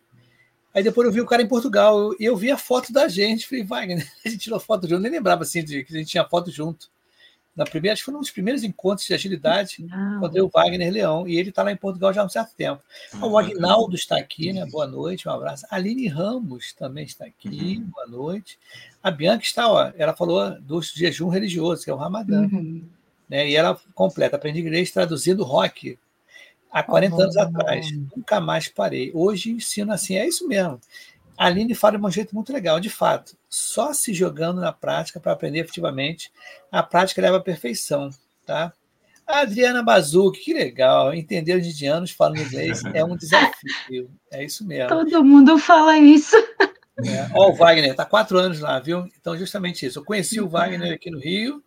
aí 0.75 0.83
depois 0.83 1.07
eu 1.07 1.13
vi 1.13 1.21
o 1.21 1.27
cara 1.27 1.41
em 1.43 1.49
Portugal, 1.49 2.13
e 2.19 2.25
eu 2.25 2.37
vi 2.37 2.51
a 2.51 2.59
foto 2.59 2.93
da 2.93 3.07
gente, 3.09 3.47
falei, 3.47 3.65
Wagner, 3.65 4.07
a 4.25 4.29
gente 4.29 4.41
tirou 4.43 4.59
foto 4.61 4.87
junto, 4.89 5.01
nem 5.03 5.13
lembrava 5.13 5.43
assim 5.43 5.65
de 5.65 5.85
que 5.85 5.95
a 5.95 5.99
gente 5.99 6.11
tinha 6.11 6.25
foto 6.25 6.51
junto. 6.51 6.93
Na 7.57 7.65
primeira, 7.65 7.93
acho 7.93 8.03
que 8.03 8.07
foi 8.07 8.15
um 8.17 8.21
dos 8.21 8.33
primeiros 8.33 8.65
encontros 8.65 9.07
de 9.07 9.15
agilidade, 9.15 9.77
Não. 9.89 10.17
encontrei 10.17 10.43
o 10.43 10.49
Wagner 10.53 10.93
Leão, 10.93 11.29
e 11.29 11.37
ele 11.39 11.51
está 11.51 11.63
lá 11.63 11.71
em 11.71 11.77
Portugal 11.77 12.13
já 12.13 12.23
há 12.23 12.25
um 12.25 12.29
certo 12.29 12.53
tempo. 12.57 12.83
O 13.23 13.39
Agnaldo 13.39 13.95
está 13.95 14.19
aqui, 14.19 14.53
né? 14.53 14.67
Boa 14.67 14.89
noite, 14.89 15.29
um 15.29 15.31
abraço. 15.31 15.65
A 15.71 15.77
Aline 15.77 16.09
Ramos 16.09 16.73
também 16.73 17.05
está 17.05 17.25
aqui, 17.27 17.77
Uhum. 17.79 17.91
boa 17.95 18.07
noite. 18.09 18.59
A 19.01 19.09
Bianca 19.09 19.45
está, 19.45 19.71
ó, 19.71 19.93
ela 19.97 20.13
falou 20.17 20.61
do 20.63 20.83
jejum 20.83 21.29
religioso, 21.29 21.85
que 21.85 21.91
é 21.91 21.95
o 21.95 21.97
Ramadã, 21.97 22.41
Uhum. 22.43 22.83
né? 23.29 23.49
E 23.49 23.55
ela 23.55 23.81
completa, 23.95 24.35
aprendi 24.35 24.59
inglês 24.59 24.91
traduzindo 24.91 25.45
rock 25.45 25.97
há 26.75 26.83
40 26.83 27.23
anos 27.23 27.37
atrás. 27.37 27.87
Nunca 27.93 28.41
mais 28.41 28.67
parei. 28.67 29.13
Hoje 29.15 29.53
ensino 29.53 29.93
assim, 29.93 30.17
é 30.17 30.27
isso 30.27 30.49
mesmo. 30.49 30.81
A 31.39 31.47
Aline 31.47 31.75
fala 31.75 31.97
de 31.97 32.05
um 32.05 32.11
jeito 32.11 32.35
muito 32.35 32.53
legal, 32.53 32.81
de 32.81 32.91
fato. 32.91 33.37
Só 33.49 33.93
se 33.93 34.13
jogando 34.13 34.61
na 34.61 34.73
prática 34.73 35.21
para 35.21 35.33
aprender 35.33 35.61
efetivamente. 35.61 36.33
A 36.71 36.83
prática 36.83 37.23
leva 37.23 37.37
à 37.37 37.41
perfeição, 37.41 38.11
tá? 38.45 38.73
Adriana 39.27 39.83
Bazuc, 39.83 40.39
que 40.39 40.53
legal. 40.53 41.15
Entender 41.15 41.57
os 41.57 41.67
indianos 41.67 42.11
falando 42.11 42.41
inglês 42.41 42.83
é 42.93 43.05
um 43.05 43.17
desafio. 43.17 44.11
É 44.31 44.45
isso 44.45 44.67
mesmo. 44.67 44.89
Todo 44.89 45.25
mundo 45.25 45.57
fala 45.59 45.97
isso. 45.97 46.37
É. 47.05 47.29
Ó, 47.35 47.51
o 47.51 47.55
Wagner, 47.55 47.91
está 47.91 48.05
quatro 48.05 48.39
anos 48.39 48.61
lá, 48.61 48.79
viu? 48.79 49.09
Então, 49.19 49.37
justamente 49.37 49.87
isso. 49.87 49.99
Eu 50.01 50.05
conheci 50.05 50.41
o 50.41 50.49
Wagner 50.49 50.93
aqui 50.93 51.11
no 51.11 51.19
Rio 51.19 51.63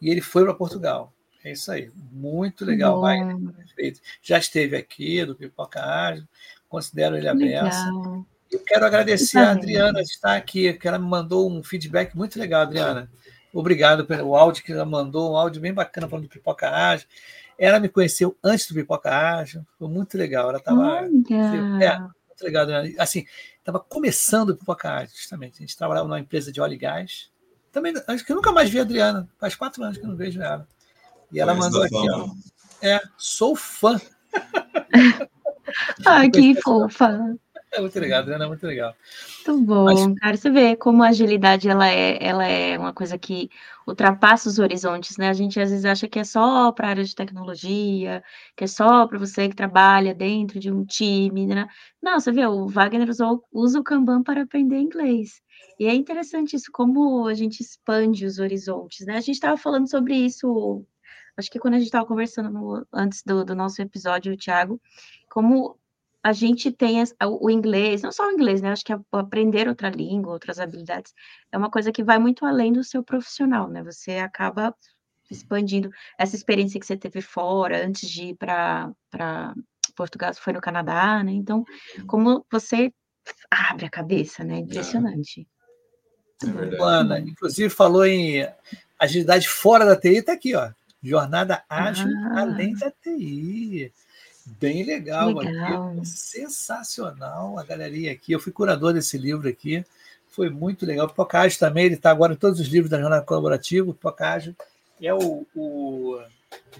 e 0.00 0.10
ele 0.10 0.20
foi 0.20 0.44
para 0.44 0.52
Portugal. 0.52 1.12
É 1.46 1.52
isso 1.52 1.70
aí. 1.70 1.88
Muito 2.10 2.64
legal. 2.64 3.00
Wagner. 3.00 3.52
Perfeito. 3.52 4.00
Já 4.20 4.36
esteve 4.36 4.76
aqui, 4.76 5.24
do 5.24 5.36
Pipoca 5.36 5.80
Ágil. 5.80 6.26
Considero 6.68 7.16
ele 7.16 7.28
a 7.28 7.34
benção. 7.34 8.26
Eu 8.50 8.58
quero 8.64 8.84
agradecer 8.84 9.38
a 9.38 9.52
Adriana 9.52 10.02
de 10.02 10.10
estar 10.10 10.34
aqui, 10.34 10.72
que 10.72 10.88
ela 10.88 10.98
me 10.98 11.06
mandou 11.06 11.48
um 11.48 11.62
feedback 11.62 12.16
muito 12.16 12.36
legal, 12.36 12.62
Adriana. 12.62 13.08
Obrigado 13.54 14.04
pelo 14.04 14.34
áudio 14.34 14.64
que 14.64 14.72
ela 14.72 14.84
mandou, 14.84 15.32
um 15.32 15.36
áudio 15.36 15.60
bem 15.60 15.72
bacana 15.72 16.08
falando 16.08 16.24
do 16.24 16.28
Pipoca 16.28 16.68
Ágil. 16.68 17.06
Ela 17.56 17.78
me 17.78 17.88
conheceu 17.88 18.36
antes 18.42 18.66
do 18.66 18.74
Pipoca 18.74 19.08
Ágil, 19.08 19.64
foi 19.78 19.88
muito 19.88 20.18
legal. 20.18 20.48
Ela 20.48 20.58
estava. 20.58 20.98
É, 21.80 21.98
muito 22.00 22.42
legal, 22.42 22.62
Adriana. 22.64 22.92
Assim, 22.98 23.24
estava 23.56 23.78
começando 23.78 24.50
o 24.50 24.56
Pipoca 24.56 24.90
Ágil, 24.90 25.14
justamente. 25.14 25.58
A 25.58 25.60
gente 25.60 25.76
trabalhava 25.76 26.08
numa 26.08 26.18
empresa 26.18 26.50
de 26.50 26.60
óleo 26.60 26.74
e 26.74 26.78
gás. 26.78 27.30
Também, 27.70 27.94
acho 28.08 28.24
que 28.24 28.32
eu 28.32 28.36
nunca 28.36 28.50
mais 28.50 28.68
vi 28.68 28.80
a 28.80 28.82
Adriana, 28.82 29.28
faz 29.38 29.54
quatro 29.54 29.84
anos 29.84 29.96
que 29.96 30.04
eu 30.04 30.08
não 30.08 30.16
vejo 30.16 30.42
ela. 30.42 30.66
E 31.32 31.40
ela 31.40 31.54
mandou 31.54 31.82
aqui, 31.82 31.94
ó. 31.94 32.28
É, 32.82 33.00
sou 33.16 33.56
fã. 33.56 34.00
Ai, 36.06 36.28
que 36.30 36.54
fofa. 36.60 37.36
É 37.72 37.80
muito 37.80 37.98
legal, 37.98 38.20
Adriana, 38.20 38.44
é 38.44 38.48
muito 38.48 38.66
legal. 38.66 38.94
Muito 39.46 39.66
bom, 39.66 39.84
Mas... 39.84 40.18
cara. 40.20 40.36
Você 40.36 40.50
vê 40.50 40.76
como 40.76 41.02
a 41.02 41.08
agilidade 41.08 41.68
ela 41.68 41.88
é, 41.88 42.16
ela 42.24 42.46
é 42.46 42.78
uma 42.78 42.92
coisa 42.92 43.18
que 43.18 43.50
ultrapassa 43.86 44.48
os 44.48 44.58
horizontes, 44.58 45.16
né? 45.18 45.28
A 45.28 45.32
gente 45.32 45.60
às 45.60 45.70
vezes 45.70 45.84
acha 45.84 46.08
que 46.08 46.18
é 46.18 46.24
só 46.24 46.72
para 46.72 46.86
a 46.86 46.90
área 46.90 47.04
de 47.04 47.14
tecnologia, 47.14 48.22
que 48.56 48.64
é 48.64 48.66
só 48.66 49.06
para 49.06 49.18
você 49.18 49.48
que 49.48 49.54
trabalha 49.54 50.14
dentro 50.14 50.58
de 50.58 50.72
um 50.72 50.84
time, 50.84 51.46
né? 51.46 51.66
Não, 52.02 52.18
você 52.18 52.32
vê, 52.32 52.46
o 52.46 52.66
Wagner 52.66 53.08
usou, 53.10 53.44
usa 53.52 53.78
o 53.78 53.84
Kanban 53.84 54.22
para 54.22 54.42
aprender 54.42 54.78
inglês. 54.78 55.42
E 55.78 55.86
é 55.86 55.94
interessante 55.94 56.56
isso, 56.56 56.70
como 56.72 57.26
a 57.26 57.34
gente 57.34 57.60
expande 57.60 58.24
os 58.24 58.38
horizontes, 58.38 59.04
né? 59.06 59.16
A 59.16 59.20
gente 59.20 59.34
estava 59.34 59.56
falando 59.56 59.88
sobre 59.90 60.14
isso, 60.14 60.84
acho 61.36 61.50
que 61.50 61.58
quando 61.58 61.74
a 61.74 61.78
gente 61.78 61.86
estava 61.86 62.06
conversando 62.06 62.50
no, 62.50 62.86
antes 62.92 63.22
do, 63.22 63.44
do 63.44 63.54
nosso 63.54 63.80
episódio, 63.82 64.36
Thiago, 64.36 64.80
como 65.28 65.78
a 66.22 66.32
gente 66.32 66.72
tem 66.72 67.04
o 67.24 67.50
inglês, 67.50 68.02
não 68.02 68.10
só 68.10 68.26
o 68.26 68.32
inglês, 68.32 68.60
né? 68.60 68.70
Acho 68.70 68.84
que 68.84 68.92
aprender 69.12 69.68
outra 69.68 69.88
língua, 69.88 70.32
outras 70.32 70.58
habilidades, 70.58 71.14
é 71.52 71.56
uma 71.56 71.70
coisa 71.70 71.92
que 71.92 72.02
vai 72.02 72.18
muito 72.18 72.44
além 72.44 72.72
do 72.72 72.82
seu 72.82 73.02
profissional, 73.02 73.68
né? 73.68 73.82
Você 73.84 74.18
acaba 74.18 74.74
expandindo 75.30 75.90
essa 76.18 76.34
experiência 76.34 76.80
que 76.80 76.86
você 76.86 76.96
teve 76.96 77.20
fora, 77.20 77.86
antes 77.86 78.10
de 78.10 78.30
ir 78.30 78.36
para 78.36 78.92
Portugal, 79.94 80.34
foi 80.34 80.52
no 80.52 80.60
Canadá, 80.60 81.22
né? 81.22 81.32
Então, 81.32 81.64
como 82.08 82.44
você 82.50 82.92
abre 83.48 83.86
a 83.86 83.90
cabeça, 83.90 84.42
né? 84.42 84.58
Impressionante. 84.58 85.46
É 86.42 86.82
Ana, 86.82 87.20
inclusive 87.20 87.70
falou 87.70 88.04
em 88.04 88.46
agilidade 88.98 89.48
fora 89.48 89.86
da 89.86 89.96
TI, 89.96 90.22
tá 90.22 90.32
aqui, 90.32 90.54
ó. 90.54 90.70
Jornada 91.08 91.62
ágil 91.68 92.08
ah. 92.08 92.40
além 92.40 92.74
da 92.74 92.90
TI. 92.90 93.92
Bem 94.60 94.84
legal, 94.84 95.32
legal. 95.32 95.90
Aqui, 95.90 96.06
sensacional 96.06 97.58
a 97.58 97.64
galeria 97.64 98.12
aqui. 98.12 98.32
Eu 98.32 98.40
fui 98.40 98.52
curador 98.52 98.92
desse 98.92 99.18
livro 99.18 99.48
aqui, 99.48 99.84
foi 100.28 100.48
muito 100.48 100.86
legal. 100.86 101.06
O 101.06 101.12
Pocage 101.12 101.58
também, 101.58 101.86
ele 101.86 101.94
está 101.96 102.10
agora 102.10 102.32
em 102.32 102.36
todos 102.36 102.60
os 102.60 102.68
livros 102.68 102.90
da 102.90 103.00
Jornada 103.00 103.24
Colaborativa. 103.24 103.90
O 103.90 103.94
Pocage 103.94 104.54
é 105.02 105.12
o, 105.12 105.46
o, 105.54 106.20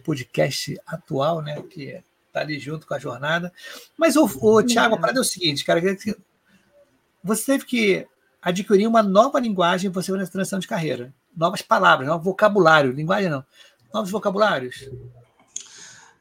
podcast 0.04 0.78
atual, 0.86 1.42
né, 1.42 1.60
que 1.62 2.00
está 2.26 2.40
ali 2.40 2.58
junto 2.58 2.86
com 2.86 2.94
a 2.94 2.98
jornada. 2.98 3.52
Mas, 3.96 4.14
o, 4.14 4.24
o 4.24 4.62
Tiago, 4.62 4.94
a 4.94 4.98
parada 4.98 5.18
é 5.18 5.22
o 5.22 5.24
seguinte, 5.24 5.64
cara, 5.64 5.80
você 7.22 7.44
teve 7.44 7.64
que 7.64 8.06
adquirir 8.40 8.86
uma 8.86 9.02
nova 9.02 9.40
linguagem 9.40 9.90
para 9.90 10.00
você 10.00 10.12
fazer 10.12 10.28
transição 10.28 10.60
de 10.60 10.68
carreira. 10.68 11.12
Novas 11.36 11.62
palavras, 11.62 12.06
novo 12.06 12.22
vocabulário, 12.22 12.92
linguagem 12.92 13.28
não. 13.28 13.44
Novos 13.96 14.10
vocabulários. 14.10 14.90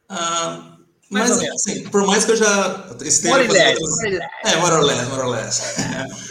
Ah, 0.08 0.78
mas, 1.10 1.30
assim, 1.30 1.84
por 1.90 2.08
mais 2.08 2.24
que 2.24 2.32
eu 2.32 2.38
já 2.38 2.90
esteja 3.02 3.36
more 3.36 3.48
fazendo... 3.48 3.82
Less, 3.82 4.20
É, 4.46 4.56
more 4.56 4.76
or 4.76 4.82
less, 4.82 5.10
more 5.10 5.22
or 5.24 5.28
less. 5.28 5.62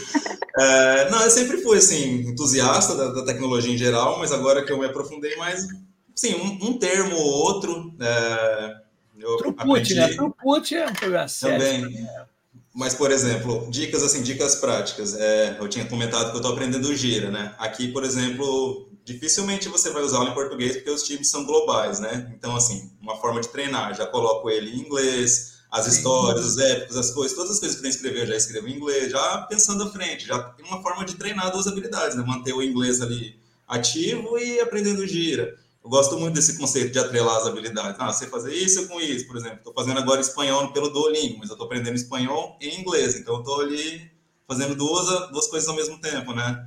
é, 0.57 1.09
não, 1.11 1.21
eu 1.21 1.29
sempre 1.29 1.61
fui, 1.61 1.77
assim, 1.77 2.21
entusiasta 2.29 2.95
da, 2.95 3.11
da, 3.11 3.25
tecnologia 3.25 3.71
em 3.71 3.77
geral, 3.77 4.17
mas 4.17 4.31
agora 4.31 4.65
que 4.65 4.71
eu 4.73 4.79
me 4.79 4.87
aprofundei 4.87 5.35
mais, 5.35 5.67
sim, 6.15 6.33
um, 6.33 6.69
um 6.69 6.79
termo 6.79 7.15
ou 7.15 7.31
outro... 7.31 7.93
É, 8.01 8.75
eu 9.19 9.53
aprendi... 9.55 9.93
né? 9.93 10.07
Throughput 10.15 10.75
é 10.75 10.87
um 10.87 10.93
problema 10.93 11.27
sério. 11.27 11.59
Também. 11.59 12.01
Né? 12.01 12.25
Mas, 12.73 12.95
por 12.95 13.11
exemplo, 13.11 13.67
dicas 13.69 14.01
assim, 14.01 14.23
dicas 14.23 14.55
práticas. 14.55 15.13
É, 15.13 15.57
eu 15.59 15.69
tinha 15.69 15.85
comentado 15.85 16.31
que 16.31 16.37
eu 16.37 16.41
estou 16.41 16.53
aprendendo 16.53 16.93
Gira, 16.95 17.29
né? 17.29 17.53
Aqui, 17.59 17.87
por 17.89 18.03
exemplo, 18.03 18.89
dificilmente 19.05 19.69
você 19.69 19.91
vai 19.91 20.01
usá-lo 20.01 20.29
em 20.29 20.33
português 20.33 20.75
porque 20.75 20.89
os 20.89 21.03
times 21.03 21.29
são 21.29 21.45
globais, 21.45 21.99
né? 21.99 22.33
Então, 22.35 22.55
assim, 22.55 22.91
uma 22.99 23.15
forma 23.17 23.39
de 23.39 23.47
treinar, 23.49 23.95
já 23.95 24.07
coloco 24.07 24.49
ele 24.49 24.71
em 24.71 24.79
inglês, 24.79 25.59
as 25.71 25.85
Sim. 25.85 25.91
histórias, 25.91 26.43
os 26.43 26.57
épicos, 26.57 26.97
as 26.97 27.11
coisas, 27.11 27.37
todas 27.37 27.51
as 27.51 27.59
coisas 27.59 27.75
que 27.77 27.83
tem 27.83 27.91
que 27.91 27.97
escrever 27.97 28.21
eu 28.21 28.27
já 28.27 28.35
escrevo 28.35 28.67
em 28.67 28.75
inglês, 28.75 29.11
já 29.11 29.37
pensando 29.43 29.83
à 29.83 29.89
frente, 29.91 30.25
já 30.25 30.39
tem 30.39 30.65
uma 30.65 30.81
forma 30.81 31.05
de 31.05 31.15
treinar 31.15 31.51
duas 31.51 31.67
habilidades, 31.67 32.17
né? 32.17 32.23
Manter 32.25 32.53
o 32.53 32.63
inglês 32.63 32.99
ali 32.99 33.39
ativo 33.67 34.37
e 34.39 34.59
aprendendo 34.59 35.05
gira. 35.05 35.55
Eu 35.83 35.89
gosto 35.89 36.17
muito 36.17 36.33
desse 36.33 36.57
conceito 36.57 36.91
de 36.91 36.97
atrelar 36.97 37.37
as 37.37 37.45
habilidades. 37.45 37.99
Ah, 37.99 38.11
você 38.11 38.25
fazer 38.25 38.55
isso 38.55 38.87
com 38.87 38.99
isso, 38.99 39.27
por 39.27 39.37
exemplo. 39.37 39.57
Estou 39.57 39.73
fazendo 39.73 39.99
agora 39.99 40.19
espanhol 40.19 40.73
pelo 40.73 40.89
Duolingo, 40.89 41.37
mas 41.37 41.49
eu 41.49 41.53
estou 41.53 41.67
aprendendo 41.67 41.95
espanhol 41.95 42.57
em 42.59 42.79
inglês, 42.79 43.15
então 43.15 43.35
eu 43.35 43.39
estou 43.41 43.61
ali 43.61 44.09
fazendo 44.47 44.73
duas, 44.75 45.29
duas 45.31 45.47
coisas 45.47 45.69
ao 45.69 45.75
mesmo 45.75 45.99
tempo, 46.01 46.33
né? 46.33 46.65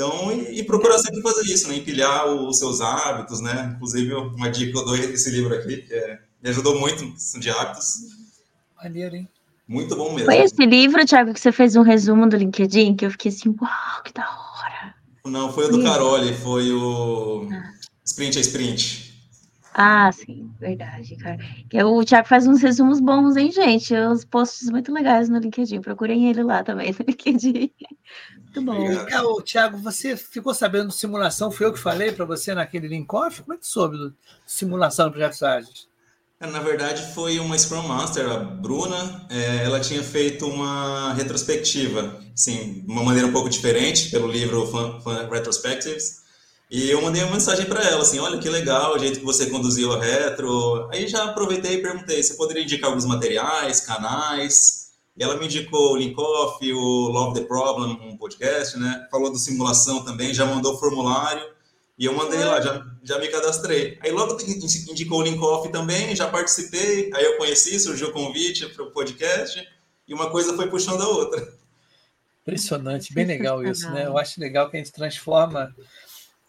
Então, 0.00 0.32
e, 0.32 0.60
e, 0.60 0.64
procurar 0.64 0.96
sempre 0.96 1.20
fazer 1.20 1.52
isso, 1.52 1.68
né? 1.68 1.76
Empilhar 1.76 2.26
os 2.26 2.58
seus 2.58 2.80
hábitos, 2.80 3.42
né? 3.42 3.74
Inclusive, 3.76 4.14
uma 4.14 4.48
dica 4.48 4.72
que 4.72 4.78
eu 4.78 4.84
dou 4.86 4.96
esse 4.96 5.28
livro 5.28 5.54
aqui, 5.54 5.76
que 5.76 5.92
é, 5.92 6.18
me 6.42 6.48
ajudou 6.48 6.80
muito 6.80 7.04
de 7.38 7.50
hábitos. 7.50 8.06
Maneiro, 8.82 9.16
hein? 9.16 9.28
Muito 9.68 9.94
bom 9.94 10.14
mesmo. 10.14 10.24
Foi 10.24 10.38
esse 10.38 10.64
livro, 10.64 11.04
Thiago, 11.04 11.34
que 11.34 11.40
você 11.40 11.52
fez 11.52 11.76
um 11.76 11.82
resumo 11.82 12.26
do 12.26 12.34
LinkedIn, 12.34 12.96
que 12.96 13.04
eu 13.04 13.10
fiquei 13.10 13.30
assim, 13.30 13.54
uau, 13.60 14.02
que 14.02 14.14
da 14.14 14.22
hora. 14.22 14.94
Não, 15.26 15.52
foi 15.52 15.66
o 15.66 15.70
do 15.70 15.82
Carole, 15.82 16.32
foi 16.32 16.72
o 16.72 17.46
ah. 17.52 17.74
Sprint 18.02 18.38
a 18.38 18.40
Sprint. 18.40 19.09
Ah, 19.72 20.10
sim, 20.10 20.50
verdade, 20.58 21.16
cara. 21.16 21.38
O 21.86 22.04
Thiago 22.04 22.26
faz 22.26 22.46
uns 22.46 22.60
resumos 22.60 23.00
bons, 23.00 23.36
hein, 23.36 23.52
gente? 23.52 23.94
Os 23.94 24.24
posts 24.24 24.68
muito 24.68 24.92
legais 24.92 25.28
no 25.28 25.38
LinkedIn. 25.38 25.80
Procurem 25.80 26.28
ele 26.28 26.42
lá 26.42 26.62
também 26.64 26.92
no 26.92 27.04
LinkedIn. 27.06 27.70
Muito 28.34 28.62
bom. 28.62 28.88
Legal, 28.88 29.40
Tiago, 29.42 29.78
você 29.78 30.16
ficou 30.16 30.52
sabendo 30.52 30.88
de 30.88 30.96
simulação? 30.96 31.52
Foi 31.52 31.66
eu 31.66 31.72
que 31.72 31.78
falei 31.78 32.10
para 32.10 32.24
você 32.24 32.52
naquele 32.52 32.88
link 32.88 33.12
off? 33.14 33.42
Como 33.42 33.54
é 33.54 33.56
que 33.56 33.66
soube 33.66 33.96
do 33.96 34.14
simulação 34.44 35.06
do 35.06 35.12
projetos 35.12 35.42
ágeis? 35.42 35.88
É, 36.40 36.46
na 36.46 36.60
verdade, 36.60 37.14
foi 37.14 37.38
uma 37.38 37.56
Scrum 37.56 37.82
Master, 37.82 38.28
a 38.28 38.38
Bruna. 38.38 39.26
É, 39.30 39.64
ela 39.64 39.78
tinha 39.78 40.02
feito 40.02 40.46
uma 40.46 41.12
retrospectiva, 41.12 42.18
sim, 42.34 42.82
de 42.84 42.90
uma 42.90 43.04
maneira 43.04 43.28
um 43.28 43.32
pouco 43.32 43.48
diferente, 43.48 44.10
pelo 44.10 44.26
livro 44.26 44.66
Fun, 44.66 45.00
Fun 45.00 45.28
Retrospectives. 45.28 46.19
E 46.70 46.88
eu 46.88 47.02
mandei 47.02 47.20
uma 47.24 47.32
mensagem 47.32 47.66
para 47.66 47.82
ela, 47.82 48.02
assim, 48.02 48.20
olha 48.20 48.38
que 48.38 48.48
legal 48.48 48.94
o 48.94 48.98
jeito 48.98 49.18
que 49.18 49.24
você 49.24 49.50
conduziu 49.50 49.92
a 49.92 50.00
retro. 50.00 50.88
Aí 50.92 51.08
já 51.08 51.24
aproveitei 51.24 51.74
e 51.74 51.82
perguntei, 51.82 52.22
você 52.22 52.34
poderia 52.34 52.62
indicar 52.62 52.90
alguns 52.90 53.04
materiais, 53.04 53.80
canais? 53.80 54.92
E 55.16 55.22
ela 55.24 55.36
me 55.36 55.46
indicou 55.46 55.94
o 55.94 55.96
Linkoff, 55.96 56.72
o 56.72 57.08
Love 57.08 57.40
the 57.40 57.44
Problem, 57.44 57.98
um 58.00 58.16
podcast, 58.16 58.78
né? 58.78 59.04
Falou 59.10 59.32
do 59.32 59.38
simulação 59.38 60.04
também, 60.04 60.32
já 60.32 60.46
mandou 60.46 60.74
o 60.74 60.78
formulário. 60.78 61.42
E 61.98 62.04
eu 62.04 62.14
mandei 62.14 62.44
lá, 62.44 62.60
já, 62.60 62.86
já 63.02 63.18
me 63.18 63.26
cadastrei. 63.26 63.98
Aí 64.00 64.12
logo 64.12 64.40
indicou 64.40 65.18
o 65.18 65.22
Linkoff 65.24 65.68
também, 65.72 66.14
já 66.14 66.28
participei. 66.28 67.10
Aí 67.12 67.24
eu 67.24 67.36
conheci, 67.36 67.80
surgiu 67.80 68.08
o 68.08 68.12
convite 68.12 68.66
para 68.68 68.84
o 68.84 68.92
podcast. 68.92 69.60
E 70.06 70.14
uma 70.14 70.30
coisa 70.30 70.54
foi 70.54 70.68
puxando 70.68 71.02
a 71.02 71.08
outra. 71.08 71.52
Impressionante, 72.42 73.12
bem 73.12 73.26
legal 73.26 73.62
isso, 73.64 73.90
né? 73.90 74.06
Eu 74.06 74.16
acho 74.16 74.40
legal 74.40 74.70
que 74.70 74.76
a 74.76 74.80
gente 74.80 74.92
transforma. 74.92 75.74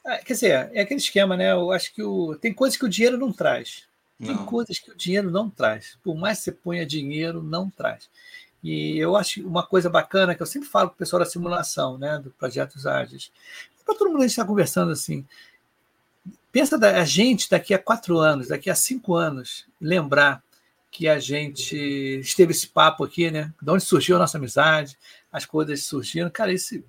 Ah, 0.06 0.18
quer 0.18 0.34
dizer, 0.34 0.70
é 0.74 0.82
aquele 0.82 1.00
esquema, 1.00 1.38
né? 1.38 1.52
Eu 1.52 1.72
acho 1.72 1.94
que 1.94 2.02
o... 2.04 2.36
tem 2.36 2.54
coisas 2.54 2.78
que 2.78 2.86
o 2.86 2.90
dinheiro 2.90 3.18
não 3.18 3.32
traz. 3.32 3.86
Tem 4.20 4.36
não. 4.36 4.46
coisas 4.46 4.78
que 4.80 4.92
o 4.92 4.96
dinheiro 4.96 5.32
não 5.32 5.50
traz. 5.50 5.98
Por 6.04 6.16
mais 6.16 6.40
que 6.40 6.46
você 6.46 6.52
ponha 6.52 6.86
dinheiro, 6.86 7.42
não 7.42 7.70
traz. 7.70 8.10
E 8.64 8.98
eu 8.98 9.16
acho 9.16 9.46
uma 9.48 9.66
coisa 9.66 9.90
bacana 9.90 10.36
que 10.36 10.42
eu 10.42 10.46
sempre 10.46 10.70
falo 10.70 10.90
para 10.90 10.96
o 10.96 10.98
pessoal 10.98 11.20
da 11.20 11.26
simulação, 11.26 11.98
né, 11.98 12.20
do 12.20 12.30
Projetos 12.32 12.86
Ágeis. 12.86 13.32
Para 13.84 13.96
todo 13.96 14.10
mundo 14.10 14.20
a 14.20 14.22
gente 14.22 14.32
está 14.32 14.46
conversando 14.46 14.92
assim. 14.92 15.26
Pensa 16.52 16.78
da, 16.78 17.02
a 17.02 17.06
gente 17.06 17.50
daqui 17.50 17.74
a 17.74 17.80
quatro 17.80 18.20
anos, 18.20 18.50
daqui 18.50 18.70
a 18.70 18.76
cinco 18.76 19.16
anos, 19.16 19.66
lembrar 19.80 20.44
que 20.92 21.08
a 21.08 21.18
gente 21.18 21.76
esteve 22.20 22.52
esse 22.52 22.68
papo 22.68 23.04
aqui, 23.04 23.32
né? 23.32 23.52
De 23.60 23.72
onde 23.72 23.84
surgiu 23.84 24.18
a 24.18 24.20
nossa 24.20 24.38
amizade, 24.38 24.98
as 25.32 25.46
coisas 25.46 25.84
surgiram. 25.86 26.30
Cara, 26.30 26.52
esse 26.52 26.86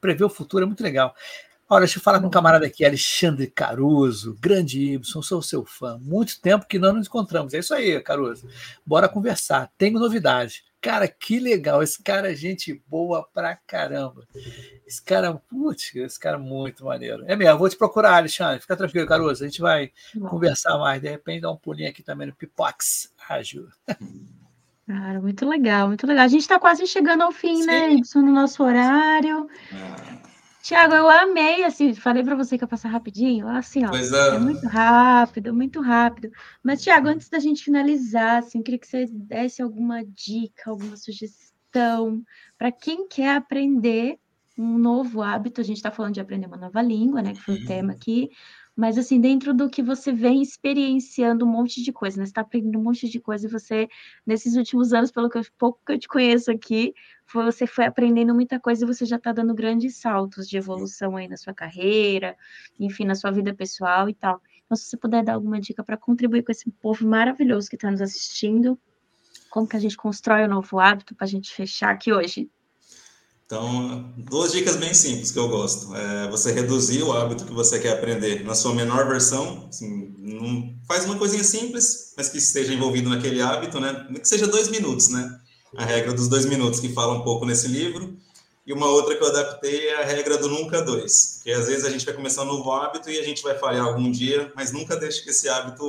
prever 0.00 0.24
o 0.24 0.28
futuro 0.28 0.64
é 0.64 0.66
muito 0.66 0.82
legal. 0.82 1.14
Olha, 1.68 1.80
deixa 1.80 1.98
eu 1.98 2.02
falar 2.02 2.20
com 2.20 2.26
um 2.26 2.30
camarada 2.30 2.66
aqui, 2.66 2.84
Alexandre 2.84 3.46
Caruso, 3.46 4.36
grande 4.38 4.92
Ibson, 4.92 5.22
sou 5.22 5.40
seu 5.40 5.64
fã. 5.64 5.98
Muito 5.98 6.38
tempo 6.40 6.66
que 6.66 6.78
não 6.78 6.92
nos 6.92 7.06
encontramos. 7.06 7.54
É 7.54 7.58
isso 7.58 7.72
aí, 7.74 7.98
Caruso. 8.00 8.46
Bora 8.84 9.08
conversar. 9.08 9.70
Tenho 9.78 9.98
novidade. 9.98 10.62
Cara, 10.80 11.08
que 11.08 11.40
legal. 11.40 11.82
Esse 11.82 12.02
cara 12.02 12.30
é 12.30 12.34
gente 12.34 12.82
boa 12.86 13.26
pra 13.32 13.56
caramba. 13.56 14.28
Esse 14.86 15.02
cara, 15.02 15.34
putz, 15.48 15.94
esse 15.96 16.20
cara 16.20 16.36
é 16.36 16.40
muito 16.40 16.84
maneiro. 16.84 17.24
É 17.26 17.34
mesmo, 17.34 17.58
vou 17.58 17.70
te 17.70 17.76
procurar, 17.76 18.16
Alexandre. 18.16 18.60
Fica 18.60 18.76
tranquilo, 18.76 19.08
Caruso. 19.08 19.42
A 19.42 19.46
gente 19.46 19.62
vai 19.62 19.90
Bom. 20.14 20.28
conversar 20.28 20.76
mais. 20.76 21.00
De 21.00 21.08
repente, 21.08 21.40
dar 21.40 21.50
um 21.50 21.56
pulinho 21.56 21.88
aqui 21.88 22.02
também 22.02 22.26
no 22.26 22.34
Pipox 22.34 23.10
Ágil. 23.26 23.66
Cara, 24.86 25.18
muito 25.22 25.48
legal, 25.48 25.88
muito 25.88 26.06
legal. 26.06 26.26
A 26.26 26.28
gente 26.28 26.42
está 26.42 26.60
quase 26.60 26.86
chegando 26.86 27.22
ao 27.22 27.32
fim, 27.32 27.64
né, 27.64 27.80
Sim. 27.80 27.86
né, 27.88 27.92
Ibson, 27.94 28.20
no 28.20 28.32
nosso 28.32 28.62
horário. 28.62 29.48
É. 29.72 30.33
Tiago, 30.64 30.94
eu 30.94 31.10
amei, 31.10 31.62
assim, 31.62 31.92
falei 31.92 32.24
para 32.24 32.34
você 32.34 32.56
que 32.56 32.64
ia 32.64 32.68
passar 32.68 32.88
rapidinho, 32.88 33.46
assim, 33.46 33.84
ó, 33.84 33.94
é. 33.94 34.36
é. 34.36 34.38
muito 34.38 34.66
rápido, 34.66 35.52
muito 35.52 35.78
rápido. 35.82 36.30
Mas, 36.62 36.82
Tiago, 36.82 37.06
antes 37.06 37.28
da 37.28 37.38
gente 37.38 37.62
finalizar, 37.62 38.38
assim, 38.38 38.56
eu 38.56 38.64
queria 38.64 38.80
que 38.80 38.86
você 38.86 39.04
desse 39.04 39.60
alguma 39.60 40.02
dica, 40.02 40.70
alguma 40.70 40.96
sugestão 40.96 42.24
para 42.56 42.72
quem 42.72 43.06
quer 43.06 43.36
aprender 43.36 44.18
um 44.56 44.78
novo 44.78 45.20
hábito. 45.20 45.60
A 45.60 45.64
gente 45.64 45.76
está 45.76 45.90
falando 45.90 46.14
de 46.14 46.20
aprender 46.20 46.46
uma 46.46 46.56
nova 46.56 46.80
língua, 46.80 47.20
né, 47.20 47.34
que 47.34 47.42
foi 47.42 47.56
o 47.56 47.58
uhum. 47.58 47.66
tema 47.66 47.92
aqui, 47.92 48.30
mas 48.76 48.98
assim, 48.98 49.20
dentro 49.20 49.54
do 49.54 49.70
que 49.70 49.82
você 49.82 50.12
vem 50.12 50.42
experienciando 50.42 51.44
um 51.44 51.48
monte 51.48 51.82
de 51.82 51.92
coisa, 51.92 52.18
né? 52.18 52.24
Você 52.24 52.30
está 52.30 52.40
aprendendo 52.40 52.78
um 52.78 52.82
monte 52.82 53.08
de 53.08 53.20
coisa 53.20 53.46
e 53.46 53.50
você, 53.50 53.88
nesses 54.26 54.56
últimos 54.56 54.92
anos, 54.92 55.12
pelo 55.12 55.30
que 55.30 55.38
eu, 55.38 55.42
pouco 55.56 55.80
que 55.86 55.92
eu 55.92 55.98
te 55.98 56.08
conheço 56.08 56.50
aqui, 56.50 56.92
você 57.32 57.66
foi 57.66 57.84
aprendendo 57.84 58.34
muita 58.34 58.58
coisa 58.58 58.84
e 58.84 58.86
você 58.86 59.06
já 59.06 59.16
está 59.16 59.32
dando 59.32 59.54
grandes 59.54 59.96
saltos 59.96 60.48
de 60.48 60.56
evolução 60.56 61.16
aí 61.16 61.28
na 61.28 61.36
sua 61.36 61.54
carreira, 61.54 62.36
enfim, 62.78 63.04
na 63.04 63.14
sua 63.14 63.30
vida 63.30 63.54
pessoal 63.54 64.08
e 64.08 64.14
tal. 64.14 64.42
Então, 64.64 64.76
se 64.76 64.88
você 64.88 64.96
puder 64.96 65.22
dar 65.22 65.34
alguma 65.34 65.60
dica 65.60 65.84
para 65.84 65.96
contribuir 65.96 66.42
com 66.42 66.50
esse 66.50 66.68
povo 66.70 67.06
maravilhoso 67.06 67.68
que 67.68 67.76
está 67.76 67.90
nos 67.90 68.00
assistindo, 68.00 68.78
como 69.50 69.68
que 69.68 69.76
a 69.76 69.80
gente 69.80 69.96
constrói 69.96 70.42
o 70.42 70.46
um 70.46 70.48
novo 70.48 70.80
hábito 70.80 71.14
para 71.14 71.26
a 71.26 71.28
gente 71.28 71.54
fechar 71.54 71.90
aqui 71.90 72.12
hoje? 72.12 72.50
Então, 73.46 74.14
duas 74.16 74.52
dicas 74.52 74.76
bem 74.76 74.94
simples 74.94 75.30
que 75.30 75.38
eu 75.38 75.48
gosto. 75.48 75.94
É 75.94 76.30
você 76.30 76.50
reduzir 76.52 77.02
o 77.02 77.12
hábito 77.12 77.44
que 77.44 77.52
você 77.52 77.78
quer 77.78 77.92
aprender 77.92 78.42
na 78.42 78.54
sua 78.54 78.74
menor 78.74 79.06
versão. 79.06 79.66
Assim, 79.68 80.14
não, 80.18 80.74
faz 80.88 81.04
uma 81.04 81.18
coisinha 81.18 81.44
simples, 81.44 82.14
mas 82.16 82.28
que 82.30 82.38
esteja 82.38 82.72
envolvido 82.72 83.10
naquele 83.10 83.42
hábito, 83.42 83.78
né? 83.78 84.06
Que 84.18 84.26
seja 84.26 84.46
dois 84.46 84.68
minutos, 84.68 85.08
né? 85.08 85.40
A 85.76 85.84
regra 85.84 86.14
dos 86.14 86.28
dois 86.28 86.46
minutos, 86.46 86.80
que 86.80 86.92
fala 86.94 87.12
um 87.12 87.22
pouco 87.22 87.44
nesse 87.44 87.68
livro. 87.68 88.16
E 88.66 88.72
uma 88.72 88.86
outra 88.86 89.14
que 89.14 89.22
eu 89.22 89.28
adaptei 89.28 89.88
é 89.88 90.02
a 90.02 90.06
regra 90.06 90.38
do 90.38 90.48
nunca 90.48 90.80
dois. 90.80 91.40
Que 91.44 91.52
às 91.52 91.66
vezes 91.66 91.84
a 91.84 91.90
gente 91.90 92.06
vai 92.06 92.14
começar 92.14 92.44
um 92.44 92.46
novo 92.46 92.72
hábito 92.72 93.10
e 93.10 93.18
a 93.18 93.22
gente 93.22 93.42
vai 93.42 93.58
falhar 93.58 93.84
algum 93.84 94.10
dia, 94.10 94.50
mas 94.56 94.72
nunca 94.72 94.96
deixe 94.96 95.22
que 95.22 95.28
esse 95.28 95.50
hábito, 95.50 95.84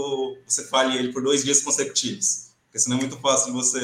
você 0.46 0.66
falhe 0.66 0.98
ele 0.98 1.14
por 1.14 1.24
dois 1.24 1.42
dias 1.42 1.62
consecutivos. 1.62 2.48
Porque 2.66 2.80
senão 2.80 2.98
é 2.98 3.00
muito 3.00 3.18
fácil 3.22 3.54
você 3.54 3.80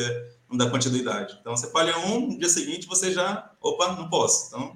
não 0.52 0.58
dá 0.58 0.70
continuidade. 0.70 1.38
Então, 1.40 1.56
você 1.56 1.72
falha 1.72 1.98
um, 1.98 2.28
no 2.28 2.38
dia 2.38 2.50
seguinte 2.50 2.86
você 2.86 3.12
já, 3.12 3.50
opa, 3.62 3.96
não 3.96 4.10
posso. 4.10 4.48
Então, 4.48 4.76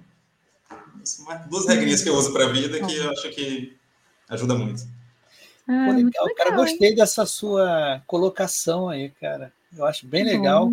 são 1.03 1.26
duas 1.49 1.67
regrinhas 1.67 2.01
que 2.01 2.09
eu 2.09 2.15
uso 2.15 2.34
para 2.34 2.45
a 2.45 2.49
vida 2.49 2.80
que 2.80 2.95
eu 2.95 3.11
acho 3.11 3.30
que 3.30 3.78
ajuda 4.30 4.55
muito. 4.55 4.84
Ah, 5.67 5.86
Pô, 5.88 5.91
legal. 5.91 6.26
legal. 6.26 6.36
Cara, 6.36 6.51
gostei 6.51 6.95
dessa 6.95 7.26
sua 7.26 8.01
colocação 8.07 8.89
aí, 8.89 9.09
cara. 9.09 9.51
Eu 9.76 9.86
acho 9.86 10.07
bem 10.07 10.23
legal. 10.23 10.71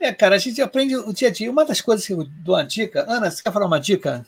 É, 0.00 0.12
cara, 0.12 0.36
a 0.36 0.38
gente 0.38 0.60
aprende 0.60 0.96
o 0.96 1.12
dia 1.12 1.28
a 1.28 1.30
dia. 1.30 1.50
Uma 1.50 1.64
das 1.64 1.80
coisas 1.80 2.06
que 2.06 2.12
eu 2.12 2.24
dou 2.24 2.54
uma 2.54 2.64
dica, 2.64 3.04
Ana, 3.08 3.30
você 3.30 3.42
quer 3.42 3.52
falar 3.52 3.66
uma 3.66 3.80
dica 3.80 4.26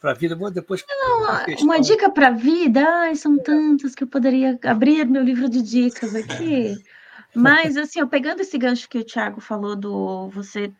para 0.00 0.10
a 0.10 0.14
vida? 0.14 0.34
Vou 0.34 0.50
depois. 0.50 0.84
Não, 0.88 1.62
uma 1.62 1.80
dica 1.80 2.10
para 2.10 2.28
a 2.28 2.32
vida? 2.32 2.84
Ai, 2.86 3.14
são 3.14 3.38
tantas 3.38 3.94
que 3.94 4.04
eu 4.04 4.08
poderia 4.08 4.58
abrir 4.64 5.04
meu 5.06 5.22
livro 5.22 5.48
de 5.48 5.62
dicas 5.62 6.14
aqui. 6.14 6.76
Mas, 7.34 7.76
assim, 7.76 8.00
eu 8.00 8.08
pegando 8.08 8.40
esse 8.40 8.58
gancho 8.58 8.88
que 8.88 8.98
o 8.98 9.04
Thiago 9.04 9.40
falou 9.40 9.76
do 9.76 10.28
você 10.30 10.72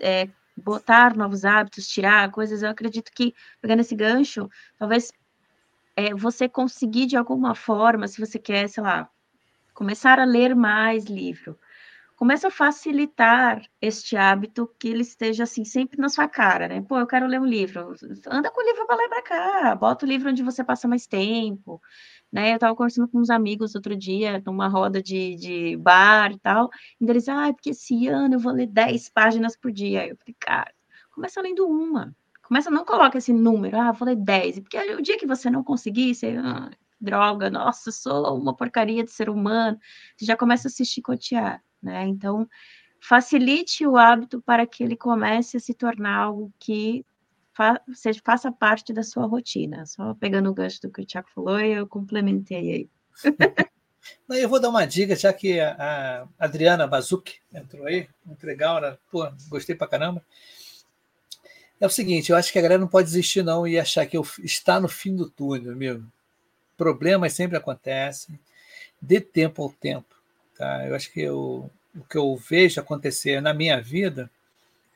é, 0.00 0.28
botar 0.56 1.16
novos 1.16 1.44
hábitos, 1.44 1.88
tirar 1.88 2.30
coisas, 2.30 2.62
eu 2.62 2.70
acredito 2.70 3.10
que, 3.12 3.34
pegando 3.60 3.80
esse 3.80 3.94
gancho, 3.94 4.48
talvez 4.78 5.10
é, 5.96 6.14
você 6.14 6.48
conseguir 6.48 7.06
de 7.06 7.16
alguma 7.16 7.54
forma, 7.54 8.08
se 8.08 8.20
você 8.20 8.38
quer, 8.38 8.68
sei 8.68 8.82
lá, 8.82 9.08
começar 9.74 10.18
a 10.18 10.24
ler 10.24 10.54
mais 10.54 11.04
livro, 11.04 11.58
começa 12.16 12.48
a 12.48 12.50
facilitar 12.50 13.62
este 13.80 14.16
hábito 14.16 14.72
que 14.78 14.88
ele 14.88 15.02
esteja 15.02 15.44
assim 15.44 15.64
sempre 15.64 16.00
na 16.00 16.08
sua 16.08 16.28
cara, 16.28 16.68
né? 16.68 16.80
Pô, 16.88 16.98
eu 16.98 17.06
quero 17.06 17.26
ler 17.26 17.40
um 17.40 17.46
livro. 17.46 17.94
Anda 18.28 18.50
com 18.50 18.60
o 18.60 18.64
livro 18.64 18.86
para 18.86 19.04
e 19.04 19.08
para 19.08 19.22
cá, 19.22 19.74
bota 19.74 20.06
o 20.06 20.08
livro 20.08 20.30
onde 20.30 20.42
você 20.42 20.62
passa 20.62 20.86
mais 20.88 21.06
tempo. 21.06 21.82
Né? 22.32 22.52
Eu 22.52 22.54
estava 22.56 22.74
conversando 22.74 23.08
com 23.08 23.18
uns 23.18 23.30
amigos 23.30 23.74
outro 23.74 23.96
dia, 23.96 24.42
numa 24.44 24.68
roda 24.68 25.02
de, 25.02 25.36
de 25.36 25.76
bar 25.76 26.32
e 26.32 26.38
tal, 26.38 26.70
e 27.00 27.08
eles, 27.08 27.28
ah, 27.28 27.52
porque 27.52 27.70
esse 27.70 28.08
ano 28.08 28.34
eu 28.34 28.40
vou 28.40 28.52
ler 28.52 28.66
10 28.66 29.08
páginas 29.10 29.56
por 29.56 29.70
dia. 29.72 30.02
Aí 30.02 30.10
eu 30.10 30.16
falei, 30.16 30.36
cara, 30.40 30.72
começa 31.12 31.40
lendo 31.40 31.66
uma. 31.66 32.14
Começa, 32.42 32.70
não 32.70 32.84
coloca 32.84 33.18
esse 33.18 33.32
número, 33.32 33.78
ah, 33.80 33.92
vou 33.92 34.06
ler 34.06 34.16
10, 34.16 34.60
porque 34.60 34.78
o 34.94 35.02
dia 35.02 35.16
que 35.18 35.26
você 35.26 35.48
não 35.48 35.64
conseguir, 35.64 36.14
você, 36.14 36.36
ah, 36.38 36.70
droga, 37.00 37.50
nossa, 37.50 37.92
sou 37.92 38.36
uma 38.36 38.54
porcaria 38.54 39.04
de 39.04 39.10
ser 39.10 39.30
humano, 39.30 39.78
você 40.16 40.24
já 40.24 40.36
começa 40.36 40.68
a 40.68 40.70
se 40.70 40.84
chicotear, 40.84 41.62
né? 41.82 42.06
Então, 42.06 42.48
facilite 43.00 43.86
o 43.86 43.96
hábito 43.96 44.42
para 44.42 44.66
que 44.66 44.82
ele 44.82 44.96
comece 44.96 45.56
a 45.56 45.60
se 45.60 45.74
tornar 45.74 46.16
algo 46.16 46.52
que 46.58 47.04
fa 47.54 47.80
seja, 47.94 48.20
faça 48.24 48.52
parte 48.52 48.92
da 48.92 49.02
sua 49.02 49.26
rotina. 49.26 49.86
Só 49.86 50.14
pegando 50.14 50.50
o 50.50 50.54
gancho 50.54 50.82
do 50.82 50.90
que 50.90 51.02
o 51.02 51.06
Tiago 51.06 51.28
falou, 51.34 51.58
eu 51.60 51.86
complementei 51.86 52.70
aí. 52.72 52.90
Não, 54.28 54.36
eu 54.36 54.48
vou 54.48 54.60
dar 54.60 54.68
uma 54.68 54.84
dica, 54.84 55.16
já 55.16 55.32
que 55.32 55.60
a 55.60 56.26
Adriana 56.38 56.86
Bazuc 56.86 57.36
entrou 57.52 57.86
aí, 57.86 58.06
muito 58.24 58.44
legal, 58.46 58.80
né? 58.80 58.98
Pô, 59.10 59.26
gostei 59.48 59.74
pra 59.74 59.86
caramba. 59.86 60.22
É 61.80 61.86
o 61.86 61.90
seguinte, 61.90 62.30
eu 62.30 62.36
acho 62.36 62.52
que 62.52 62.58
a 62.58 62.62
galera 62.62 62.80
não 62.80 62.88
pode 62.88 63.08
desistir 63.08 63.42
não 63.42 63.66
e 63.66 63.78
achar 63.78 64.06
que 64.06 64.16
eu, 64.16 64.26
está 64.42 64.78
no 64.78 64.88
fim 64.88 65.14
do 65.14 65.28
túnel, 65.28 65.72
amigo. 65.72 66.06
Problemas 66.76 67.32
sempre 67.32 67.56
acontecem, 67.56 68.38
dê 69.00 69.20
tempo 69.20 69.62
ao 69.62 69.70
tempo. 69.70 70.14
Tá? 70.56 70.86
Eu 70.86 70.94
acho 70.94 71.10
que 71.12 71.20
eu, 71.20 71.70
o 71.94 72.04
que 72.04 72.16
eu 72.16 72.36
vejo 72.36 72.80
acontecer 72.80 73.40
na 73.40 73.52
minha 73.52 73.80
vida, 73.80 74.30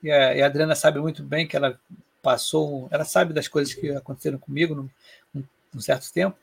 e 0.02 0.10
a, 0.10 0.34
e 0.34 0.42
a 0.42 0.46
Adriana 0.46 0.74
sabe 0.74 1.00
muito 1.00 1.22
bem 1.22 1.46
que 1.46 1.56
ela 1.56 1.78
passou, 2.22 2.88
ela 2.90 3.04
sabe 3.04 3.32
das 3.32 3.48
coisas 3.48 3.74
que 3.74 3.90
aconteceram 3.90 4.38
comigo 4.38 4.74
num, 4.74 5.44
num 5.72 5.80
certo 5.80 6.12
tempo, 6.12 6.36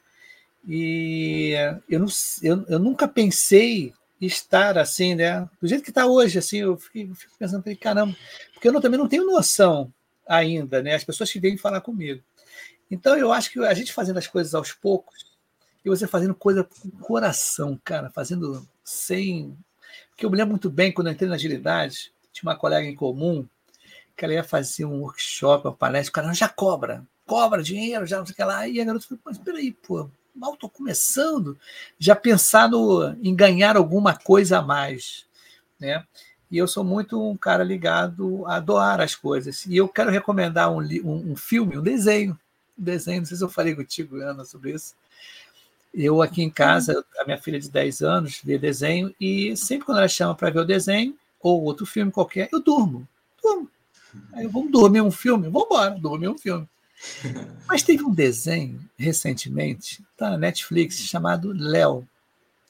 e 0.67 1.53
eu, 1.87 1.99
não, 1.99 2.07
eu, 2.41 2.65
eu 2.67 2.79
nunca 2.79 3.07
pensei 3.07 3.93
estar 4.19 4.77
assim, 4.77 5.13
né? 5.13 5.47
Do 5.61 5.67
jeito 5.67 5.83
que 5.83 5.91
está 5.91 6.07
hoje, 6.07 6.39
assim, 6.39 6.57
eu, 6.57 6.71
eu 6.71 7.15
fico 7.15 7.37
pensando, 7.37 7.63
caramba, 7.77 8.15
porque 8.53 8.67
eu 8.67 8.73
não, 8.73 8.81
também 8.81 8.99
não 8.99 9.07
tenho 9.07 9.25
noção 9.25 9.93
ainda, 10.27 10.81
né? 10.81 10.95
As 10.95 11.03
pessoas 11.03 11.31
que 11.31 11.39
vêm 11.39 11.57
falar 11.57 11.81
comigo. 11.81 12.23
Então, 12.89 13.17
eu 13.17 13.31
acho 13.31 13.51
que 13.51 13.59
a 13.59 13.73
gente 13.73 13.93
fazendo 13.93 14.17
as 14.17 14.27
coisas 14.27 14.55
aos 14.55 14.71
poucos, 14.71 15.35
e 15.83 15.89
você 15.89 16.07
fazendo 16.07 16.33
coisa 16.33 16.63
com 16.63 16.89
coração, 16.91 17.79
cara, 17.83 18.09
fazendo 18.09 18.67
sem. 18.83 19.55
Porque 20.09 20.25
eu 20.25 20.31
me 20.31 20.37
lembro 20.37 20.51
muito 20.51 20.69
bem 20.69 20.91
quando 20.91 21.07
eu 21.07 21.13
entrei 21.13 21.29
na 21.29 21.35
agilidade, 21.35 22.11
tinha 22.33 22.49
uma 22.49 22.57
colega 22.57 22.87
em 22.87 22.95
comum 22.95 23.47
que 24.15 24.23
ela 24.23 24.33
ia 24.33 24.43
fazer 24.43 24.85
um 24.85 25.01
workshop, 25.01 25.67
uma 25.67 25.73
palestra, 25.73 26.09
o 26.09 26.13
cara 26.13 26.33
já 26.33 26.47
cobra, 26.47 27.05
cobra 27.25 27.61
dinheiro, 27.61 28.05
já 28.05 28.19
não 28.19 28.25
sei 28.25 28.33
o 28.33 28.35
que 28.35 28.43
lá. 28.43 28.67
E 28.67 28.79
a 28.79 28.85
garota 28.85 29.05
falou, 29.05 29.21
mas 29.25 29.37
peraí, 29.37 29.71
pô, 29.71 30.09
mal 30.33 30.53
estou 30.53 30.69
começando, 30.69 31.57
já 31.99 32.15
pensando 32.15 33.15
em 33.21 33.35
ganhar 33.35 33.77
alguma 33.77 34.15
coisa 34.15 34.59
a 34.59 34.61
mais, 34.61 35.25
né? 35.79 36.05
E 36.49 36.57
eu 36.57 36.67
sou 36.67 36.83
muito 36.83 37.21
um 37.21 37.35
cara 37.35 37.63
ligado 37.63 38.45
a 38.45 38.59
doar 38.59 39.01
as 39.01 39.15
coisas. 39.15 39.65
E 39.65 39.75
eu 39.75 39.87
quero 39.89 40.11
recomendar 40.11 40.71
um, 40.71 40.79
um, 40.79 41.31
um 41.31 41.35
filme, 41.35 41.77
um 41.77 41.81
desenho, 41.81 42.39
um 42.77 42.83
desenho, 42.83 43.19
não 43.19 43.25
sei 43.25 43.37
se 43.37 43.43
eu 43.43 43.49
falei 43.49 43.75
contigo, 43.75 44.17
Ana, 44.17 44.45
sobre 44.45 44.71
isso. 44.71 44.95
Eu 45.93 46.21
aqui 46.21 46.43
em 46.43 46.49
casa, 46.49 47.05
a 47.19 47.25
minha 47.25 47.41
filha 47.41 47.59
de 47.59 47.69
10 47.69 48.01
anos 48.01 48.41
vê 48.43 48.57
desenho 48.57 49.15
e 49.19 49.55
sempre 49.55 49.85
quando 49.85 49.97
ela 49.97 50.07
chama 50.07 50.35
para 50.35 50.49
ver 50.49 50.59
o 50.59 50.65
desenho 50.65 51.17
ou 51.39 51.63
outro 51.63 51.85
filme 51.85 52.11
qualquer, 52.11 52.49
eu 52.51 52.61
durmo. 52.61 53.07
Durmo. 53.41 53.69
Aí 54.33 54.47
vamos 54.47 54.71
dormir 54.71 55.01
um 55.01 55.11
filme? 55.11 55.49
Vamos 55.49 55.65
embora, 55.65 55.91
dormir 55.91 56.29
um 56.29 56.37
filme. 56.37 56.67
Mas 57.67 57.83
teve 57.83 58.03
um 58.03 58.13
desenho 58.13 58.79
recentemente, 58.97 60.03
tá 60.17 60.29
na 60.29 60.37
Netflix, 60.37 60.97
chamado 60.99 61.53
Léo. 61.53 62.07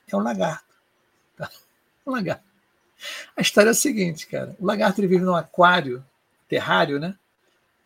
É 0.07 0.15
um 0.15 0.21
lagarto. 0.21 0.65
Tá? 1.35 1.49
Um 2.05 2.11
lagarto. 2.11 2.43
A 3.35 3.41
história 3.41 3.69
é 3.69 3.71
a 3.71 3.75
seguinte, 3.75 4.27
cara. 4.27 4.55
O 4.59 4.65
lagarto 4.65 4.99
ele 4.99 5.07
vive 5.07 5.23
num 5.23 5.35
aquário, 5.35 6.03
terrário, 6.47 6.99
né? 6.99 7.15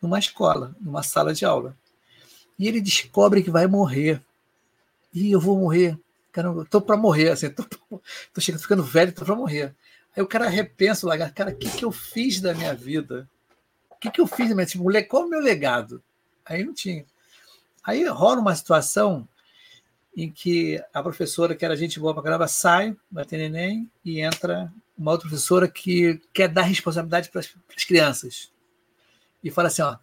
Numa 0.01 0.20
escola, 0.20 0.76
numa 0.80 1.03
sala 1.03 1.34
de 1.34 1.45
aula. 1.45 1.76
E 2.57 2.68
ele 2.68 2.82
descobre 2.82 3.41
que 3.41 3.49
vai 3.49 3.68
morrer. 3.68 4.22
E 5.14 5.32
eu 5.32 5.39
vou 5.39 5.57
morrer. 5.57 5.97
Caramba, 6.32 6.66
tô 6.70 6.80
para 6.80 6.95
morrer, 6.95 7.30
assim, 7.30 7.49
tô, 7.49 7.64
tô 7.64 8.39
chegando, 8.39 8.62
ficando 8.62 8.84
velho, 8.84 9.12
tô 9.12 9.26
para 9.26 9.36
morrer. 9.36 9.74
Aí 10.16 10.22
o 10.22 10.28
cara 10.28 10.47
repensa 10.47 11.05
o 11.05 11.10
lagarto, 11.10 11.34
cara, 11.34 11.51
o 11.51 11.55
que, 11.55 11.70
que 11.70 11.84
eu 11.84 11.91
fiz 11.91 12.39
da 12.39 12.53
minha 12.53 12.74
vida? 12.74 13.28
Que, 14.00 14.12
que 14.12 14.22
eu 14.22 14.28
fiz, 14.28 14.54
mas 14.54 14.72
tipo, 14.72 14.84
qual 15.08 15.24
é 15.24 15.26
o 15.26 15.30
meu 15.30 15.39
legado? 15.39 16.02
Aí 16.45 16.64
não 16.64 16.74
tinha. 16.74 17.06
Aí 17.84 18.08
rola 18.08 18.39
uma 18.39 18.56
situação 18.56 19.28
em 20.16 20.32
que 20.32 20.84
a 20.93 21.04
professora, 21.04 21.56
que 21.56 21.64
era 21.64 21.76
gente 21.76 22.00
boa 22.00 22.14
pra 22.14 22.24
caramba, 22.24 22.47
sai, 22.47 22.95
vai 23.12 23.26
ter 23.26 23.38
neném, 23.38 23.89
e 24.04 24.22
entra 24.22 24.72
uma 24.97 25.12
outra 25.12 25.28
professora 25.28 25.68
que 25.68 26.20
quer 26.34 26.47
dar 26.47 26.64
responsabilidade 26.64 27.30
para 27.30 27.41
as 27.41 27.84
crianças. 27.86 28.52
E 29.43 29.52
fala 29.52 29.68
assim: 29.68 29.82
ó, 29.82 29.97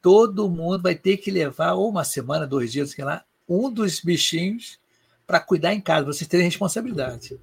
todo 0.00 0.48
mundo 0.48 0.82
vai 0.82 0.94
ter 0.94 1.16
que 1.16 1.30
levar, 1.30 1.74
ou 1.74 1.88
uma 1.88 2.04
semana, 2.04 2.46
dois 2.46 2.72
dias, 2.72 2.90
sei 2.90 3.04
lá, 3.04 3.24
um 3.48 3.70
dos 3.70 4.00
bichinhos 4.00 4.80
para 5.26 5.40
cuidar 5.40 5.74
em 5.74 5.80
casa, 5.80 6.06
vocês 6.06 6.28
terem 6.28 6.46
responsabilidade. 6.46 7.38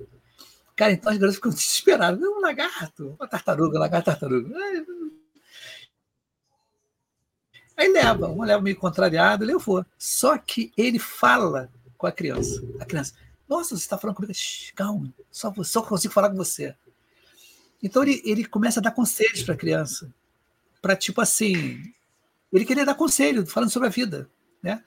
Cara, 0.76 0.92
então 0.92 1.12
as 1.12 1.18
garotas 1.18 1.36
ficam 1.36 1.52
desesperadas. 1.52 2.20
Um 2.22 2.40
lagarto, 2.40 3.16
uma 3.20 3.28
tartaruga, 3.28 3.78
um 3.78 3.82
lagarto, 3.82 4.06
tartaruga. 4.06 4.50
Aí 7.76 7.88
leva, 7.92 8.28
uma 8.28 8.46
leva 8.46 8.62
meio 8.62 8.76
contrariado, 8.76 9.46
levou. 9.46 9.86
Só 9.98 10.38
que 10.38 10.72
ele 10.78 11.00
fala 11.00 11.70
com 11.98 12.06
a 12.06 12.12
criança. 12.12 12.62
A 12.80 12.86
criança, 12.86 13.14
nossa, 13.48 13.76
você 13.76 13.84
está 13.84 13.98
falando 13.98 14.16
comigo? 14.16 14.34
calma, 14.76 15.14
só, 15.32 15.54
só 15.64 15.82
consigo 15.82 16.14
falar 16.14 16.30
com 16.30 16.36
você. 16.36 16.76
Então 17.82 18.04
ele, 18.04 18.22
ele 18.24 18.46
começa 18.46 18.80
a 18.80 18.84
dar 18.84 18.92
conselhos 18.92 19.44
para 19.44 19.56
a 19.56 19.58
criança. 19.58 20.14
Para 20.82 20.96
tipo 20.96 21.20
assim, 21.22 21.94
ele 22.52 22.66
queria 22.66 22.86
dar 22.86 22.96
conselho, 22.96 23.46
falando 23.46 23.72
sobre 23.72 23.88
a 23.88 23.92
vida. 23.92 24.30
Né? 24.62 24.82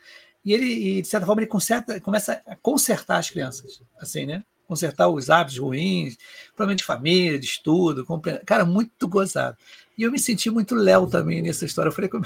E 0.44 0.52
ele, 0.52 1.02
de 1.02 1.08
certa 1.08 1.26
forma, 1.26 1.42
ele 1.42 1.50
conserta, 1.50 2.00
começa 2.00 2.40
a 2.46 2.54
consertar 2.54 3.18
as 3.18 3.28
crianças. 3.28 3.82
Assim, 4.00 4.24
né? 4.24 4.44
Consertar 4.68 5.08
os 5.08 5.28
hábitos 5.28 5.58
ruins, 5.58 6.16
problema 6.54 6.76
de 6.76 6.84
família, 6.84 7.38
de 7.38 7.46
estudo. 7.46 8.06
Cara, 8.44 8.64
muito 8.64 9.08
gozado. 9.08 9.56
E 9.98 10.04
eu 10.04 10.12
me 10.12 10.18
senti 10.18 10.48
muito 10.50 10.74
Léo 10.74 11.08
também 11.08 11.42
nessa 11.42 11.64
história. 11.64 11.88
Eu 11.88 11.92
falei 11.92 12.08
com, 12.08 12.20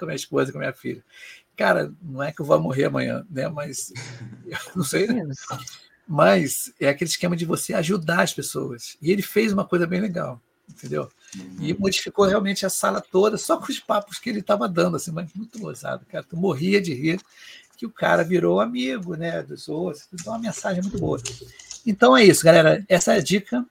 com 0.00 0.06
a 0.06 0.08
minha 0.08 0.16
esposa, 0.16 0.50
com 0.50 0.58
a 0.58 0.62
minha 0.62 0.72
filha 0.72 1.04
cara, 1.60 1.92
não 2.00 2.22
é 2.22 2.32
que 2.32 2.40
eu 2.40 2.46
vou 2.46 2.58
morrer 2.58 2.86
amanhã, 2.86 3.22
né? 3.30 3.46
Mas 3.46 3.92
não 4.74 4.82
sei. 4.82 5.06
Mas 6.08 6.72
é 6.80 6.88
aquele 6.88 7.10
esquema 7.10 7.36
de 7.36 7.44
você 7.44 7.74
ajudar 7.74 8.22
as 8.22 8.32
pessoas. 8.32 8.96
E 9.02 9.12
ele 9.12 9.20
fez 9.20 9.52
uma 9.52 9.66
coisa 9.66 9.86
bem 9.86 10.00
legal, 10.00 10.40
entendeu? 10.66 11.10
E 11.60 11.72
uhum. 11.72 11.78
modificou 11.80 12.24
realmente 12.24 12.64
a 12.64 12.70
sala 12.70 12.98
toda, 12.98 13.36
só 13.36 13.58
com 13.58 13.70
os 13.70 13.78
papos 13.78 14.18
que 14.18 14.30
ele 14.30 14.40
estava 14.40 14.66
dando, 14.66 14.96
assim, 14.96 15.10
mas 15.10 15.30
muito 15.34 15.58
gozado, 15.58 16.06
cara. 16.06 16.24
Tu 16.24 16.34
morria 16.34 16.80
de 16.80 16.94
rir 16.94 17.20
que 17.76 17.84
o 17.84 17.90
cara 17.90 18.24
virou 18.24 18.58
amigo, 18.58 19.14
né, 19.14 19.42
dos 19.42 19.68
outros. 19.68 20.08
Então, 20.14 20.32
uma 20.32 20.38
mensagem 20.38 20.80
muito 20.80 20.98
boa. 20.98 21.20
Então 21.86 22.16
é 22.16 22.24
isso, 22.24 22.42
galera. 22.42 22.82
Essa 22.88 23.12
é 23.14 23.18
a 23.18 23.22
dica. 23.22 23.66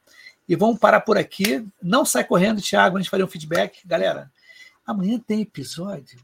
E 0.47 0.55
vamos 0.55 0.79
parar 0.79 1.01
por 1.01 1.17
aqui. 1.17 1.65
Não 1.81 2.05
sai 2.05 2.23
correndo, 2.23 2.61
Thiago, 2.61 2.97
a 2.97 3.01
gente 3.01 3.09
fazer 3.09 3.23
um 3.23 3.27
feedback. 3.27 3.79
Galera, 3.85 4.31
amanhã 4.91 5.19
tem 5.19 5.41
episódio 5.41 6.19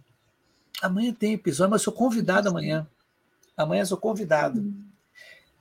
Amanhã 0.82 1.13
tem 1.13 1.34
episódio, 1.34 1.72
mas 1.72 1.82
eu 1.82 1.86
sou 1.86 1.93
convidado 1.93 2.49
amanhã. 2.49 2.88
Amanhã 3.55 3.82
eu 3.82 3.88
sou 3.88 3.97
convidado. 3.97 4.63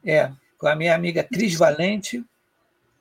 É, 0.05 0.31
com 0.59 0.67
a 0.67 0.75
minha 0.75 0.95
amiga 0.95 1.23
Cris 1.23 1.55
Valente. 1.55 2.25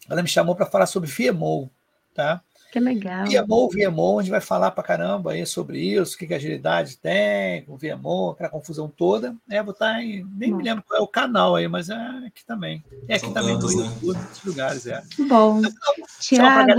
Ela 0.10 0.22
me 0.22 0.28
chamou 0.28 0.56
para 0.56 0.66
falar 0.66 0.86
sobre 0.86 1.10
VMO, 1.10 1.70
tá? 2.14 2.42
Que 2.72 2.80
legal. 2.80 3.26
VMO, 3.26 3.70
VMO, 3.70 4.20
a 4.20 4.22
gente 4.22 4.32
vai 4.32 4.42
falar 4.42 4.72
para 4.72 4.84
caramba 4.84 5.32
aí 5.32 5.46
sobre 5.46 5.80
isso, 5.80 6.16
o 6.16 6.18
que, 6.18 6.28
que 6.28 6.34
a 6.34 6.38
agilidade 6.38 6.98
tem, 6.98 7.64
o 7.68 7.78
VMO, 7.78 8.32
aquela 8.32 8.50
confusão 8.50 8.90
toda. 8.90 9.36
É, 9.50 9.62
vou 9.62 9.74
estar 9.74 9.94
tá 9.94 10.04
em. 10.04 10.26
Nem 10.36 10.52
Bom. 10.52 10.58
me 10.58 10.64
lembro 10.64 10.84
qual 10.84 11.00
é 11.00 11.04
o 11.04 11.08
canal 11.08 11.56
aí, 11.56 11.68
mas 11.68 11.90
é 11.90 11.96
aqui 12.26 12.44
também. 12.46 12.84
É 13.08 13.16
aqui 13.16 13.26
São 13.26 13.34
também, 13.34 13.54
YouTube, 13.54 13.84
né? 13.84 14.28
lugares, 14.44 14.88
é. 14.88 15.02
Bom. 15.28 15.60
Então, 15.60 15.72
Tiago. 16.20 16.74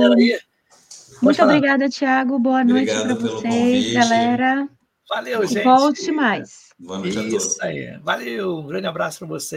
Muito 1.22 1.36
falar. 1.36 1.54
obrigada, 1.56 1.88
Tiago. 1.88 2.38
Boa 2.38 2.64
noite 2.64 2.92
para 2.92 3.14
vocês, 3.14 3.92
galera. 3.92 4.68
Valeu, 5.08 5.46
gente. 5.46 5.62
Volte 5.64 6.12
mais. 6.12 6.64
Boa 6.78 6.98
noite 6.98 7.16
Isso 7.18 7.26
a 7.26 7.30
todos. 7.30 7.60
aí. 7.60 7.98
Valeu. 8.02 8.56
Um 8.58 8.66
grande 8.66 8.86
abraço 8.86 9.18
para 9.20 9.28
vocês. 9.28 9.52